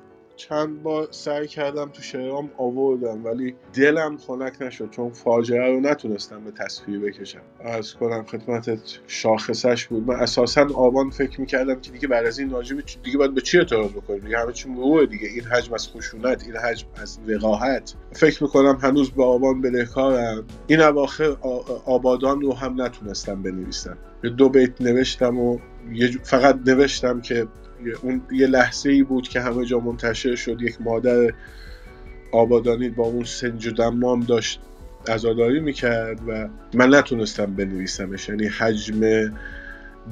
چند 0.50 0.84
بار 0.84 1.08
سعی 1.12 1.48
کردم 1.48 1.90
تو 1.90 2.02
شعرام 2.02 2.50
آوردم 2.58 3.26
ولی 3.26 3.56
دلم 3.74 4.18
خنک 4.18 4.62
نشد 4.62 4.90
چون 4.90 5.10
فاجعه 5.10 5.68
رو 5.68 5.80
نتونستم 5.80 6.44
به 6.44 6.52
تصویر 6.52 7.00
بکشم. 7.00 7.42
از 7.60 7.94
کنم 7.94 8.24
خدمتت 8.24 8.80
شاخصش 9.08 9.88
بود. 9.88 10.08
من 10.08 10.16
اساسا 10.16 10.68
آبان 10.76 11.10
فکر 11.10 11.42
می‌کردم 11.42 11.80
که 11.82 11.92
دیگه 11.92 12.08
بعد 12.08 12.26
از 12.26 12.40
این 12.40 12.50
راجب 12.50 12.78
دیگه 13.04 13.18
باید 13.18 13.34
به 13.34 13.42
چی 13.42 13.58
اعتراض 13.58 13.92
بکنیم؟ 13.92 14.20
دیگه 14.20 14.38
همه 14.38 14.54
چی 14.54 14.70
مروه 14.70 15.06
دیگه. 15.06 15.28
این 15.28 15.44
حجم 15.44 15.74
از 15.74 15.90
خشونت 15.90 16.44
این 16.44 16.56
حجم 16.56 16.88
از 17.02 17.20
وقاحت. 17.28 17.94
فکر 18.12 18.44
می‌کنم 18.44 18.78
هنوز 18.82 19.12
به 19.12 19.24
آبان 19.24 19.62
بدهکارم. 19.62 20.44
این 20.68 20.82
اواخر 20.82 21.36
آبادان 21.86 22.42
رو 22.42 22.54
هم 22.54 22.82
نتونستم 22.82 23.42
بنویسم. 23.42 23.98
دو 24.38 24.50
بیت 24.50 24.82
نوشتم 24.82 25.40
و 25.40 25.58
فقط 26.24 26.60
نوشتم 26.66 27.22
که 27.22 27.48
اون 28.02 28.22
یه 28.32 28.48
لحظه 28.48 28.90
ای 28.90 29.04
بود 29.04 29.28
که 29.28 29.42
همه 29.42 29.66
جا 29.66 29.80
منتشر 29.80 30.36
شد. 30.36 30.62
یک 30.62 30.82
مادر 30.82 31.34
آبادانی 32.32 32.90
با 32.90 33.04
اون 33.04 33.24
سنج 33.24 33.68
و 33.68 33.72
دمام 33.72 34.20
داشت 34.20 34.60
ازاداری 35.08 35.60
می‌کرد 35.60 36.20
و 36.28 36.48
من 36.74 36.96
نتونستم 36.96 37.46
بنویسمش. 37.46 38.30
یعنی 38.30 38.48
حجم 38.48 39.34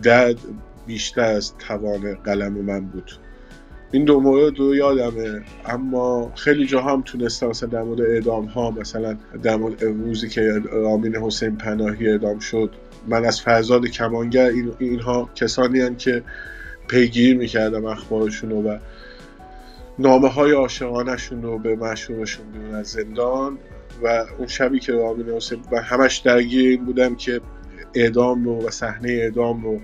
درد 0.04 0.38
بیشتر 0.88 1.22
از 1.22 1.54
توان 1.58 2.14
قلم 2.14 2.54
من 2.54 2.80
بود. 2.80 3.12
این 3.92 4.06
دو 4.06 4.20
مورد 4.20 4.60
رو 4.60 4.76
یادمه. 4.76 5.42
اما 5.66 6.32
خیلی 6.36 6.66
جا 6.66 6.82
هم 6.82 7.02
تونستم 7.02 7.48
مثلا 7.48 7.70
در 7.70 7.84
مورد 7.84 8.02
اعدام 8.02 8.46
ها 8.46 8.72
مثلا 8.72 9.18
در 9.44 9.56
مورد 9.56 9.84
روزی 9.84 10.30
که 10.30 10.62
رامین 10.72 11.16
حسین 11.16 11.56
پناهی 11.58 12.08
اعدام 12.08 12.40
شد. 12.40 12.72
من 13.08 13.26
از 13.26 13.42
فرزاد 13.42 13.88
کمانگر 13.88 14.46
این 14.46 14.72
اینها 14.80 15.30
کسانی 15.36 15.80
هن 15.80 15.96
که 15.96 16.24
پیگیر 16.92 17.38
می‌کردم 17.38 17.86
اخبارشون 17.86 18.52
و 18.52 18.78
نامه 20.00 20.28
های 20.28 20.52
عاشقانشون 20.52 21.42
رو 21.42 21.60
به 21.60 21.76
مشهورشون 21.76 22.52
بیرون 22.52 22.76
از 22.76 22.88
زندان 22.88 23.58
و 24.04 24.26
اون 24.38 24.48
شبی 24.48 24.80
که 24.80 24.94
رامین 24.94 25.40
و 25.72 25.82
همش 25.82 26.18
درگیر 26.18 26.70
این 26.70 26.86
بودم 26.86 27.16
که 27.16 27.42
اعدام 27.94 28.46
رو 28.46 28.68
و 28.68 28.70
صحنه 28.70 29.10
اعدام 29.10 29.64
رو 29.64 29.80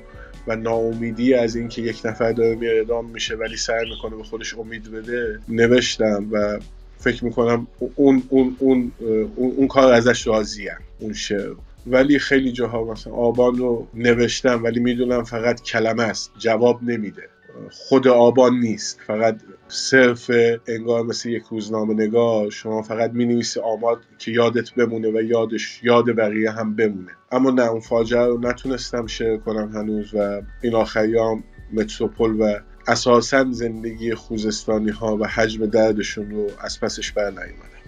و 0.47 0.55
ناامیدی 0.55 1.34
از 1.34 1.55
اینکه 1.55 1.82
یک 1.82 2.01
نفر 2.05 2.32
داره 2.32 2.55
می 2.55 2.68
اعدام 2.68 3.10
میشه 3.10 3.36
ولی 3.36 3.58
سعی 3.58 3.89
می‌کنه 3.89 4.16
به 4.16 4.24
خودش 4.24 4.58
امید 4.58 4.91
بده 4.91 5.39
نوشتم 5.49 6.28
و 6.32 6.60
فکر 6.97 7.26
می‌کنم 7.26 7.68
اون 7.95 8.24
اون 8.30 8.55
اون 8.60 8.91
اون, 8.99 9.22
اون 9.36 9.68
کار 9.68 9.93
ازش 9.93 10.28
راضیم 10.28 10.78
اون 10.99 11.14
شعر. 11.14 11.53
ولی 11.92 12.20
خیلی 12.20 12.52
جاها 12.52 12.84
مثلا 12.84 13.14
آبان 13.14 13.58
رو 13.58 13.88
نوشتم 13.94 14.64
ولی 14.64 14.80
می‌دونم 14.80 15.24
فقط 15.24 15.62
کلمه 15.62 16.04
است 16.04 16.32
جواب 16.38 16.84
نمیده. 16.84 17.24
خود 17.72 18.08
آبان 18.08 18.60
نیست 18.60 19.00
فقط 19.08 19.40
صرف 19.68 20.32
انگار 20.68 21.04
مثل 21.04 21.30
یک 21.30 21.44
روزنامه 21.44 21.94
نگار 21.94 22.50
شما 22.50 22.82
فقط 22.82 23.12
می 23.12 23.26
نویسی 23.26 23.60
آماد 23.60 24.00
که 24.18 24.32
یادت 24.32 24.72
بمونه 24.74 25.08
و 25.08 25.22
یادش 25.22 25.84
یاد 25.84 26.16
بقیه 26.16 26.52
هم 26.52 26.76
بمونه. 26.76 27.12
اما 27.32 27.52
نه 27.52 27.62
اون 27.62 27.80
فاجعه 27.80 28.26
رو 28.26 28.40
نتونستم 28.40 29.08
شعر 29.08 29.38
کنم 29.38 29.72
هنوز 29.74 30.14
و 30.14 30.42
این 30.62 30.76
آخریام 30.76 31.44
متروپول 31.74 32.42
و 32.42 32.60
اساسا 32.88 33.46
زندگی 33.52 34.16
خوزستانی 34.16 34.92
ها 34.92 35.18
و 35.18 35.28
حجم 35.28 35.66
دردشون 35.66 36.32
رو 36.32 36.48
از 36.62 36.80
پسش 36.80 37.12
بر 37.12 37.34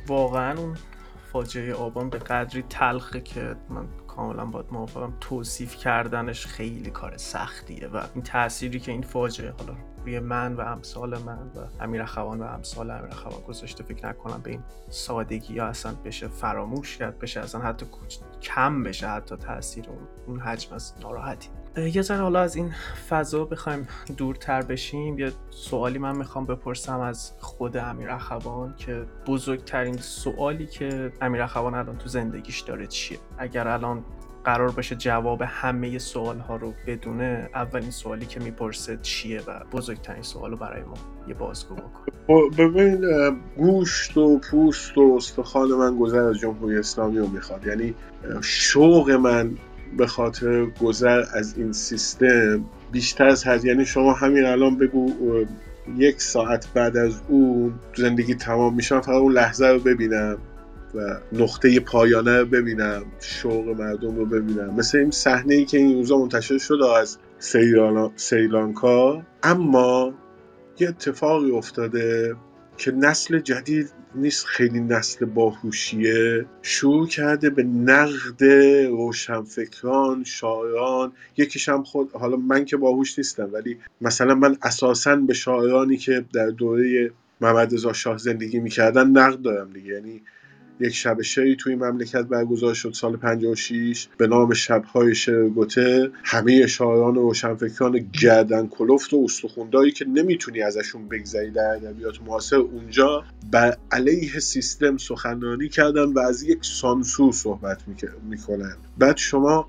واقعا 0.07 0.57
اون 0.57 0.75
فاجعه 1.31 1.73
آبان 1.73 2.09
به 2.09 2.17
قدری 2.17 2.61
تلخه 2.61 3.21
که 3.21 3.55
من 3.69 3.87
کاملا 4.07 4.45
باید 4.45 4.65
موافقم. 4.71 5.13
توصیف 5.19 5.75
کردنش 5.75 6.45
خیلی 6.45 6.89
کار 6.89 7.17
سختیه 7.17 7.87
و 7.87 8.03
این 8.15 8.23
تأثیری 8.23 8.79
که 8.79 8.91
این 8.91 9.01
فاجعه 9.01 9.51
حالا 9.51 9.73
روی 10.05 10.19
من 10.19 10.55
و 10.55 10.61
امثال 10.61 11.17
من 11.17 11.51
و 11.55 11.83
امیر 11.83 12.05
خوان 12.05 12.39
و 12.39 12.43
امثال 12.43 12.91
امیر 12.91 13.13
خوان 13.13 13.41
گذاشته 13.47 13.83
فکر 13.83 14.07
نکنم 14.07 14.41
به 14.43 14.51
این 14.51 14.63
سادگی 14.89 15.53
یا 15.53 15.65
اصلا 15.65 15.93
بشه 16.05 16.27
فراموش 16.27 16.97
کرد 16.97 17.19
بشه 17.19 17.39
اصلا 17.39 17.61
حتی 17.61 17.85
کم 18.41 18.83
بشه 18.83 19.07
حتی 19.07 19.35
تاثیر 19.35 19.89
اون 19.89 20.07
اون 20.27 20.39
حجم 20.39 20.75
از 20.75 20.93
ناراحتی. 21.01 21.49
یه 21.77 22.01
ذره 22.01 22.21
حالا 22.21 22.39
از 22.39 22.55
این 22.55 22.73
فضا 23.09 23.45
بخوایم 23.45 23.87
دورتر 24.17 24.61
بشیم 24.61 25.19
یه 25.19 25.31
سوالی 25.49 25.97
من 25.97 26.17
می‌خوام 26.17 26.45
بپرسم 26.45 26.99
از 26.99 27.31
خود 27.39 27.77
امیر 27.77 28.09
اخوان 28.09 28.73
که 28.77 29.05
بزرگترین 29.27 29.97
سوالی 29.97 30.65
که 30.65 31.11
امیر 31.21 31.41
اخوان 31.41 31.75
الان 31.75 31.97
تو 31.97 32.09
زندگیش 32.09 32.61
داره 32.61 32.87
چیه؟ 32.87 33.17
اگر 33.37 33.67
الان 33.67 34.03
قرار 34.43 34.71
باشه 34.71 34.95
جواب 34.95 35.41
همه 35.41 35.97
سوال 35.97 36.39
ها 36.39 36.55
رو 36.55 36.73
بدونه 36.87 37.49
اولین 37.53 37.91
سوالی 37.91 38.25
که 38.25 38.39
می‌پرسه 38.39 38.99
چیه 39.01 39.41
و 39.47 39.59
بزرگترین 39.71 40.23
سوال 40.23 40.51
رو 40.51 40.57
برای 40.57 40.83
ما 40.83 40.97
یه 41.27 41.33
بازگو 41.33 41.75
بکن. 41.75 42.05
خب، 42.27 42.61
ببین 42.61 43.05
گوشت 43.57 44.17
و 44.17 44.39
پوست 44.39 44.97
و 44.97 45.13
استخوان 45.17 45.69
من 45.69 45.97
گذر 45.97 46.19
از 46.19 46.35
جمهوری 46.35 46.77
اسلامی 46.77 47.17
رو 47.17 47.27
می‌خواد. 47.27 47.67
یعنی 47.67 47.95
شوق 48.41 49.11
من 49.11 49.57
به 49.97 50.07
خاطر 50.07 50.65
گذر 50.65 51.23
از 51.33 51.57
این 51.57 51.71
سیستم 51.71 52.65
بیشتر 52.91 53.27
از 53.27 53.43
هر 53.43 53.65
یعنی 53.65 53.85
شما 53.85 54.13
همین 54.13 54.45
الان 54.45 54.77
بگو 54.77 55.13
یک 55.97 56.21
ساعت 56.21 56.67
بعد 56.73 56.97
از 56.97 57.21
اون 57.27 57.73
زندگی 57.95 58.35
تمام 58.35 58.75
میشم 58.75 59.01
فقط 59.01 59.15
اون 59.15 59.33
لحظه 59.33 59.67
رو 59.67 59.79
ببینم 59.79 60.37
و 60.95 60.99
نقطه 61.33 61.79
پایانه 61.79 62.39
رو 62.39 62.45
ببینم 62.45 63.03
شوق 63.19 63.67
مردم 63.67 64.15
رو 64.15 64.25
ببینم. 64.25 64.73
مثل 64.73 64.97
این 64.97 65.11
صحنه 65.11 65.53
ای 65.53 65.65
که 65.65 65.77
این 65.77 65.93
روزا 65.93 66.17
منتشر 66.17 66.57
شده 66.57 66.97
از 66.97 67.17
سیلانکا 68.15 69.23
اما 69.43 70.13
یه 70.79 70.89
اتفاقی 70.89 71.51
افتاده 71.51 72.35
که 72.77 72.91
نسل 72.91 73.39
جدید 73.39 73.93
نیست 74.15 74.45
خیلی 74.45 74.79
نسل 74.79 75.25
باهوشیه. 75.25 76.45
شروع 76.61 77.07
کرده 77.07 77.49
به 77.49 77.63
نقد 77.63 78.43
روشنفکران 78.89 80.23
شاعران. 80.23 81.11
یکیش 81.37 81.69
هم 81.69 81.83
خود 81.83 82.11
حالا 82.11 82.37
من 82.37 82.65
که 82.65 82.77
باهوش 82.77 83.17
نیستم 83.17 83.49
ولی 83.53 83.77
مثلا 84.01 84.35
من 84.35 84.57
اساسا 84.61 85.15
به 85.15 85.33
شاعرانی 85.33 85.97
که 85.97 86.25
در 86.33 86.49
دوره 86.49 87.11
محمد 87.41 87.73
رضا 87.73 87.93
شاه 87.93 88.17
زندگی 88.17 88.59
می‌کردن 88.59 89.07
نقد 89.07 89.41
دارم 89.41 89.73
دیگه. 89.73 89.93
یعنی 89.93 90.21
یک 90.79 90.95
شب 90.95 91.21
شعری 91.21 91.55
توی 91.55 91.75
مملکت 91.75 92.23
برگزار 92.23 92.73
شد 92.73 92.93
سال 92.93 93.17
56 93.17 94.07
به 94.17 94.27
نام 94.27 94.53
شبهای 94.53 95.15
شعر 95.15 95.47
گوته. 95.47 96.11
همه 96.23 96.67
شاعران 96.67 97.17
و 97.17 97.21
روشنفکران 97.21 98.09
گردن 98.21 98.67
کلفت 98.67 99.13
و 99.13 99.21
استخونداری 99.23 99.91
که 99.91 100.05
نمی‌تونی 100.05 100.61
ازشون 100.61 101.07
بگذری 101.07 101.51
در 101.51 101.75
ادبیات 101.75 102.21
معاصر 102.27 102.55
اونجا 102.55 103.23
بر 103.51 103.77
علیه 103.91 104.39
سیستم 104.39 104.97
سخنرانی 104.97 105.69
کردن 105.69 106.13
و 106.13 106.19
از 106.19 106.43
یک 106.43 106.59
سانسور 106.61 107.33
صحبت 107.33 107.81
می‌کنن. 108.29 108.75
بعد 108.97 109.17
شما 109.17 109.67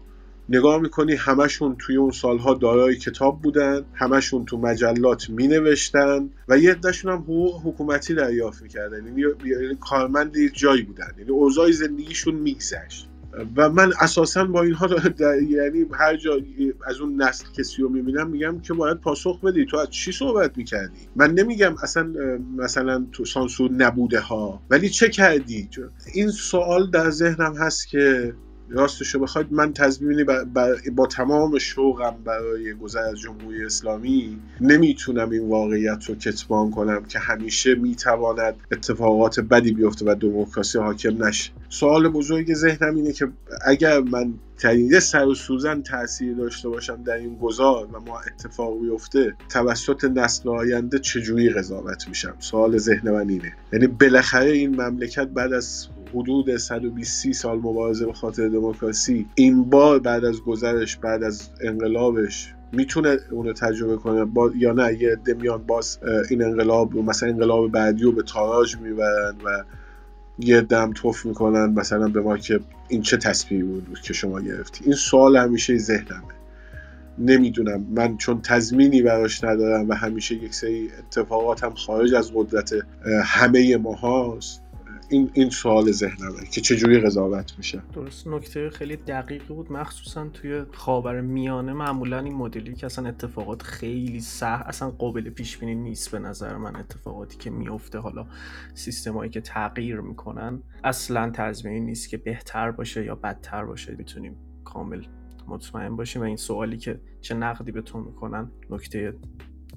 نگاه 0.51 0.81
می‌کنی 0.81 1.15
همشون 1.15 1.77
توی 1.79 1.97
اون 1.97 2.11
سالها 2.11 2.55
دارای 2.55 2.97
کتاب 2.97 3.43
بودن 3.43 3.85
همشون 3.95 4.45
تو 4.45 4.59
مجلات 4.59 5.31
مینوشتن 5.31 6.31
و 6.49 6.59
یه 6.59 6.71
عدهشون 6.71 7.13
هم 7.13 7.19
حقوق 7.19 7.67
حکومتی 7.67 8.15
دریافت 8.15 8.63
می‌کردن. 8.63 9.07
یعنی, 9.07 9.21
یعنی 9.45 9.77
کارمند 9.81 10.37
یک 10.37 10.59
جایی 10.59 10.83
بودن. 10.83 11.13
یعنی 11.19 11.31
اوضاع 11.31 11.71
زندگیشون 11.71 12.35
میگذشت. 12.35 13.07
و 13.57 13.71
من 13.71 13.93
اساسا 14.01 14.45
با 14.45 14.63
اینها 14.63 14.89
یعنی 15.51 15.87
هر 15.93 16.17
جا 16.17 16.39
از 16.87 17.01
اون 17.01 17.23
نسل 17.23 17.45
کسی 17.59 17.83
رو 17.83 17.89
می‌بینم 17.89 18.31
میگم 18.31 18.61
که 18.61 18.75
باید 18.75 18.97
پاسخ 19.01 19.41
بدی. 19.41 19.67
تو 19.67 19.77
از 19.77 19.91
چی 19.91 20.13
صحبت 20.13 20.59
می‌کردی؟ 20.59 20.99
من 21.17 21.31
نمیگم 21.31 21.75
اصلا 21.83 22.13
مثلا 22.57 23.07
تو 23.13 23.25
سانسور 23.25 23.71
نبوده 23.73 24.21
ها. 24.21 24.63
ولی 24.71 24.89
چه 24.89 25.09
کردی؟ 25.09 25.69
این 26.15 26.31
سوال 26.31 26.91
در 26.91 27.11
ذهنم 27.11 27.57
هست 27.57 27.89
که 27.89 28.35
راستشو 28.71 29.19
بخواید 29.19 29.53
من 29.53 29.73
تضمینی 29.73 30.25
با, 30.25 30.45
با, 30.97 31.07
تمام 31.07 31.59
شوقم 31.59 32.17
برای 32.25 32.73
گذر 32.73 33.03
از 33.03 33.19
جمهوری 33.21 33.65
اسلامی 33.65 34.39
نمی‌تونم 34.61 35.31
این 35.31 35.49
واقعیت 35.49 36.05
رو 36.05 36.15
کتمان 36.15 36.71
کنم 36.71 37.05
که 37.05 37.19
همیشه 37.19 37.75
می‌تواند 37.75 38.55
اتفاقات 38.73 39.41
بدی 39.41 39.73
بیفته 39.73 40.05
و 40.07 40.15
دموکراسی 40.15 40.79
حاکم 40.79 41.25
نشه. 41.25 41.51
سوال 41.69 42.09
بزرگ 42.09 42.55
ذهنم 42.55 42.95
اینه 42.95 43.13
که 43.13 43.29
اگر 43.67 44.01
من 44.01 44.35
یه 44.65 45.01
سر 45.01 45.27
و 45.27 45.35
سوزن 45.35 45.83
تاثیر 45.83 46.35
داشته 46.35 46.69
باشم 46.69 47.03
در 47.03 47.15
این 47.15 47.37
گذار 47.37 47.87
و 47.87 48.01
ما 48.01 48.21
اتفاق 48.21 48.81
بیفته 48.81 49.35
توسط 49.49 50.05
نسل 50.05 50.49
آینده 50.49 50.99
چجوری 50.99 51.51
قضاوت 51.51 52.09
میشم؟ 52.09 52.35
سوال 52.39 52.79
ذهن 52.79 53.11
من 53.11 53.29
اینه. 53.29 53.53
یعنی 53.73 53.87
بالاخره 53.87 54.51
این 54.51 54.81
مملکت 54.81 55.29
بعد 55.29 55.53
از 55.53 55.89
حدود 56.15 56.57
120 56.57 57.33
سال 57.33 57.59
مبارزه 57.59 58.07
به 58.07 58.13
خاطر 58.13 58.49
دموکراسی 58.49 59.27
این 59.35 59.65
بار 59.65 59.99
بعد 59.99 60.25
از 60.25 60.41
گذرش 60.41 60.97
بعد 60.97 61.23
از 61.23 61.51
انقلابش 61.61 62.55
می‌تونه 62.73 63.17
اونو 63.31 63.53
تجربه 63.53 63.97
کنه؟ 63.97 64.25
با... 64.25 64.51
یا 64.57 64.73
نه 64.73 65.03
یه 65.03 65.17
دمیان 65.25 65.63
باز 65.67 65.99
این 66.31 66.43
انقلاب 66.43 66.97
مثلا 66.97 67.29
انقلاب 67.29 67.71
بعدی 67.71 68.03
رو 68.03 68.13
به 68.13 68.23
تاراج 68.23 68.77
می‌برن 68.77 69.35
و 69.45 69.65
یه 70.39 70.61
دم 70.61 70.93
توف 70.93 71.27
می‌کنن 71.27 71.73
مثلا 71.73 72.09
به 72.09 72.21
ما 72.21 72.39
که 72.39 72.61
این 72.89 73.03
چه 73.03 73.17
تصمیمی 73.17 73.81
بود 73.81 74.01
که 74.01 74.13
شما 74.13 74.41
گرفتی؟ 74.41 74.85
این 74.85 74.95
سوال 74.95 75.37
همیشه 75.37 75.79
ذهنمه. 75.79 76.35
نمی‌دونم. 77.19 77.87
من 77.91 78.17
چون 78.17 78.41
تضمینی 78.43 79.03
براش 79.03 79.45
ندارم 79.45 79.89
و 79.89 79.95
همیشه 79.95 80.35
یک 80.35 80.55
سری 80.55 80.89
اتفاقات 80.99 81.79
خارج 81.79 82.15
از 82.15 82.31
قدرت 82.35 82.75
همه 83.25 83.77
ما 83.77 83.93
هاست 83.93 84.63
این 85.11 85.31
این 85.35 85.51
سوال 85.51 85.91
ذهنمه 85.91 86.47
که 86.53 86.61
چجوری 86.61 87.01
قضاوت 87.01 87.55
میشه. 87.59 87.83
درست 87.95 88.27
نکته 88.27 88.71
خیلی 88.71 88.97
دقیقی 88.97 89.55
بود. 89.55 89.73
مخصوصا 89.73 90.29
توی 90.29 90.65
خاور 90.73 91.21
میانه 91.21 91.73
معمولا 91.73 92.19
این 92.19 92.35
مدلی 92.35 92.75
که 92.75 92.87
اصلا 92.87 93.09
اتفاقات 93.09 93.63
خیلی 93.63 94.21
سه 94.21 94.47
اصلا 94.47 94.91
قابل 94.91 95.31
پیش 95.31 95.59
بینی 95.59 95.75
نیست 95.75 96.11
به 96.11 96.19
نظر 96.19 96.57
من 96.57 96.77
اتفاقاتی 96.77 97.39
که 97.39 97.51
میفته 97.51 97.99
حالا 97.99 98.27
سیستمایی 98.75 99.31
که 99.31 99.41
تغییر 99.41 100.01
می‌کنن 100.01 100.63
اصلا 100.85 101.31
تضمینی 101.31 101.81
نیست 101.81 102.09
که 102.09 102.17
بهتر 102.17 102.71
باشه 102.71 103.05
یا 103.05 103.15
بدتر 103.15 103.65
باشه. 103.65 103.95
می‌تونیم 103.99 104.37
کامل 104.65 105.03
مطمئن 105.49 105.97
باشیم 105.97 106.23
و 106.23 106.25
این 106.25 106.37
سوالی 106.37 106.77
که 106.79 107.01
چه 107.21 107.35
نقدی 107.35 107.73
به 107.73 107.83
تو 107.83 107.99
می‌کنن 107.99 108.51
نکته 108.71 109.15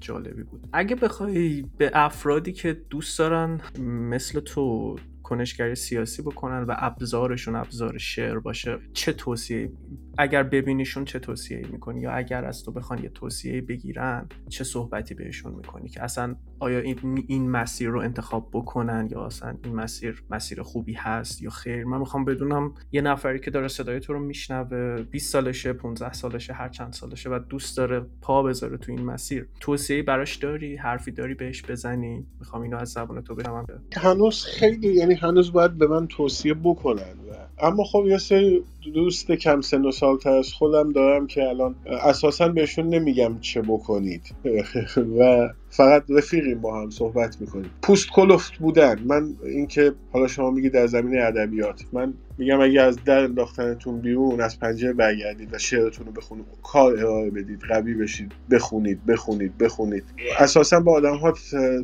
جالبی 0.00 0.42
بود. 0.42 0.68
اگه 0.72 0.96
بخوای 0.96 1.64
به 1.78 1.90
افرادی 1.94 2.52
که 2.52 2.72
دوست 2.90 3.18
دارن 3.18 3.60
مثل 3.80 4.40
تو 4.40 4.96
کنشگری 5.24 5.74
سیاسی 5.74 6.22
بکنن 6.22 6.62
و 6.62 6.74
ابزارشون 6.78 7.56
ابزار 7.56 7.98
شعر 7.98 8.38
باشه. 8.38 8.78
چه 8.92 9.12
توصیه؟ 9.12 9.72
اگر 10.18 10.42
ببینیشون 10.42 11.04
چه 11.04 11.18
توصیه 11.18 11.66
می‌کنی 11.72 12.00
یا 12.00 12.12
اگر 12.12 12.44
از 12.44 12.64
تو 12.64 12.72
بخوان 12.72 13.02
یه 13.02 13.08
توصیه 13.08 13.60
بگیرن 13.60 14.28
چه 14.48 14.64
صحبتی 14.64 15.14
بهشون 15.14 15.54
می‌کنی 15.54 15.88
که 15.88 16.02
اصلا 16.02 16.36
آیا 16.58 16.78
این, 16.78 17.24
این 17.26 17.50
مسیر 17.50 17.88
رو 17.88 18.00
انتخاب 18.00 18.48
بکنن 18.52 19.08
یا 19.10 19.26
اصلا 19.26 19.56
این 19.64 19.74
مسیر 19.74 20.24
مسیر 20.30 20.62
خوبی 20.62 20.92
هست 20.92 21.42
یا 21.42 21.50
خیر؟ 21.50 21.84
من 21.84 21.98
می‌خوام 21.98 22.24
بدونم 22.24 22.74
یه 22.92 23.00
نفری 23.00 23.40
که 23.40 23.50
داره 23.50 23.68
صدای 23.68 24.00
تو 24.00 24.12
رو 24.12 24.20
میشنوه 24.20 25.02
20 25.02 25.32
سالشه 25.32 25.72
15 25.72 26.12
سالشه 26.12 26.52
هر 26.52 26.68
چند 26.68 26.92
سالشه 26.92 27.30
و 27.30 27.38
دوست 27.48 27.76
داره 27.76 28.00
پا 28.20 28.42
بذاره 28.42 28.76
تو 28.76 28.92
این 28.92 29.04
مسیر 29.04 29.48
توصیه 29.60 30.02
براش 30.02 30.36
داری؟ 30.36 30.76
حرفی 30.76 31.10
داری 31.10 31.34
بهش 31.34 31.62
بزنی؟ 31.62 32.26
می‌خوام 32.38 32.62
اینو 32.62 32.76
از 32.76 32.88
زبان 32.88 33.20
تو 33.20 33.34
بشنوم 33.34 33.66
هنوز 33.96 34.44
خیلی 34.44 34.94
یعنی 34.94 35.14
هنوز 35.14 35.52
باید 35.52 35.78
به 35.78 35.86
من 35.86 36.06
توصیه 36.06 36.54
بکنن 36.54 37.14
اما 37.58 37.84
خب 37.84 38.04
یه 38.06 38.18
سری 38.18 38.64
دوست 38.94 39.32
کم 39.32 39.60
سن 39.60 39.84
و 39.84 39.90
سالتر 39.90 40.30
از 40.30 40.52
خودم 40.52 40.92
دارم 40.92 41.26
که 41.26 41.48
الان 41.48 41.74
اساسا 41.86 42.48
بهشون 42.48 42.88
نمیگم 42.88 43.38
چه 43.40 43.62
بکنید. 43.62 44.34
و 45.18 45.48
فقط 45.70 46.04
رفیقیم 46.08 46.60
با 46.60 46.82
هم 46.82 46.90
صحبت 46.90 47.40
می‌کنیم. 47.40 47.70
پوست 47.82 48.10
کلفت 48.10 48.58
بودن. 48.58 48.98
من 49.04 49.34
اینکه 49.44 49.92
حالا 50.12 50.26
شما 50.26 50.50
میگی 50.50 50.70
در 50.70 50.86
زمینه 50.86 51.22
ادبیات. 51.22 51.82
من 51.92 52.14
میگم 52.38 52.60
اگه 52.60 52.80
از 52.80 53.04
در 53.04 53.18
انداختنتون 53.18 54.00
بیرون 54.00 54.40
از 54.40 54.60
پنجره 54.60 54.92
برگردید 54.92 55.54
و 55.54 55.58
شعرتون 55.58 56.06
رو 56.06 56.12
بخونید 56.12 56.44
کار 56.62 56.98
ارائه 56.98 57.30
بدید 57.30 57.60
قوی 57.68 57.94
بشید 57.94 58.32
بخونید 58.50 59.06
بخونید 59.06 59.58
بخونید. 59.58 60.04
اساسا 60.38 60.80
با 60.80 60.92
آدم 60.92 61.16
ها 61.16 61.34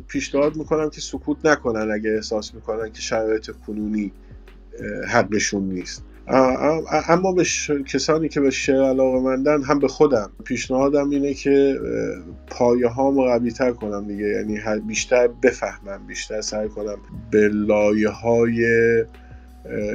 پیشنهاد 0.07 0.55
می‌کنم 0.55 0.89
که 0.89 1.01
سکوت 1.01 1.45
نکنن 1.45 1.91
اگه 1.91 2.09
احساس 2.09 2.53
می‌کنن 2.53 2.91
که 2.91 3.01
شرایط 3.01 3.51
کنونی 3.67 4.11
حقشون 5.07 5.63
نیست. 5.63 6.03
اما 7.07 7.31
به 7.31 7.45
کسانی 7.87 8.29
که 8.29 8.39
به 8.39 8.49
شعر 8.49 8.83
علاقه 8.83 9.19
مندن 9.19 9.63
هم 9.63 9.79
به 9.79 9.87
خودم. 9.87 10.31
پیشنهادم 10.43 11.09
اینه 11.09 11.33
که 11.33 11.79
پایه 12.47 12.87
ها 12.87 13.11
قوی 13.11 13.51
تر 13.51 13.71
کنم 13.71 14.07
دیگه. 14.07 14.25
یعنی 14.25 14.59
بیشتر 14.87 15.27
بفهمم 15.27 16.07
بیشتر 16.07 16.41
سعی 16.41 16.69
کنم 16.69 16.97
به 17.31 17.47
لایه 17.47 18.09
های 18.09 18.65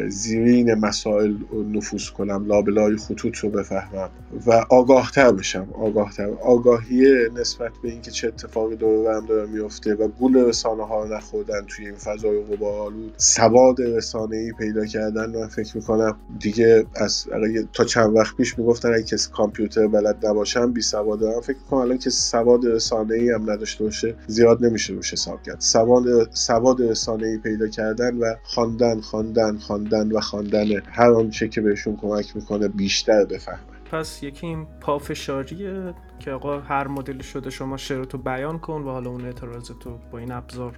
زیرین 0.09 0.75
مسائل 0.75 1.35
نفوذ 1.73 2.09
کنم 2.09 2.47
لابلای 2.47 2.97
خطوط 2.97 3.39
رو 3.39 3.51
بفهمم 3.51 4.09
و 4.47 4.65
آگاهتر 4.71 5.33
بشم 5.33 5.69
آگاهتر. 5.75 6.29
آگاهی 6.31 7.29
نسبت 7.41 7.73
به 7.83 7.89
اینکه 7.89 8.11
چه 8.11 8.29
اتفاقی 8.29 8.77
دور 8.77 9.05
برم 9.05 9.27
داره 9.27 9.47
میفته 9.51 9.95
و 9.95 10.09
گول 10.09 10.37
رسانه 10.37 10.87
ها 10.87 11.05
نخوردن 11.05 11.61
توی 11.69 11.87
این 11.87 11.95
فضای 11.95 12.41
غبارآلود. 12.41 13.15
سواد 13.17 13.81
رسانه 13.81 14.37
ای 14.37 14.53
پیدا 14.53 14.87
کردن 14.87 15.37
من 15.39 15.47
فکر 15.47 15.77
می‌کنم 15.77 16.17
دیگه 16.41 16.87
از 16.95 17.27
تا 17.73 17.85
چند 17.85 18.17
وقت 18.17 18.37
پیش 18.37 18.59
می‌گفتن 18.59 18.95
اگه 18.95 19.03
کسی 19.03 19.31
کامپیوتر 19.31 19.87
بلد 19.87 20.27
نباشم 20.27 20.73
بی 20.73 20.83
سواد 20.83 21.21
دارم. 21.21 21.41
فکر 21.41 21.57
می‌کنم 21.57 21.81
الان 21.81 21.99
کسی 21.99 22.11
سواد 22.11 22.67
رسانه 22.67 23.15
ای 23.15 23.31
هم 23.31 23.51
نداشته 23.51 23.85
باشه 23.85 24.15
زیاد 24.27 24.65
نمیشه 24.65 24.93
روش 24.93 25.13
حساب 25.13 25.43
کرد. 25.43 25.61
سواد 25.61 26.35
سواد 26.35 26.83
رسانه 26.83 27.27
ای 27.27 27.39
پیدا 27.39 27.69
کردن 27.69 28.17
و 28.17 28.35
خواندن 28.43 29.01
خواندن 29.01 29.56
خواندن 29.59 30.13
و 30.13 30.21
خواندن 30.21 30.67
هر 30.87 31.11
آنچه 31.11 31.49
که 31.49 31.61
بهشون 31.61 31.97
کمک 31.97 32.37
می‌کنه 32.37 32.69
بیشتر 32.69 33.25
بفهمن. 33.25 33.77
پس 33.93 34.23
یکی 34.23 34.47
این 34.47 34.67
پافشاریه 34.81 35.95
که 36.19 36.31
آقا 36.31 36.61
هر 36.61 36.89
مدل 36.89 37.19
شده 37.19 37.51
شما 37.51 37.77
شعرتو 37.77 38.19
بیان 38.19 38.59
کن 38.59 38.83
و 38.83 38.91
حالا 38.91 39.11
اون 39.11 39.25
اعتراضتو 39.25 39.99
با 40.13 40.19
این 40.19 40.33
ابزار 40.33 40.77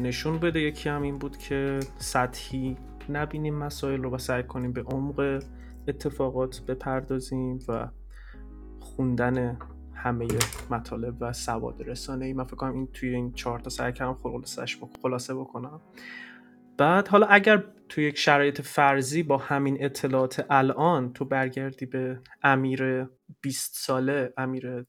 نشون 0.00 0.38
بده. 0.38 0.60
یکی 0.60 0.88
هم 0.88 1.02
این 1.02 1.18
بود 1.18 1.36
که 1.36 1.80
سطحی 1.98 2.76
نبینیم 3.08 3.54
مسائل 3.54 4.02
رو 4.02 4.10
و 4.10 4.18
سعی 4.18 4.42
کنیم 4.42 4.72
به 4.72 4.82
عمق 4.82 5.42
اتفاقات 5.88 6.60
بپردازیم 6.60 7.58
و 7.68 7.88
خوندن 8.80 9.58
همه 9.94 10.26
مطالب 10.70 11.16
و 11.20 11.32
سواد 11.32 11.82
رسانه 11.82 12.24
ای 12.24 12.32
من 12.32 12.44
فکر 12.44 12.56
کنم 12.56 12.74
این 12.74 12.88
توی 12.92 13.14
این 13.14 13.32
چهار 13.32 13.60
تا 13.60 13.70
سعی 13.70 13.92
کردم 13.92 14.16
خلاصه 15.02 15.34
بکنم. 15.34 15.80
بعد 16.78 17.08
حالا 17.08 17.26
اگر 17.26 17.64
تو 17.88 18.00
یک 18.00 18.18
شرایط 18.18 18.60
فرضی 18.60 19.22
با 19.22 19.36
همین 19.36 19.84
اطلاعات 19.84 20.46
الان 20.50 21.12
تو 21.12 21.24
برگردی 21.24 21.86
به 21.86 22.20
امیر 22.42 23.06
20 23.40 23.74
ساله 23.76 24.32
امیر 24.36 24.84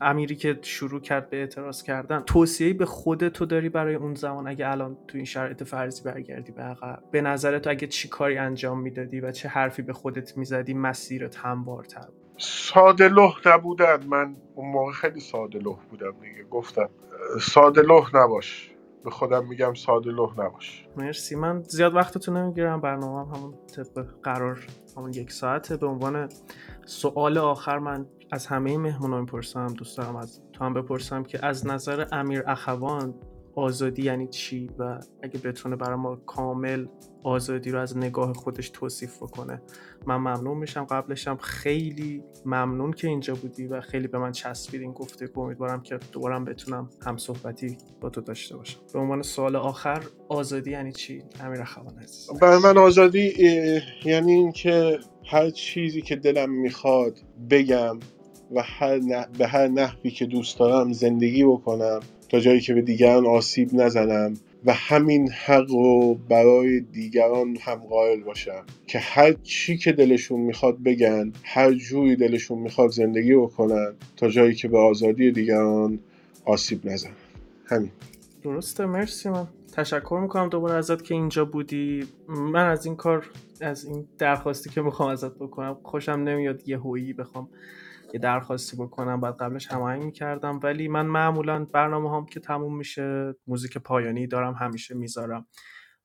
امیری 0.00 0.36
که 0.36 0.58
شروع 0.62 1.00
کرد 1.00 1.30
به 1.30 1.36
اعتراض 1.36 1.82
کردن 1.82 2.20
توصیه‌ای 2.20 2.72
به 2.72 2.86
خودت 2.86 3.32
تو 3.32 3.46
داری 3.46 3.68
برای 3.68 3.94
اون 3.94 4.14
زمان 4.14 4.48
اگه 4.48 4.70
الان 4.70 4.98
تو 5.08 5.16
این 5.16 5.24
شرایط 5.24 5.62
فرضی 5.62 6.02
برگردی 6.02 6.52
به 6.52 6.62
عقب؟ 6.62 7.02
به 7.12 7.20
نظرت 7.20 7.66
اگه 7.66 7.86
چی 7.86 8.08
کاری 8.08 8.38
انجام 8.38 8.80
می‌دادی 8.80 9.20
و 9.20 9.32
چه 9.32 9.48
حرفی 9.48 9.82
به 9.82 9.92
خودت 9.92 10.38
می‌زدی 10.38 10.74
مسیرت 10.74 11.36
هموارتر 11.36 12.08
ساده 12.38 13.08
لح 13.08 13.34
نبودن. 13.46 14.04
من 14.06 14.36
اون 14.54 14.72
موقع 14.72 14.92
خیلی 14.92 15.20
ساده 15.20 15.58
لح 15.58 15.78
بودم 15.90 16.12
دیگه. 16.20 16.44
گفتم 16.50 16.88
ساده 17.40 17.82
لح 17.82 18.16
نباش. 18.16 18.70
به 19.04 19.10
خودم 19.10 19.46
میگم 19.48 19.74
ساده 19.74 20.10
لح 20.10 20.40
نباش. 20.40 20.86
مرسی. 20.96 21.36
من 21.36 21.62
زیاد 21.62 21.94
وقتتون 21.94 22.36
نمی‌گیرم. 22.36 22.80
برنامه 22.80 23.20
هم 23.20 23.34
همون 23.36 23.54
طبق 23.76 24.06
قرار 24.22 24.66
همون 24.96 25.12
یک 25.12 25.32
ساعته. 25.32 25.76
به 25.76 25.86
عنوان 25.86 26.28
سوال 26.86 27.38
آخر 27.38 27.78
من 27.78 28.06
از 28.32 28.46
همه 28.46 28.78
مهمونان 28.78 29.20
می‌پرسم. 29.20 29.66
دوست 29.66 29.98
دارم 29.98 30.16
از 30.16 30.42
تو 30.52 30.64
هم 30.64 30.74
بپرسم 30.74 31.22
که 31.22 31.46
از 31.46 31.66
نظر 31.66 32.06
امیر 32.12 32.42
اخوان 32.46 33.14
آزادی 33.54 34.02
یعنی 34.02 34.28
چی؟ 34.28 34.70
و 34.78 35.00
اگه 35.22 35.40
بتونه 35.40 35.76
برای 35.76 35.96
ما 35.96 36.16
کامل 36.16 36.86
آزادی 37.22 37.70
رو 37.70 37.80
از 37.80 37.96
نگاه 37.96 38.32
خودش 38.32 38.70
توصیف 38.70 39.16
بکنه. 39.16 39.62
من 40.06 40.16
ممنون 40.16 40.58
میشم 40.58 40.84
قبلشم. 40.84 41.36
خیلی 41.36 42.22
ممنون 42.46 42.92
که 42.92 43.08
اینجا 43.08 43.34
بودی 43.34 43.66
و 43.66 43.80
خیلی 43.80 44.08
به 44.08 44.18
من 44.18 44.32
چسبید 44.32 44.80
این 44.80 44.92
گفته 44.92 45.28
امیدوارم 45.36 45.82
که 45.82 45.98
دوبارم 46.12 46.44
بتونم 46.44 46.90
هم 47.06 47.16
صحبتی 47.16 47.76
با 48.00 48.10
تو 48.10 48.20
داشته 48.20 48.56
باشم. 48.56 48.78
به 48.92 48.98
عنوان 48.98 49.22
سوال 49.22 49.56
آخر 49.56 50.02
آزادی 50.28 50.70
یعنی 50.70 50.92
چی؟ 50.92 51.22
امیر 51.40 51.60
اخوان 51.60 51.98
عزیز. 52.02 52.30
برای 52.40 52.58
من 52.62 52.78
آزادی 52.78 53.32
یعنی 54.04 54.32
اینکه 54.32 54.98
هر 55.26 55.50
چیزی 55.50 56.02
که 56.02 56.16
دلم 56.16 56.50
می‌خواد 56.50 57.18
بگم 57.50 57.98
و 58.54 58.62
هر 58.64 58.98
به 59.38 59.46
هر 59.46 59.68
نحوی 59.68 60.10
که 60.10 60.26
دوست 60.26 60.58
دارم 60.58 60.92
زندگی 60.92 61.44
بکنم 61.44 62.00
تا 62.28 62.40
جایی 62.40 62.60
که 62.60 62.74
به 62.74 62.82
دیگران 62.82 63.26
آسیب 63.26 63.74
نزنم. 63.74 64.34
و 64.64 64.72
همین 64.72 65.30
حق 65.30 65.70
رو 65.70 66.14
برای 66.14 66.80
دیگران 66.80 67.56
هم 67.60 67.74
قائل 67.74 68.20
باشم 68.20 68.64
که 68.86 68.98
هر 68.98 69.32
چی 69.32 69.76
که 69.76 69.92
دلشون 69.92 70.40
می‌خواد 70.40 70.82
بگن 70.82 71.32
هر 71.44 71.72
جوری 71.72 72.16
دلشون 72.16 72.58
می‌خواد 72.58 72.90
زندگی 72.90 73.34
بکنن 73.34 73.94
تا 74.16 74.28
جایی 74.28 74.54
که 74.54 74.68
به 74.68 74.78
آزادی 74.78 75.32
دیگران 75.32 75.98
آسیب 76.44 76.86
نزنن. 76.86 77.12
همین. 77.66 77.90
درسته 78.42 78.86
مرسی. 78.86 79.28
من 79.28 79.48
تشکر 79.72 80.18
می‌کنم 80.22 80.48
دوباره 80.48 80.74
ازت 80.74 81.02
که 81.04 81.14
اینجا 81.14 81.44
بودی. 81.44 82.04
من 82.28 82.66
از 82.66 82.86
این 82.86 82.96
کار 82.96 83.30
از 83.60 83.84
این 83.84 84.04
درخواستی 84.18 84.70
که 84.70 84.82
می‌خوام 84.82 85.08
ازت 85.08 85.34
بکنم 85.34 85.76
خوشم 85.82 86.12
نمیاد 86.12 86.68
یه 86.68 86.78
هویی 86.78 87.12
بخوام. 87.12 87.48
یه 88.14 88.20
درخواستی 88.20 88.76
بکنم 88.76 89.20
بعد 89.20 89.36
قبلش 89.36 89.66
هماهنگ 89.66 90.02
می‌کردم. 90.02 90.60
ولی 90.62 90.88
من 90.88 91.06
معمولا 91.06 91.64
برنامه 91.64 92.16
هم 92.16 92.26
که 92.26 92.40
تموم 92.40 92.76
میشه 92.76 93.34
موزیک 93.46 93.78
پایانی 93.78 94.26
دارم 94.26 94.54
همیشه 94.54 94.94
می‌ذارم. 94.94 95.46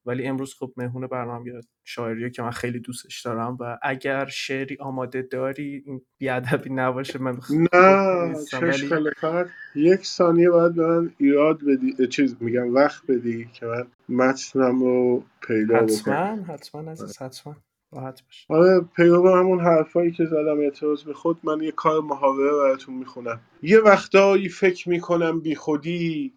ولی 0.05 0.27
امروز 0.27 0.55
خب 0.59 0.73
مهمون 0.77 1.07
برنامه 1.07 1.47
یه 1.47 1.61
شاعریه 1.83 2.29
که 2.29 2.41
من 2.41 2.51
خیلی 2.51 2.79
دوستش 2.79 3.21
دارم 3.21 3.57
و 3.59 3.77
اگر 3.81 4.25
شعری 4.25 4.77
آماده 4.79 5.21
داری 5.21 5.83
این 5.85 6.01
بیادبی 6.17 6.69
نباشه 6.69 7.19
من 7.19 7.37
نه 7.73 8.35
چش 8.51 8.91
ولی... 8.91 9.49
یک 9.75 10.05
ثانیه 10.05 10.49
باید 10.49 10.75
به 10.75 10.87
من 10.87 11.13
ایراد 11.17 11.59
بدی 11.65 12.07
چیز 12.07 12.35
میگم 12.39 12.73
وقت 12.73 13.05
بدی 13.07 13.49
که 13.53 13.65
من 13.65 13.87
متنم 14.09 14.83
رو 14.83 15.23
پیدا 15.47 15.81
بکنم. 15.81 16.45
حتما 16.47 16.53
حتما 16.53 16.91
عزیز 16.91 17.21
حتما. 17.21 17.55
راحت 17.95 18.23
باش 18.23 18.45
آره 18.49 18.81
پیرو 18.95 19.35
همون 19.35 19.59
حرفایی 19.61 20.11
که 20.11 20.25
زدم 20.25 20.59
اعتراض 20.59 21.03
به 21.03 21.13
خود 21.13 21.37
من 21.43 21.63
یه 21.63 21.71
کار 21.71 22.01
محاوره 22.01 22.51
براتون 22.51 22.95
می‌خونم. 22.95 23.41
یه 23.63 23.79
وقتایی 23.79 24.49
فکر 24.49 24.89
می‌کنم 24.89 25.39
بی 25.39 25.55
خودی 25.55 26.33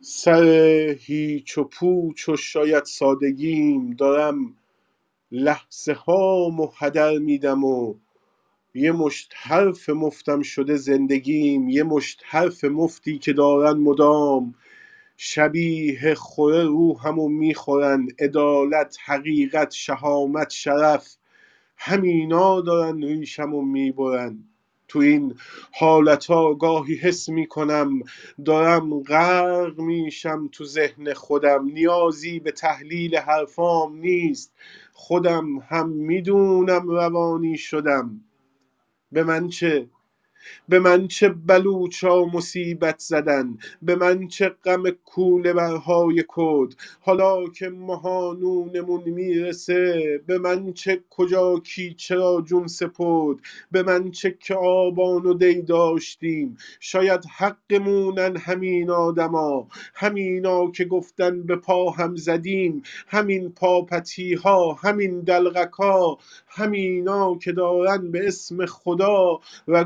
سر 0.00 0.44
هیچ 1.00 1.58
و 1.58 1.64
پوچ 1.64 2.28
و 2.28 2.36
شاید 2.36 2.84
سادگیم 2.84 3.90
دارم 3.90 4.56
لحظه 5.32 5.92
ها 5.92 6.72
هدر 6.78 7.18
میدم 7.18 7.64
و 7.64 7.94
یه 8.74 8.92
مشت 8.92 9.32
حرف 9.36 9.88
مفتم 9.88 10.42
شده 10.42 10.76
زندگیم 10.76 11.68
یه 11.68 11.82
مشت 11.82 12.22
حرف 12.26 12.64
مفتی 12.64 13.18
که 13.18 13.32
دارن 13.32 13.78
مدام. 13.78 14.54
شبیه 15.16 16.14
خوره 16.14 16.64
روحمو 16.64 17.28
می‌خورن 17.28 18.08
عدالت 18.18 18.96
حقیقت 19.04 19.72
شهامت 19.72 20.50
شرف 20.50 21.16
همینا 21.76 22.60
دارن 22.60 23.02
ریشمو 23.02 23.62
می‌برن. 23.62 24.44
تو 24.88 24.98
این 24.98 25.34
حالت 25.72 26.26
ها 26.26 26.54
گاهی 26.54 26.94
حس 26.94 27.28
می‌کنم 27.28 28.00
دارم 28.44 29.00
غرق 29.02 29.80
میشم 29.80 30.48
تو 30.52 30.64
ذهن 30.64 31.12
خودم. 31.12 31.64
نیازی 31.64 32.40
به 32.40 32.52
تحلیل 32.52 33.16
حرفام 33.16 33.96
نیست. 33.96 34.52
خودم 34.92 35.58
هم 35.58 35.88
می‌دونم 35.88 36.88
روانی 36.88 37.58
شدم. 37.58 38.20
به 39.12 39.24
من 39.24 39.48
چه؟ 39.48 39.88
به 40.68 40.78
من 40.78 41.08
چه 41.08 41.28
بلوچا 41.28 42.24
مصیبت 42.24 42.98
زدن 42.98 43.58
به 43.82 43.96
من 43.96 44.28
چه 44.28 44.48
غم 44.48 44.90
کوله 44.90 45.52
برهای 45.52 46.24
کد 46.28 46.74
حالا 47.00 47.48
که 47.48 47.68
مهانونمون 47.68 49.02
می‌رسه 49.10 50.20
به 50.26 50.38
من 50.38 50.72
چه 50.72 51.00
کجا 51.10 51.58
کی 51.58 51.94
چرا 51.94 52.42
جون 52.46 52.66
سپرد. 52.66 53.38
به 53.72 53.82
من 53.82 54.10
چه 54.10 54.36
که 54.40 54.54
آبان 54.54 55.26
و 55.26 55.34
دی 55.34 55.62
داشتیم. 55.62 56.56
شاید 56.80 57.24
حقمونن 57.38 58.36
همین 58.36 58.90
آدما. 58.90 59.68
همینا 59.94 60.70
که 60.70 60.84
گفتن 60.84 61.42
به 61.42 61.56
پا 61.56 61.90
هم 61.90 62.16
زدیم. 62.16 62.82
همین 63.08 63.52
پاپتی 63.52 64.34
ها 64.34 64.72
همین 64.72 65.20
دلغک 65.20 65.72
ها 65.72 66.18
همینا 66.48 67.38
که 67.38 67.52
دارن 67.52 68.10
به 68.10 68.26
اسم 68.28 68.66
خدا 68.66 69.40
و 69.68 69.84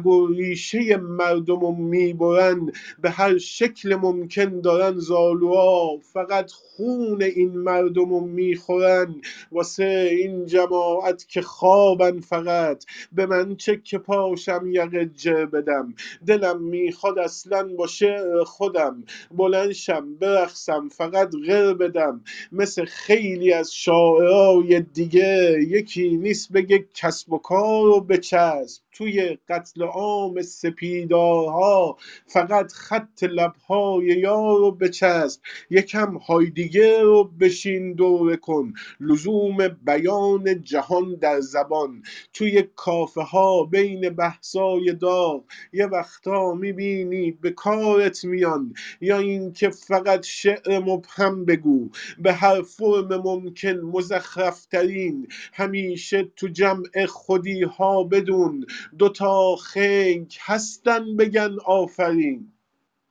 ریشه 0.50 0.96
مردم 0.96 1.60
رو 1.60 1.72
می‌برن 1.72 2.72
به 3.02 3.10
هر 3.10 3.38
شکل 3.38 3.94
ممکن 3.94 4.60
دارن 4.60 4.98
زالوها. 4.98 5.98
فقط 6.12 6.50
خون 6.52 7.22
این 7.22 7.50
مردم 7.58 8.10
رو 8.10 8.20
می‌خورن. 8.20 9.14
واسه 9.52 10.08
این 10.12 10.46
جماعت 10.46 11.28
که 11.28 11.42
خوابن 11.42 12.20
فقط. 12.20 12.84
به 13.12 13.26
من 13.26 13.56
چه 13.56 13.80
که 13.84 13.98
پاشم 13.98 14.62
یقه 14.70 15.04
بدم. 15.46 15.94
دلم 16.26 16.62
می‌خواد 16.62 17.18
اصلا 17.18 17.68
با 17.78 17.86
شعر 17.86 18.44
خودم. 18.44 19.04
بلنشم 19.30 20.14
برخصم 20.20 20.88
فقط 20.88 21.30
غیر 21.46 21.74
بدم. 21.74 22.24
مثل 22.52 22.84
خیلی 22.84 23.52
از 23.52 23.74
شاعرای 23.74 24.80
دیگه. 24.80 25.58
یکی 25.68 26.16
نیست 26.16 26.52
بگه 26.52 26.84
کسب 26.94 27.32
و 27.32 27.38
کار 27.38 27.86
و 27.88 28.00
بچسب. 28.00 28.82
توی 28.92 29.38
قتل 29.48 29.82
عام 29.82 30.42
سپیدارها 30.42 31.96
فقط 32.26 32.72
خط 32.72 33.22
لبهای 33.22 34.06
یار 34.06 34.58
رو 34.58 34.70
بچسب. 34.70 35.40
یکم 35.70 36.18
دیگه 36.54 37.02
رو 37.02 37.24
بشین 37.24 37.92
دوره 37.94 38.36
کن. 38.36 38.72
لزوم 39.00 39.68
بیان 39.68 40.62
جهان 40.62 41.14
در 41.14 41.40
زبان. 41.40 42.02
توی 42.32 42.64
کافه 42.76 43.20
ها 43.22 43.64
بین 43.64 44.10
بحثای 44.10 44.92
داغ. 45.00 45.44
یه 45.72 45.86
وقتا 45.86 46.54
می‌بینی 46.54 47.32
به 47.32 47.50
کارت 47.50 48.24
میان. 48.24 48.74
یا 49.00 49.18
اینکه 49.18 49.70
فقط 49.70 50.24
شعر 50.24 50.78
مبهم 50.78 51.44
بگو. 51.44 51.90
به 52.18 52.32
هر 52.32 52.62
فرم 52.62 53.22
ممکن 53.24 53.80
مزخرفترین. 53.80 55.28
همیشه 55.52 56.28
تو 56.36 56.48
جمع 56.48 57.06
خودی 57.08 57.62
ها 57.62 58.04
بدون. 58.04 58.66
دوتا 58.98 59.56
خنگ 59.56 60.36
هستن 60.40 61.16
بگن 61.16 61.56
آفرین. 61.66 62.52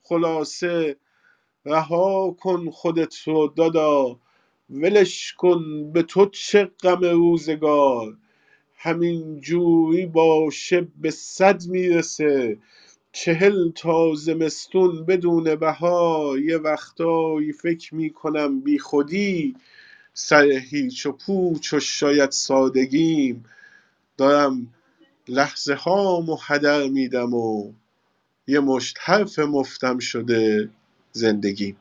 خلاصه 0.03 0.95
رها 1.65 2.31
کن 2.39 2.69
خودت 2.69 3.15
رو 3.27 3.53
دادا 3.55 4.19
ولش 4.69 5.33
کن 5.33 5.91
به 5.91 6.03
تو 6.03 6.25
چه 6.25 6.71
غم 6.83 7.01
روزگار. 7.01 8.17
همین 8.75 9.39
جوری 9.39 10.05
باشه 10.05 10.87
به 11.01 11.11
صد 11.11 11.65
می‌رسه. 11.67 12.57
چهل 13.11 13.71
تا 13.71 14.15
زمستون 14.15 15.05
بدون 15.05 15.55
بهار. 15.55 16.39
یه 16.39 16.57
وقتایی 16.57 17.51
فکر 17.51 17.95
می‌کنم 17.95 18.59
بی 18.59 18.79
خودی. 18.79 19.55
سر 20.13 20.51
هیچ 20.51 21.05
و 21.05 21.11
پوچ 21.11 21.73
و 21.73 21.79
شاید 21.79 22.31
سادگیم. 22.31 23.45
دارم 24.17 24.73
لحظه 25.29 25.75
هامو 25.75 26.37
هدر 26.47 26.89
میدم 26.89 27.35
و 27.35 27.73
یه 28.47 28.61
مشت 28.61 28.97
حرف 29.01 29.39
مفتم 29.39 29.99
شده 29.99 30.69
زندگیم. 31.13 31.77